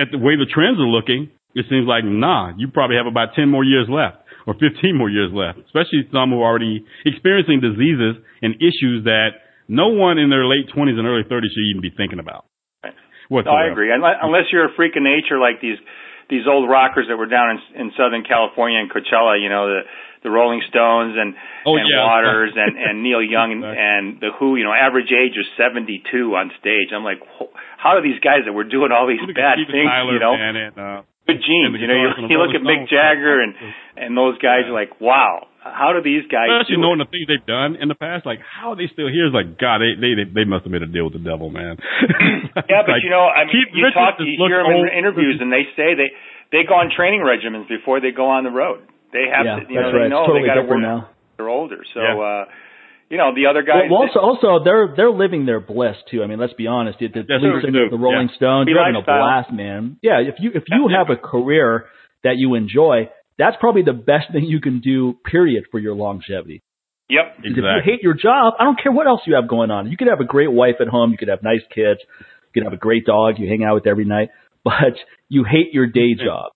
[0.00, 2.52] at the way the trends are looking, it seems like nah.
[2.56, 4.23] You probably have about 10 more years left.
[4.46, 9.40] Or 15 more years left, especially some who are already experiencing diseases and issues that
[9.68, 12.44] no one in their late 20s and early 30s should even be thinking about.
[13.30, 13.88] No, I agree.
[13.90, 15.80] Unless you're a freak of nature like these
[16.28, 19.80] these old rockers that were down in, in Southern California and Coachella, you know, the
[20.24, 21.36] the Rolling Stones and
[21.68, 22.04] oh, and yeah.
[22.04, 26.00] Waters and and Neil Young and, and the Who, you know, average age was 72
[26.32, 26.92] on stage.
[26.96, 27.20] I'm like,
[27.76, 30.34] how are these guys that were doing all these bad things, Tyler, you know?
[30.34, 31.96] And, uh, Good genes, you know.
[31.96, 33.56] You, you look at Mick Jagger and
[33.96, 36.52] and those guys are like, wow, how do these guys?
[36.52, 39.32] Especially knowing the things they've done in the past, like how are they still here?
[39.32, 41.80] Is like God, they they they must have made a deal with the devil, man.
[42.68, 45.48] yeah, but like, you know, I mean, you talk, you hear them in interviews, and
[45.48, 46.12] they say they
[46.52, 48.84] they go on training regimens before they go on the road.
[49.16, 50.04] They have yeah, to, you know, right.
[50.04, 50.84] they know totally they got to work.
[50.84, 51.08] Now.
[51.40, 52.04] They're older, so.
[52.04, 52.20] Yeah.
[52.20, 52.44] uh
[53.10, 53.90] you know the other guys.
[53.90, 56.22] Well, also, also they're they're living their bliss too.
[56.22, 56.98] I mean, let's be honest.
[56.98, 58.36] The, the, the, the Rolling yeah.
[58.36, 59.98] Stones, you're having a blast, man.
[60.02, 61.86] Yeah, if you if you have a career
[62.22, 65.14] that you enjoy, that's probably the best thing you can do.
[65.24, 66.62] Period for your longevity.
[67.08, 67.44] Yep.
[67.44, 67.52] Exactly.
[67.52, 69.90] If you hate your job, I don't care what else you have going on.
[69.90, 71.12] You could have a great wife at home.
[71.12, 72.00] You could have nice kids.
[72.00, 74.30] You could have a great dog you hang out with every night.
[74.64, 74.96] But
[75.28, 76.52] you hate your day job.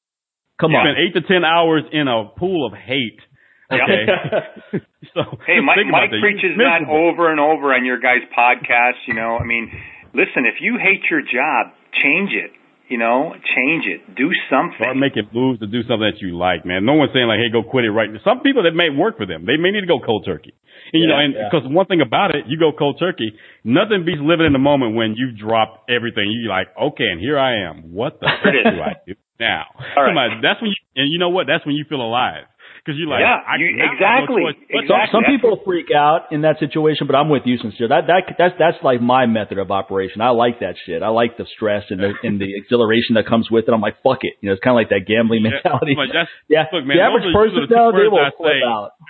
[0.59, 0.87] Come you on.
[0.87, 3.21] Spend eight to ten hours in a pool of hate.
[3.69, 4.81] Okay.
[5.15, 9.05] so hey, Mike, Mike preaches that over and over on your guys' podcast.
[9.07, 9.69] You know, I mean,
[10.17, 12.57] listen, if you hate your job, change it.
[12.89, 14.17] You know, change it.
[14.17, 14.81] Do something.
[14.81, 16.89] Start making moves to do something that you like, man.
[16.89, 18.17] No one's saying like, "Hey, go quit it right." Now.
[18.25, 20.57] Some people that may work for them, they may need to go cold turkey.
[20.97, 21.77] And, you know, and because yeah.
[21.77, 23.37] one thing about it, you go cold turkey.
[23.61, 26.33] Nothing beats living in the moment when you drop everything.
[26.33, 27.93] You're like, okay, and here I am.
[27.93, 29.69] What the heck do I do now?
[29.93, 30.41] All right.
[30.41, 31.45] That's when you, and you know what?
[31.45, 32.49] That's when you feel alive
[32.89, 34.41] because you're like, yeah, I, you, exactly.
[34.41, 34.89] No exactly.
[34.89, 37.93] Some, some people freak out in that situation, but I'm with you, sincere.
[37.93, 40.25] That that that's that's like my method of operation.
[40.25, 41.05] I like that shit.
[41.05, 43.73] I like the stress and the and the exhilaration that comes with it.
[43.77, 44.41] I'm like, fuck it.
[44.41, 45.93] You know, it's kind of like that gambling mentality.
[46.01, 46.65] Yeah, yeah.
[46.73, 48.57] look, man, the average person, the no, they will I say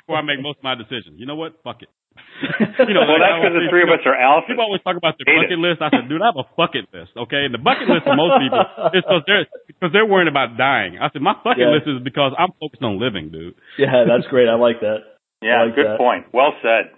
[0.03, 1.23] before I make most of my decisions.
[1.23, 1.55] You know what?
[1.63, 1.89] Fuck it.
[2.89, 4.51] you know, well, that's because the three of us are alpha.
[4.51, 5.83] People always talk about their bucket list.
[5.83, 7.15] I said, dude, I have a bucket list.
[7.15, 8.63] Okay, and the bucket list for most people
[8.95, 10.99] is because they're because they're worrying about dying.
[10.99, 11.75] I said, my bucket yeah.
[11.75, 13.59] list is because I'm focused on living, dude.
[13.79, 14.47] Yeah, that's great.
[14.47, 15.19] I like that.
[15.43, 15.99] Yeah, like good that.
[15.99, 16.31] point.
[16.35, 16.98] Well said.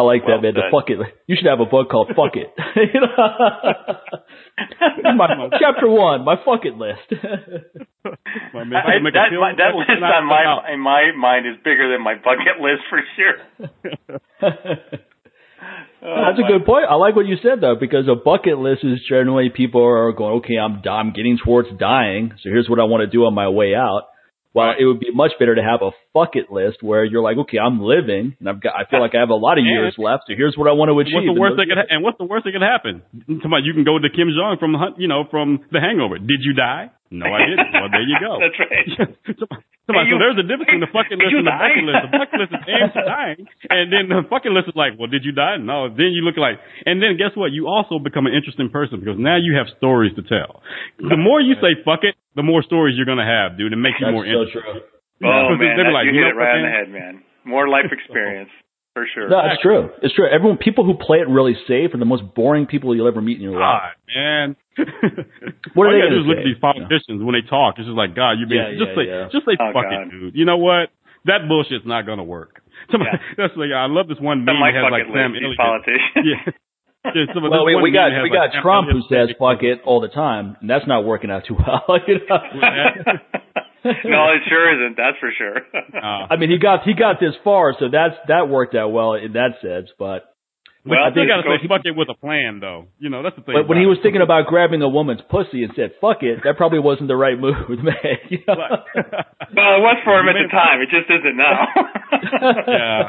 [0.00, 0.54] I like well that, man.
[0.56, 0.64] Said.
[0.64, 0.96] The fuck it.
[1.28, 2.48] You should have a book called Fuck It.
[5.20, 5.28] my,
[5.60, 7.04] chapter one, my fuck it list.
[7.12, 9.12] I, that, my,
[9.60, 13.36] that list on my in my mind is bigger than my bucket list for sure.
[16.02, 16.86] Oh, That's a good point.
[16.88, 20.38] I like what you said though, because a bucket list is generally people are going,
[20.38, 23.50] okay, I'm I'm getting towards dying, so here's what I want to do on my
[23.50, 24.04] way out.
[24.52, 27.38] Well, it would be much better to have a fuck it list where you're like,
[27.46, 29.94] okay, I'm living and I've got, I feel like I have a lot of years
[29.96, 30.24] left.
[30.26, 31.14] So here's what I want to achieve.
[31.14, 33.02] What's the worst that could, ha- and what's the worst that could happen?
[33.42, 36.18] Come on, you can go to Ken Jeong from, you know, from The Hangover.
[36.18, 36.90] Did you die?
[37.10, 37.74] No, I didn't.
[37.74, 38.38] well, there you go.
[38.42, 38.86] That's right.
[39.90, 42.02] Come on, so there's a difference between the fucking list and the bucket list.
[42.06, 45.10] The bucket list is aimed to dying, and then the fucking list is like, well,
[45.10, 45.58] did you die?
[45.58, 45.90] No.
[45.90, 47.50] Then you look like, and then guess what?
[47.50, 50.62] You also become an interesting person because now you have stories to tell.
[51.02, 53.74] The more you say fuck it, the more stories you're gonna have, dude.
[53.74, 54.62] It makes you more so interesting.
[54.62, 55.26] True.
[55.26, 57.26] Oh man, that, like, you, you hit it right on the head, man.
[57.42, 58.54] More life experience.
[58.94, 59.28] For sure.
[59.30, 59.90] No, it's true.
[60.02, 60.26] It's true.
[60.26, 63.36] Everyone, people who play it really safe are the most boring people you'll ever meet
[63.38, 63.82] in your life.
[63.82, 64.56] God, man.
[65.74, 67.76] what are All they going to do is look at these politicians when they talk.
[67.78, 69.28] It's just like, God, you being, Yeah, just yeah, say, yeah.
[69.32, 70.08] just say, Oh, fuck God.
[70.08, 70.34] it, dude.
[70.36, 70.90] You know what?
[71.28, 72.62] That bullshit's not going to work.
[72.90, 75.56] Somebody, That's like, I love this one On meme that has like Sam list, these
[75.56, 75.60] Elliott.
[75.60, 76.24] politicians.
[76.24, 76.42] Yeah.
[77.12, 79.00] yeah some of Well, this we, one we got we like got Sam Trump who
[79.08, 81.84] says fuck it all the time, and that's not working out too well.
[82.08, 82.40] you know?
[83.84, 84.96] no, it sure isn't.
[84.96, 85.56] That's for sure.
[85.96, 89.14] Uh, I mean, he got he got this far, so that's that worked out well
[89.14, 89.88] in that sense.
[89.98, 90.24] But
[90.84, 92.88] Well, Well, I think you this gotta say fuck it with a plan, though.
[92.98, 93.52] You know, that's the thing.
[93.54, 94.02] but when he was it.
[94.02, 97.38] thinking about grabbing a woman's pussy and said "fuck it," that probably wasn't the right
[97.38, 98.24] move to make.
[98.32, 98.56] You know?
[98.96, 100.80] well, it was for him at the time.
[100.80, 101.58] It just isn't now.
[102.68, 103.08] yeah.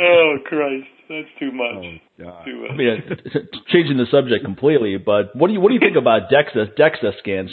[0.00, 1.74] oh Christ, that's too much.
[1.74, 2.44] Oh, God.
[2.44, 2.70] Too much.
[2.70, 3.02] I mean,
[3.72, 7.18] changing the subject completely, but what do you what do you think about DEXA DEXA
[7.18, 7.50] scans,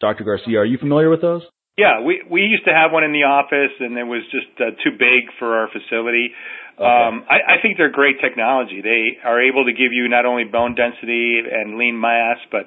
[0.00, 0.58] Doctor Garcia?
[0.58, 1.42] Are you familiar with those?
[1.76, 4.72] Yeah, we we used to have one in the office, and it was just uh,
[4.82, 6.32] too big for our facility.
[6.78, 6.84] Okay.
[6.84, 8.82] Um, I, I think they're great technology.
[8.82, 12.66] They are able to give you not only bone density and lean mass, but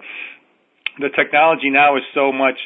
[0.98, 2.58] the technology now is so much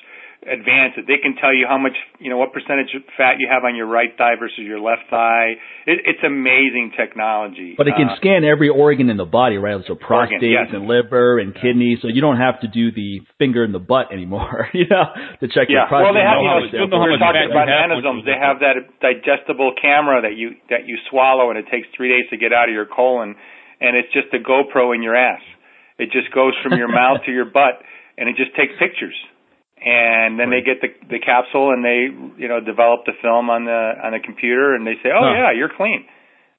[0.46, 3.48] advanced that they can tell you how much, you know, what percentage of fat you
[3.50, 5.56] have on your right thigh versus your left thigh.
[5.88, 7.74] It, it's amazing technology.
[7.78, 9.80] But it can Uh, scan every organ in the body, right?
[9.88, 10.70] So prostate yes.
[10.72, 11.98] and liver and kidney.
[12.02, 15.06] So you don't have to do the finger in the butt anymore, you know,
[15.40, 16.06] to check Yeah, your prostate.
[16.06, 18.26] well, they have, you know, how we you know how were talking about have nanosomes.
[18.26, 22.26] They have that digestible camera that you that you swallow, and it takes three days
[22.32, 23.36] to get out of your colon,
[23.82, 25.42] and it's just a GoPro in your ass.
[25.98, 27.80] It just goes from your mouth to your butt,
[28.18, 29.16] and it just takes pictures.
[29.86, 32.08] And then they get the the capsule, and they
[32.40, 35.36] you know develop the film on the on the computer, and they say, "Oh Huh.
[35.36, 36.06] yeah, you're clean."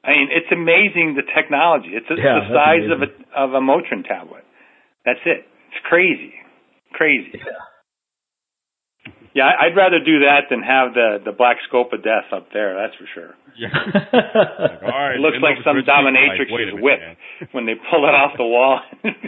[0.04, 1.96] I mean, it's amazing the technology.
[1.96, 4.44] It's, it's Yeah, the size of a of a Motrin tablet.
[5.08, 5.48] That's it.
[5.72, 6.34] It's crazy,
[6.92, 7.40] crazy.
[9.34, 12.52] Yeah, I- I'd rather do that than have the the black scope of death up
[12.52, 12.76] there.
[12.76, 13.32] That's for sure.
[13.56, 13.72] Yeah.
[13.74, 15.90] Like, all right, It looks like some Chris Christie.
[15.90, 17.16] dominatrix's Like, wait minute, whip man.
[17.52, 18.80] when they pull it off the wall.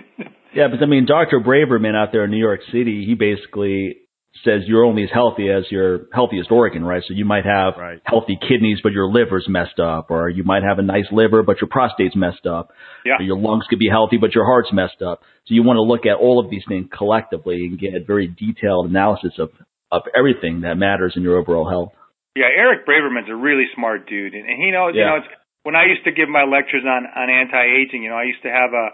[0.56, 1.40] Yeah, but I mean, Dr.
[1.40, 3.96] Braverman out there in New York City, he basically
[4.44, 7.02] says you're only as healthy as your healthiest organ, right?
[7.06, 8.00] So you might have Right.
[8.04, 11.60] healthy kidneys, but your liver's messed up, or you might have a nice liver, but
[11.60, 12.70] your prostate's messed up.
[13.04, 13.16] Yeah.
[13.18, 15.20] Or your lungs could be healthy, but your heart's messed up.
[15.46, 18.26] So you want to look at all of these things collectively and get a very
[18.28, 19.50] detailed analysis of,
[19.90, 21.92] of everything that matters in your overall health.
[22.36, 24.94] yeah, Eric Braverman's a really smart dude, and, and he knows.
[24.94, 25.06] You Yeah.
[25.10, 25.28] know, it's,
[25.62, 28.50] when I used to give my lectures on on anti-aging, you know, I used to
[28.50, 28.86] have a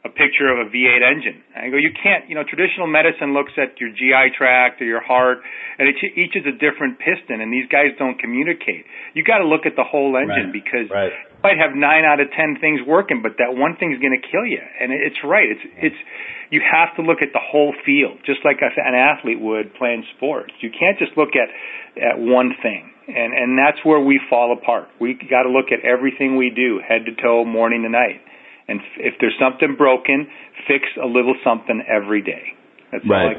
[0.00, 1.44] a picture of a V8 engine.
[1.52, 4.88] And I go, you can't, you know, traditional medicine looks at your GI tract or
[4.88, 5.44] your heart,
[5.76, 8.88] and each, each is a different piston, and these guys don't communicate.
[9.12, 11.12] You got to look at the whole engine Right, because right.
[11.12, 14.24] you might have nine out of ten things working, but that one thing's going to
[14.24, 14.60] kill you.
[14.80, 15.48] And it's right.
[15.52, 16.00] It's it's
[16.48, 20.04] you have to look at the whole field, just like a- an athlete would playing
[20.16, 20.50] sports.
[20.64, 21.52] You can't just look at
[22.00, 22.88] at one thing.
[23.04, 24.88] And and that's where we fall apart.
[25.00, 28.22] We got to look at everything we do, head to toe, morning to night.
[28.70, 30.28] And if there's something broken,
[30.68, 32.54] fix a little something every day.
[32.92, 33.36] That's Right.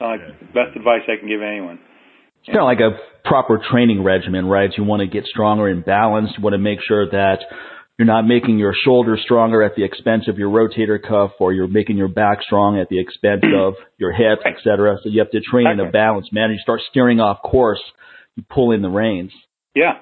[0.00, 1.78] all I, all I, best advice I can give anyone.
[2.40, 4.70] It's kind of like a proper training regimen, right?
[4.76, 6.34] You want to get stronger and balanced.
[6.38, 7.38] You want to make sure that
[7.98, 11.66] you're not making your shoulder stronger at the expense of your rotator cuff or you're
[11.66, 14.54] making your back strong at the expense of your hips, Right.
[14.54, 14.96] et cetera.
[15.02, 16.52] So you have to train in a balanced manner.
[16.52, 17.82] You start steering off course,
[18.36, 19.32] you pull in the reins.
[19.74, 19.94] Yeah,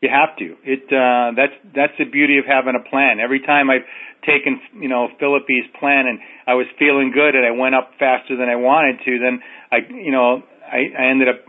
[0.00, 0.56] you have to.
[0.64, 3.20] It uh, that's that's the beauty of having a plan.
[3.20, 3.84] Every time I've
[4.24, 8.36] taken you know Philippi's plan and I was feeling good and I went up faster
[8.36, 9.40] than I wanted to, then
[9.70, 11.44] I you know I, I ended up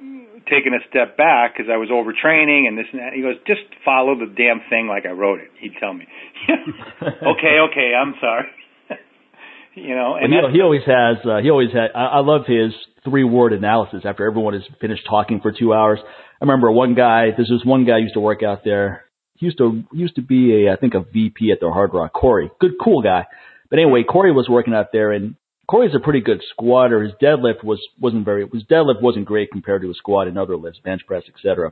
[0.51, 3.13] taking a step back because I was overtraining and this and that.
[3.13, 5.49] He goes, just follow the damn thing like I wrote it.
[5.59, 6.07] He'd tell me.
[6.51, 8.47] okay, okay, I'm sorry.
[9.75, 11.23] you know, and well, he, he always has.
[11.23, 11.95] Uh, he always had.
[11.95, 12.73] I, I love his
[13.05, 15.99] three word analysis after everyone has finished talking for two hours.
[16.41, 17.29] I remember one guy.
[17.37, 19.05] This was one guy used to work out there.
[19.35, 22.13] He used to used to be a I think a VP at the Hard Rock.
[22.13, 23.27] Corey, good cool guy.
[23.69, 25.35] But anyway, Corey was working out there, and
[25.67, 27.03] Corey's a pretty good squatter.
[27.03, 30.57] His deadlift was wasn't very his deadlift wasn't great compared to his squat and other
[30.57, 31.71] lifts, bench press, etc.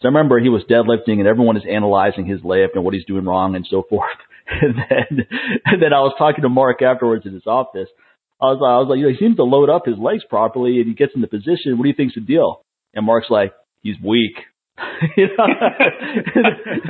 [0.00, 3.04] So I remember he was deadlifting, and everyone is analyzing his lift and what he's
[3.04, 4.18] doing wrong and so forth.
[4.50, 5.26] And then
[5.64, 7.88] and then I was talking to Mark afterwards in his office.
[8.42, 10.78] I was I was like, you know, he seems to load up his legs properly,
[10.78, 11.78] and he gets in the position.
[11.78, 12.62] What do you think's the deal?
[12.94, 13.52] And Mark's like,
[13.88, 14.36] he's weak.
[15.16, 15.46] you know,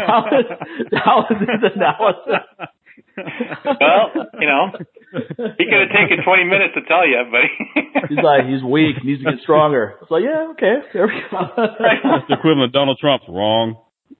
[0.06, 0.46] how is,
[0.92, 2.68] how is this analysis?
[3.16, 4.72] well, you know,
[5.56, 9.22] he could have taken 20 minutes to tell you, but he's like, he's weak, needs
[9.24, 9.94] to get stronger.
[10.02, 11.38] It's like, yeah, okay, there we go.
[11.56, 13.76] That's the equivalent of Donald Trump's wrong.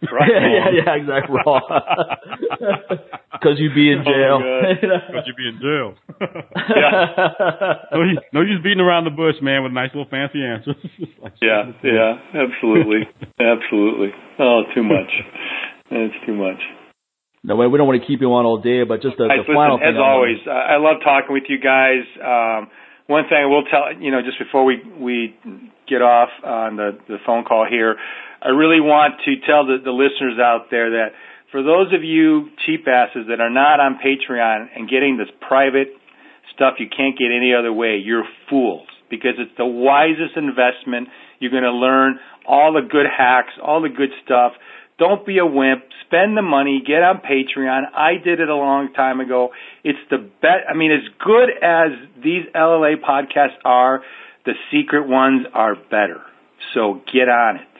[0.06, 0.30] Right.
[0.30, 1.34] Yeah, yeah, yeah, exactly.
[1.46, 1.62] Wrong.
[3.32, 4.38] Because you'd be in jail.
[4.38, 5.94] Because oh you'd be in jail.
[6.70, 7.90] yeah.
[7.92, 10.76] No, use, no use beating around the bush, man, with nice little fancy answers.
[11.22, 13.10] like, yeah, yeah, absolutely,
[13.40, 14.10] absolutely.
[14.38, 15.10] Oh, too much.
[15.90, 16.60] It's too much.
[17.42, 17.66] No, way.
[17.66, 19.78] we don't want to keep you on all day, but just the, the listen, final
[19.78, 22.02] As always, I love talking with you guys.
[22.18, 22.68] Um,
[23.06, 25.34] one thing I will tell you know just before we we
[25.88, 27.96] get off on the the phone call here,
[28.42, 31.08] I really want to tell the, the listeners out there that
[31.50, 35.88] for those of you cheap asses that are not on Patreon and getting this private
[36.54, 41.08] stuff you can't get any other way, you're fools because it's the wisest investment.
[41.40, 44.52] You're going to learn all the good hacks, all the good stuff.
[44.98, 45.84] Don't be a wimp.
[46.06, 46.82] Spend the money.
[46.84, 47.82] Get on Patreon.
[47.94, 49.50] I did it a long time ago.
[49.84, 50.66] It's the best.
[50.68, 51.92] I mean, as good as
[52.22, 54.02] these LLA podcasts are,
[54.44, 56.22] the secret ones are better.
[56.74, 57.77] So get on it.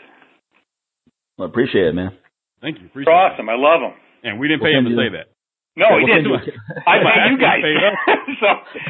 [1.38, 2.18] Well, appreciate it, man.
[2.60, 2.86] Thank you.
[2.86, 3.48] Appreciate They're awesome.
[3.48, 3.52] It.
[3.52, 3.94] I love them.
[4.24, 5.30] And we didn't pay him to say that.
[5.78, 6.34] No, he didn't.
[6.34, 7.62] I paid you guys.
[8.42, 8.48] so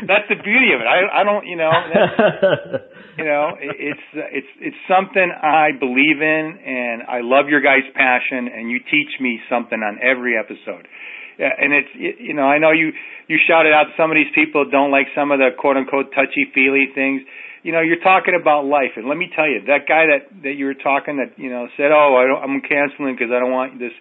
[0.09, 0.89] that's the beauty of it.
[0.89, 1.69] I I don't, you know,
[3.21, 8.49] you know, it's it's it's something I believe in, and I love your guys' passion,
[8.49, 10.89] and you teach me something on every episode.
[11.37, 12.97] And it's you know I know you
[13.29, 16.49] you shouted out some of these people don't like some of the quote unquote touchy
[16.55, 17.21] feely things.
[17.63, 20.55] You know you're talking about life, and let me tell you that guy that that
[20.55, 23.53] you were talking that you know said oh I don't, I'm canceling because I don't
[23.53, 23.93] want this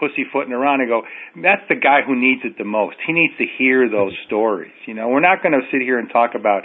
[0.00, 1.04] pussyfooting around and go,
[1.44, 2.96] that's the guy who needs it the most.
[3.06, 4.72] He needs to hear those stories.
[4.88, 6.64] You know, we're not going to sit here and talk about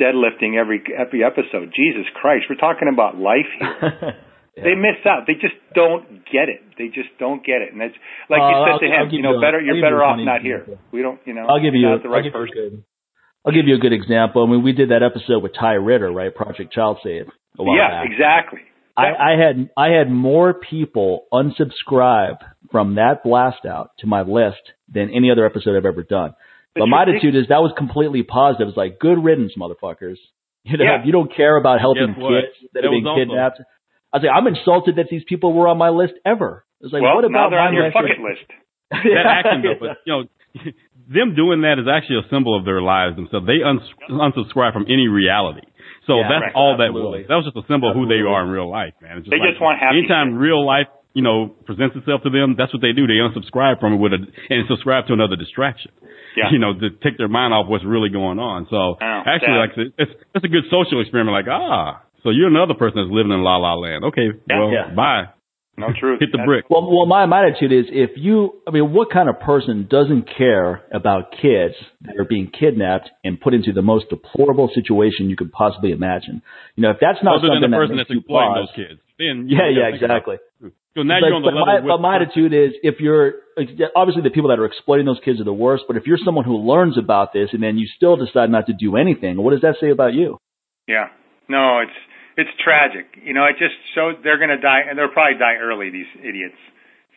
[0.00, 1.70] deadlifting every every episode.
[1.76, 3.76] Jesus Christ, we're talking about life here.
[4.56, 4.64] yeah.
[4.64, 5.28] They miss out.
[5.28, 6.64] They just don't get it.
[6.80, 7.76] They just don't get it.
[7.76, 7.94] And it's
[8.32, 10.64] like uh, you said I'll, to him, you know, better you're better off not here.
[10.90, 11.46] We don't, you know.
[11.46, 12.88] I'll give you not the right person.
[13.44, 14.44] I'll give you a good example.
[14.46, 16.34] I mean, we did that episode with Ty Ritter, right?
[16.34, 17.26] Project Child Save.
[17.58, 18.06] yeah, back.
[18.10, 18.60] exactly.
[18.96, 22.38] I, I had I had more people unsubscribe
[22.70, 24.60] from that blast out to my list
[24.92, 26.34] than any other episode I've ever done.
[26.74, 28.68] But, but my attitude is that was completely positive.
[28.68, 30.16] It's like good riddance, motherfuckers.
[30.62, 31.00] You know, yeah.
[31.00, 33.62] if you don't care about helping kids that have been kidnapped.
[34.12, 36.66] I was like, I'm insulted that these people were on my list ever.
[36.82, 38.44] It's like, well, what about now they're on your bucket list?
[38.90, 40.72] that action though, but you know,
[41.10, 43.44] them doing that is actually a symbol of their lives themselves.
[43.46, 45.66] They uns- unsubscribe from any reality.
[46.06, 46.54] So yeah, that's right.
[46.54, 47.26] all Absolutely.
[47.26, 47.28] that was.
[47.28, 49.26] That was just a symbol of who they are in real life, man.
[49.26, 50.06] they like, just want happy.
[50.06, 53.06] Anytime real life you know, presents itself to them, that's what they do.
[53.06, 55.90] They unsubscribe from it with a, and subscribe to another distraction.
[56.36, 56.52] Yeah.
[56.52, 58.70] You know, to take their mind off what's really going on.
[58.70, 61.34] So oh, actually, like, it's, it's a good social experiment.
[61.34, 64.04] Like, ah, so you're another person that's living in la la land.
[64.14, 64.30] Okay.
[64.46, 64.94] Yeah, well, yeah.
[64.94, 65.34] bye.
[65.80, 66.20] No truth.
[66.20, 66.68] Hit the brick.
[66.68, 70.28] Well, well, my, my attitude is if you, I mean, what kind of person doesn't
[70.36, 75.36] care about kids that are being kidnapped and put into the most deplorable situation you
[75.36, 76.42] could possibly imagine?
[76.76, 79.00] You know, if that's not Other something than the person that that's exploiting those kids.
[79.18, 80.36] Then yeah, yeah, exactly.
[80.94, 81.66] So now but, you're on the but level.
[81.66, 83.46] my, but my attitude is if you're
[83.94, 85.84] obviously the people that are exploiting those kids are the worst.
[85.86, 88.72] But if you're someone who learns about this and then you still decide not to
[88.72, 90.38] do anything, what does that say about you?
[90.88, 91.06] Yeah,
[91.48, 91.98] no, it's
[92.40, 93.06] it's tragic.
[93.20, 95.92] You know, it just shows they're going to die, and they'll probably die early.
[95.92, 96.58] These idiots.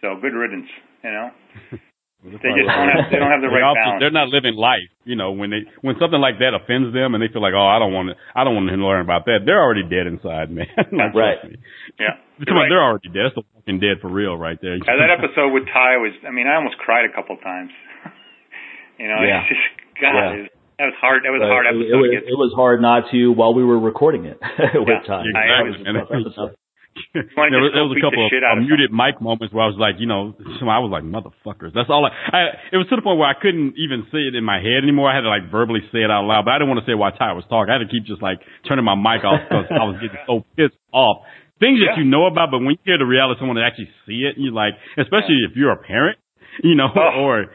[0.03, 0.67] So good riddance.
[1.03, 1.27] You know.
[2.23, 3.99] They just don't have they don't have the right also, balance.
[3.99, 4.87] They're not living life.
[5.03, 7.67] You know, when they when something like that offends them and they feel like, oh,
[7.67, 9.43] I don't want to, I don't want to learn about that.
[9.43, 10.71] They're already dead inside, man.
[10.95, 11.39] like, right.
[11.99, 12.15] Yeah.
[12.39, 12.65] They're, right.
[12.67, 13.29] they're already dead.
[13.29, 14.75] That's the fucking dead for real, right there.
[14.75, 16.11] Yeah, that episode with Ty was.
[16.25, 17.69] I mean, I almost cried a couple times.
[18.99, 19.45] you know, Yeah.
[19.45, 19.67] it's just
[20.01, 20.15] God.
[20.15, 20.33] Yeah.
[20.33, 21.23] It was, that was hard.
[21.23, 21.89] That was a hard it, episode.
[21.89, 24.37] it, was, it was hard not to while we were recording it
[24.73, 25.07] with Yeah.
[25.07, 25.25] time.
[25.29, 25.85] Exactly.
[25.85, 26.55] It was a
[27.13, 28.29] there, was, there was a couple of
[28.61, 31.73] muted mic moments where I was like, you know, I was like, motherfuckers.
[31.73, 34.37] That's all I, I, it was to the point where I couldn't even say it
[34.37, 35.09] in my head anymore.
[35.09, 36.93] I had to like verbally say it out loud, but I didn't want to say
[36.93, 37.73] while Ty was talking.
[37.73, 40.45] I had to keep just like turning my mic off because I was getting so
[40.53, 41.25] pissed off.
[41.57, 41.93] Things yeah.
[41.93, 44.25] that you know about, but when you hear the reality of someone that actually see
[44.25, 45.49] it, you like, especially yeah.
[45.49, 46.17] if you're a parent,
[46.61, 47.25] you know, oh.
[47.25, 47.49] or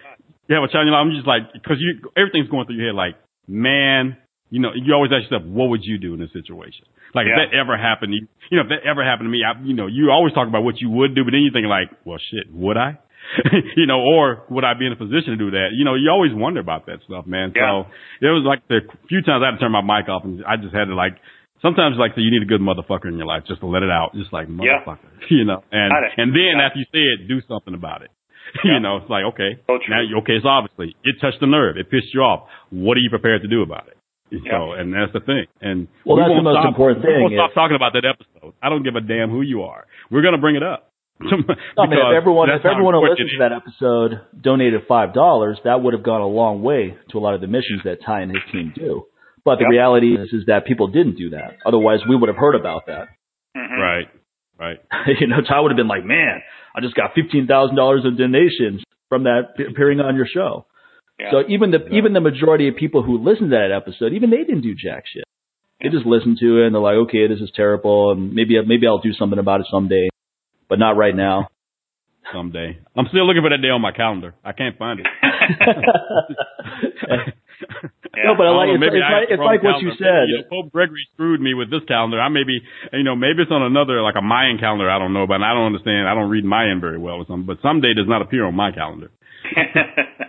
[0.56, 3.16] a child, you know, I'm just like, cause you, everything's going through your head like,
[3.46, 4.16] man,
[4.50, 6.88] you know, you always ask yourself, what would you do in this situation?
[7.14, 7.36] Like yeah.
[7.36, 9.76] if that ever happened, you, you know, if that ever happened to me, I, you
[9.76, 12.20] know, you always talk about what you would do, but then you think like, well,
[12.20, 12.98] shit, would I?
[13.76, 15.76] you know, or would I be in a position to do that?
[15.76, 17.52] You know, you always wonder about that stuff, man.
[17.54, 17.84] Yeah.
[17.84, 20.40] So it was like the few times I had to turn my mic off and
[20.48, 21.20] I just had to like,
[21.60, 23.90] sometimes like so you need a good motherfucker in your life just to let it
[23.90, 25.28] out, just like motherfucker, yeah.
[25.30, 26.64] you know, and, and then yeah.
[26.64, 28.10] after you say it, do something about it.
[28.64, 31.76] you know, it's like, okay, so now, okay, so obviously it touched the nerve.
[31.76, 32.48] It pissed you off.
[32.70, 33.98] What are you prepared to do about it?
[34.30, 35.46] So, and that's the thing.
[35.60, 37.16] And well, we that's the most stop, important thing.
[37.16, 38.52] We won't stop talking about that episode.
[38.60, 39.86] I don't give a damn who you are.
[40.10, 40.92] We're going to bring it up.
[41.20, 45.82] I mean, if everyone, if everyone who listened to that episode donated five dollars, that
[45.82, 48.30] would have gone a long way to a lot of the missions that Ty and
[48.30, 49.06] his team do.
[49.44, 49.70] But the yep.
[49.70, 51.56] reality is, is that people didn't do that.
[51.64, 53.08] Otherwise, we would have heard about that.
[53.56, 53.80] Mm-hmm.
[53.80, 54.06] Right.
[54.59, 54.78] Right.
[55.20, 56.40] you know, Ty would have been like, "Man,
[56.74, 60.66] I just got fifteen thousand dollars in donations from that appearing on your show."
[61.30, 61.98] So even the yeah.
[61.98, 65.05] even the majority of people who listened to that episode, even they didn't do jack
[65.12, 65.24] shit.
[65.82, 68.86] They just listened to it and they're like, okay, this is terrible, and maybe maybe
[68.86, 70.09] I'll do something about it someday,
[70.68, 71.48] but not right now.
[72.32, 72.78] Someday.
[72.97, 74.35] I'm still looking for that day on my calendar.
[74.44, 75.06] I can't find it.
[78.18, 80.26] No, but I oh, like, it's, it's, like, it's like what you said.
[80.26, 82.20] You know, Pope Gregory screwed me with this calendar.
[82.20, 82.59] I maybe,
[82.93, 84.90] you know, maybe it's on another, like a Mayan calendar.
[84.90, 86.09] I don't know, but I don't understand.
[86.09, 87.47] I don't read Mayan very well or something.
[87.47, 89.10] But someday does not appear on my calendar.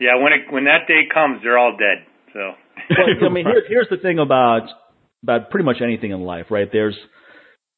[0.00, 2.04] Yeah, when it when that day comes, they're all dead.
[2.32, 2.52] So.
[2.90, 4.68] well, I mean, here's here's the thing about
[5.22, 6.68] about pretty much anything in life, right?
[6.70, 6.96] There's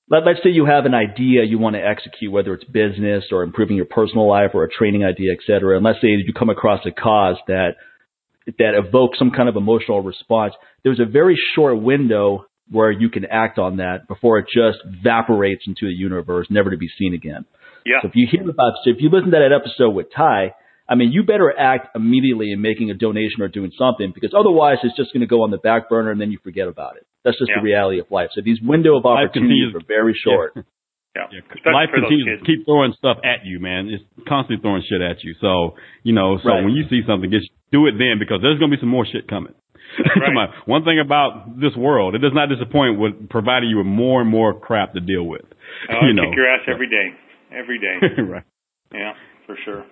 [0.09, 3.43] let, let's say you have an idea you want to execute, whether it's business or
[3.43, 5.77] improving your personal life or a training idea, et cetera.
[5.77, 7.75] And let's say you come across a cause that
[8.47, 10.55] that evokes some kind of emotional response.
[10.85, 15.65] There's a very short window where you can act on that before it just evaporates
[15.67, 17.45] into the universe, never to be seen again.
[17.85, 18.03] Yeah.
[18.03, 20.55] So if you hear about, so if you listen to that episode with Ty,
[20.89, 24.79] I mean, you better act immediately in making a donation or doing something because otherwise
[24.83, 27.07] it's just going to go on the back burner and then you forget about it.
[27.25, 27.61] That's just yeah.
[27.61, 28.31] the reality of life.
[28.35, 30.53] So these window of opportunities are very short.
[30.55, 30.63] Yeah.
[31.17, 31.41] Yeah.
[31.41, 31.73] yeah.
[31.73, 33.89] Life continues to keep throwing stuff at you, man.
[33.89, 35.33] It's constantly throwing shit at you.
[35.41, 36.65] So, you know, so right.
[36.65, 39.07] when you see something, just do it then because there's going to be some more
[39.09, 39.55] shit coming.
[39.97, 40.51] Right.
[40.67, 44.29] One thing about this world, it does not disappoint with providing you with more and
[44.29, 45.47] more crap to deal with.
[45.89, 47.17] Oh, you know, kick your ass every day.
[47.49, 47.97] Every day.
[48.29, 48.45] right.
[48.93, 49.13] Yeah,
[49.47, 49.87] for sure.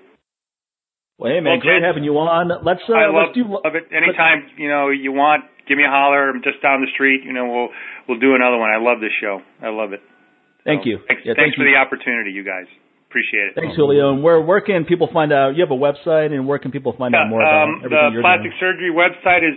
[1.16, 2.50] Well, hey man, well, great having you on.
[2.66, 3.88] Let's uh, I love, let's do love it.
[3.94, 6.28] Anytime you know you want, give me a holler.
[6.28, 7.22] I'm just down the street.
[7.24, 7.68] You know, we'll
[8.08, 8.70] we'll do another one.
[8.70, 9.40] I love this show.
[9.62, 10.02] I love it.
[10.64, 10.98] Thank you.
[11.06, 11.74] Thanks, yeah, thanks thank for you.
[11.74, 12.66] the opportunity, you guys.
[13.08, 13.54] Appreciate it.
[13.54, 14.10] Thanks, Julio.
[14.10, 15.54] And where where can people find out?
[15.54, 18.16] You have a website, and where can people find yeah, out more about um, everything
[18.16, 18.58] the plastic doing?
[18.58, 19.54] surgery website is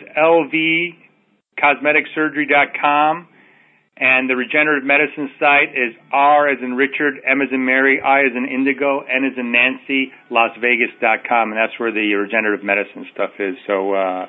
[1.57, 3.27] lvcosmeticsurgery.com.
[3.99, 8.29] And the regenerative medicine site is R as in Richard, M as in Mary, I
[8.29, 13.31] as in Indigo, N as in Nancy, LasVegas.com, and that's where the regenerative medicine stuff
[13.39, 13.57] is.
[13.65, 14.27] So, uh,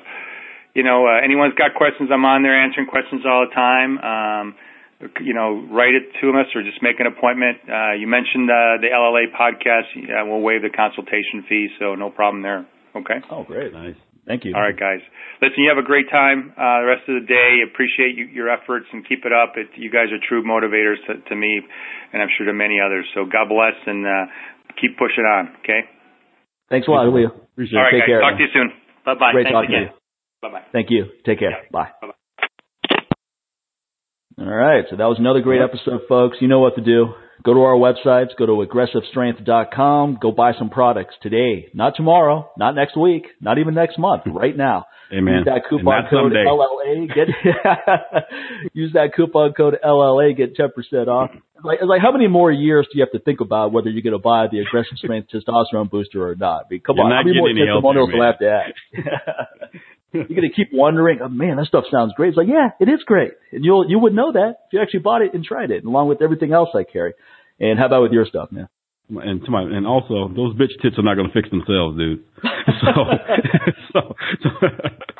[0.73, 3.99] you know, uh, anyone's got questions, I'm on there answering questions all the time.
[4.01, 4.55] Um,
[4.99, 7.63] you know, write it to us or just make an appointment.
[7.63, 9.95] Uh, you mentioned uh, the LLA podcast.
[9.95, 12.67] Yeah, we'll waive the consultation fee, so no problem there.
[12.95, 13.23] Okay.
[13.31, 13.71] Oh, great.
[13.71, 13.95] Nice.
[14.27, 14.53] Thank you.
[14.53, 14.99] All right, guys.
[15.41, 17.63] Listen, you have a great time uh, the rest of the day.
[17.65, 19.57] Appreciate you, your efforts and keep it up.
[19.57, 21.61] It, you guys are true motivators to, to, me,
[22.13, 23.09] and I'm sure to many others.
[23.15, 24.29] So God bless and uh,
[24.77, 25.55] keep pushing on.
[25.63, 25.87] Okay.
[26.69, 27.33] Thanks a lot, Julio.
[27.33, 27.81] Appreciate it.
[27.81, 28.07] All right, Take guys.
[28.07, 28.69] Care, Talk to you soon.
[29.05, 29.31] Bye bye.
[29.33, 29.91] Great talking to you.
[30.43, 30.65] Bye bye.
[30.71, 31.05] Thank you.
[31.25, 31.51] Take care.
[31.51, 31.71] Yeah.
[31.71, 31.89] Bye.
[32.01, 32.13] Bye.
[34.39, 34.85] All right.
[34.89, 36.37] So that was another great episode, folks.
[36.39, 37.13] You know what to do.
[37.43, 42.75] Go to our websites, go to aggressivestrength.com, go buy some products today, not tomorrow, not
[42.75, 44.87] next week, not even next month, right now.
[45.11, 45.35] Amen.
[45.35, 46.45] Use that coupon code someday.
[46.45, 47.07] LLA.
[47.07, 47.27] Get
[48.73, 50.35] use that coupon code LLA.
[50.37, 51.31] Get ten percent off.
[51.33, 53.89] It's like, it's like how many more years do you have to think about whether
[53.89, 56.65] you're going to buy the aggressive strength testosterone booster or not?
[56.65, 59.79] I mean, come You're on, not how many more testimonials healthier, will have to add?
[60.11, 62.29] you're going to keep wondering, oh man, that stuff sounds great.
[62.29, 65.01] It's like, yeah, it is great, and you'll you would know that if you actually
[65.01, 67.13] bought it and tried it, along with everything else I carry.
[67.59, 68.69] And how about with your stuff, man?
[69.09, 72.23] And to my, and also those bitch tits are not going to fix themselves, dude.
[72.69, 72.93] So,
[73.93, 73.99] so,
[74.43, 74.49] so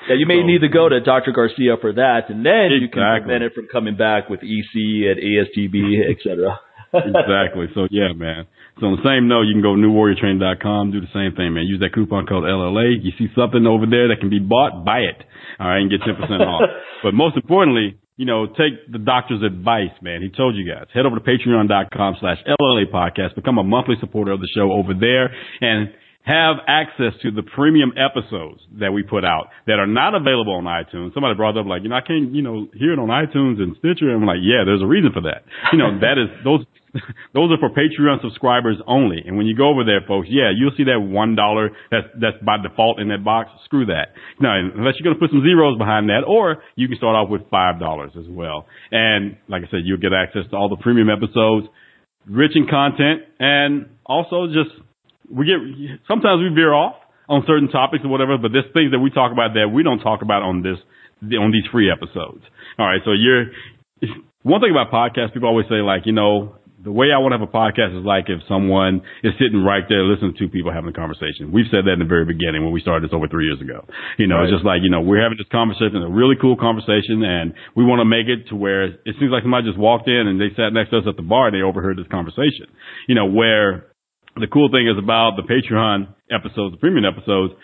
[0.07, 1.31] yeah, you may so, need to go to Dr.
[1.31, 2.79] Garcia for that, and then exactly.
[2.79, 6.59] you can prevent it from coming back with EC and ASTB, etc.
[6.93, 7.67] exactly.
[7.75, 8.47] So yeah, man.
[8.79, 11.67] So on the same note, you can go to newwarriortraining.com, do the same thing, man.
[11.67, 12.95] Use that coupon code LLA.
[13.03, 15.19] You see something over there that can be bought, buy it.
[15.59, 16.15] All right, and get 10%
[16.47, 16.63] off.
[17.03, 20.21] But most importantly, you know, take the doctor's advice, man.
[20.21, 20.87] He told you guys.
[20.93, 23.35] Head over to patreon.com slash LLA podcast.
[23.35, 25.91] Become a monthly supporter of the show over there and
[26.23, 30.65] have access to the premium episodes that we put out that are not available on
[30.65, 31.13] iTunes.
[31.13, 33.75] Somebody brought up like, you know, I can't, you know, hear it on iTunes and
[33.79, 34.11] Stitcher.
[34.13, 35.47] I'm like, yeah, there's a reason for that.
[35.71, 36.65] You know, that is those
[37.33, 39.21] those are for Patreon subscribers only.
[39.25, 42.37] And when you go over there, folks, yeah, you'll see that one dollar that's that's
[42.43, 43.49] by default in that box.
[43.65, 44.13] Screw that.
[44.39, 47.49] Now, unless you're gonna put some zeros behind that, or you can start off with
[47.49, 48.65] five dollars as well.
[48.91, 51.67] And like I said, you'll get access to all the premium episodes,
[52.25, 54.73] rich in content, and also just
[55.29, 55.61] we get
[56.07, 56.95] sometimes we veer off
[57.29, 59.99] on certain topics or whatever, but there's things that we talk about that we don't
[60.01, 60.81] talk about on this
[61.37, 62.41] on these free episodes.
[62.77, 63.53] All right, so you're
[64.43, 67.39] one thing about podcasts, people always say like, you know, the way I want to
[67.39, 70.71] have a podcast is like if someone is sitting right there listening to two people
[70.71, 71.51] having a conversation.
[71.51, 73.83] We've said that in the very beginning when we started this over three years ago.
[74.15, 74.47] You know, right.
[74.47, 77.83] it's just like, you know, we're having this conversation, a really cool conversation, and we
[77.83, 80.55] want to make it to where it seems like somebody just walked in and they
[80.55, 82.71] sat next to us at the bar and they overheard this conversation.
[83.11, 83.91] You know, where
[84.39, 87.59] the cool thing is about the Patreon episodes, the premium episodes,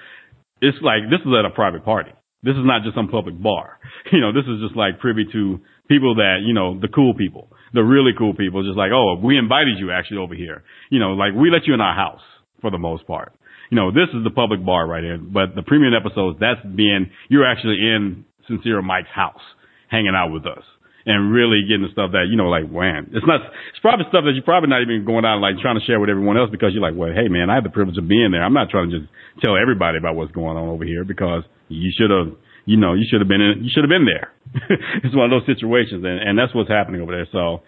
[0.59, 2.11] it's like this is at a private party.
[2.43, 3.79] This is not just some public bar.
[4.11, 7.49] You know, this is just like privy to people that, you know, the cool people
[7.75, 10.63] the really cool people just like, oh, we invited you actually over here.
[10.89, 12.23] You know, like we let you in our house
[12.61, 13.33] for the most part.
[13.69, 17.11] You know, this is the public bar right here, but the premium episodes, that's being,
[17.29, 19.41] you're actually in Sincere Mike's house
[19.89, 20.63] hanging out with us
[21.05, 24.23] and really getting the stuff that, you know, like, man, it's not, it's probably stuff
[24.25, 26.49] that you're probably not even going out and like trying to share with everyone else
[26.49, 28.41] because you're like, well, hey man, I have the privilege of being there.
[28.41, 29.09] I'm not trying to just
[29.43, 33.05] tell everybody about what's going on over here because you should have, you know, you
[33.09, 34.33] should have been in, you should have been there.
[35.03, 37.27] it's one of those situations, and, and that's what's happening over there.
[37.31, 37.61] So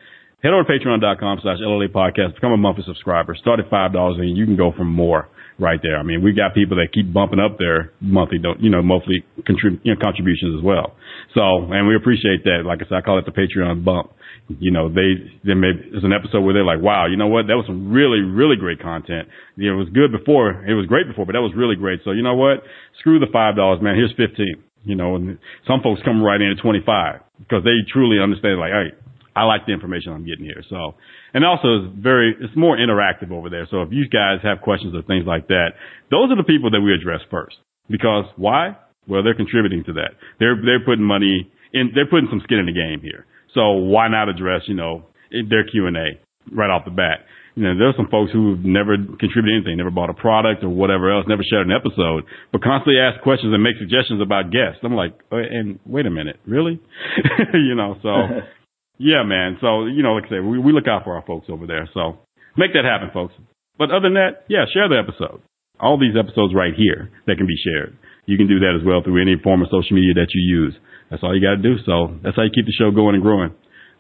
[0.44, 4.38] head over to patreon.com slash LLA podcast, become a monthly subscriber, start at $5 and
[4.38, 5.30] you can go for more
[5.60, 5.98] right there.
[5.98, 9.82] I mean, we got people that keep bumping up their monthly, you know, monthly contrib-
[9.82, 10.94] you know, contributions as well.
[11.34, 11.42] So,
[11.74, 12.62] and we appreciate that.
[12.66, 14.14] Like I said, I call it the Patreon bump.
[14.48, 17.48] You know, they, they may, there's an episode where they're like, wow, you know what?
[17.48, 19.28] That was some really, really great content.
[19.58, 20.64] You know, it was good before.
[20.64, 22.02] It was great before, but that was really great.
[22.06, 22.64] So, you know what?
[23.00, 23.96] Screw the $5, man.
[23.96, 25.38] Here's 15 you know, and
[25.68, 28.96] some folks come right in at 25 because they truly understand like, hey,
[29.36, 30.64] I like the information I'm getting here.
[30.70, 30.96] So,
[31.34, 33.68] and also it's very, it's more interactive over there.
[33.70, 35.78] So if you guys have questions or things like that,
[36.10, 37.58] those are the people that we address first
[37.90, 38.78] because why?
[39.08, 40.18] Well, they're contributing to that.
[40.40, 43.26] They're, they're putting money in, they're putting some skin in the game here.
[43.54, 46.08] So why not address, you know, their Q and A
[46.52, 47.26] right off the bat?
[47.58, 51.10] You know, there's some folks who've never contributed anything, never bought a product or whatever
[51.10, 52.22] else, never shared an episode,
[52.54, 54.86] but constantly ask questions and make suggestions about guests.
[54.86, 56.78] I'm like, uh, and wait a minute, really?
[57.58, 58.14] you know, so
[59.02, 59.58] yeah, man.
[59.58, 61.90] So, you know, like I say, we, we look out for our folks over there.
[61.98, 62.22] So
[62.62, 63.34] make that happen, folks.
[63.82, 65.42] But other than that, yeah, share the episode.
[65.82, 67.98] All these episodes right here that can be shared.
[68.30, 70.78] You can do that as well through any form of social media that you use.
[71.10, 71.82] That's all you got to do.
[71.90, 73.50] So that's how you keep the show going and growing.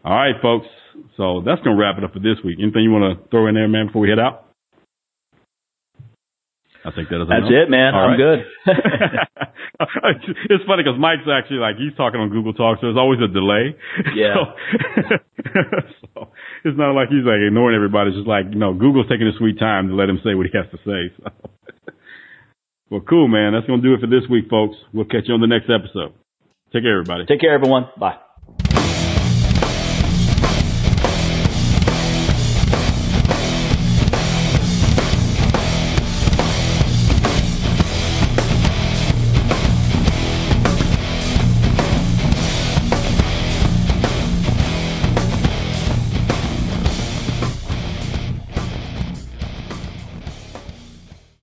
[0.05, 0.69] All right, folks.
[1.17, 2.59] So that's gonna wrap it up for this week.
[2.61, 4.47] Anything you want to throw in there, man, before we head out?
[6.87, 7.27] I think that is.
[7.27, 7.91] That's it, man.
[7.91, 8.23] All I'm right.
[8.23, 8.39] good.
[10.55, 13.27] it's funny because Mike's actually like he's talking on Google Talk, so there's always a
[13.27, 13.75] delay.
[14.15, 14.35] Yeah.
[15.47, 15.63] So,
[16.03, 16.27] so
[16.65, 18.09] it's not like he's like ignoring everybody.
[18.11, 20.45] It's just like you know, Google's taking a sweet time to let him say what
[20.45, 21.13] he has to say.
[21.15, 21.23] So.
[22.89, 23.53] well, cool, man.
[23.53, 24.75] That's gonna do it for this week, folks.
[24.93, 26.13] We'll catch you on the next episode.
[26.73, 27.25] Take care, everybody.
[27.25, 27.87] Take care, everyone.
[27.99, 28.26] Bye.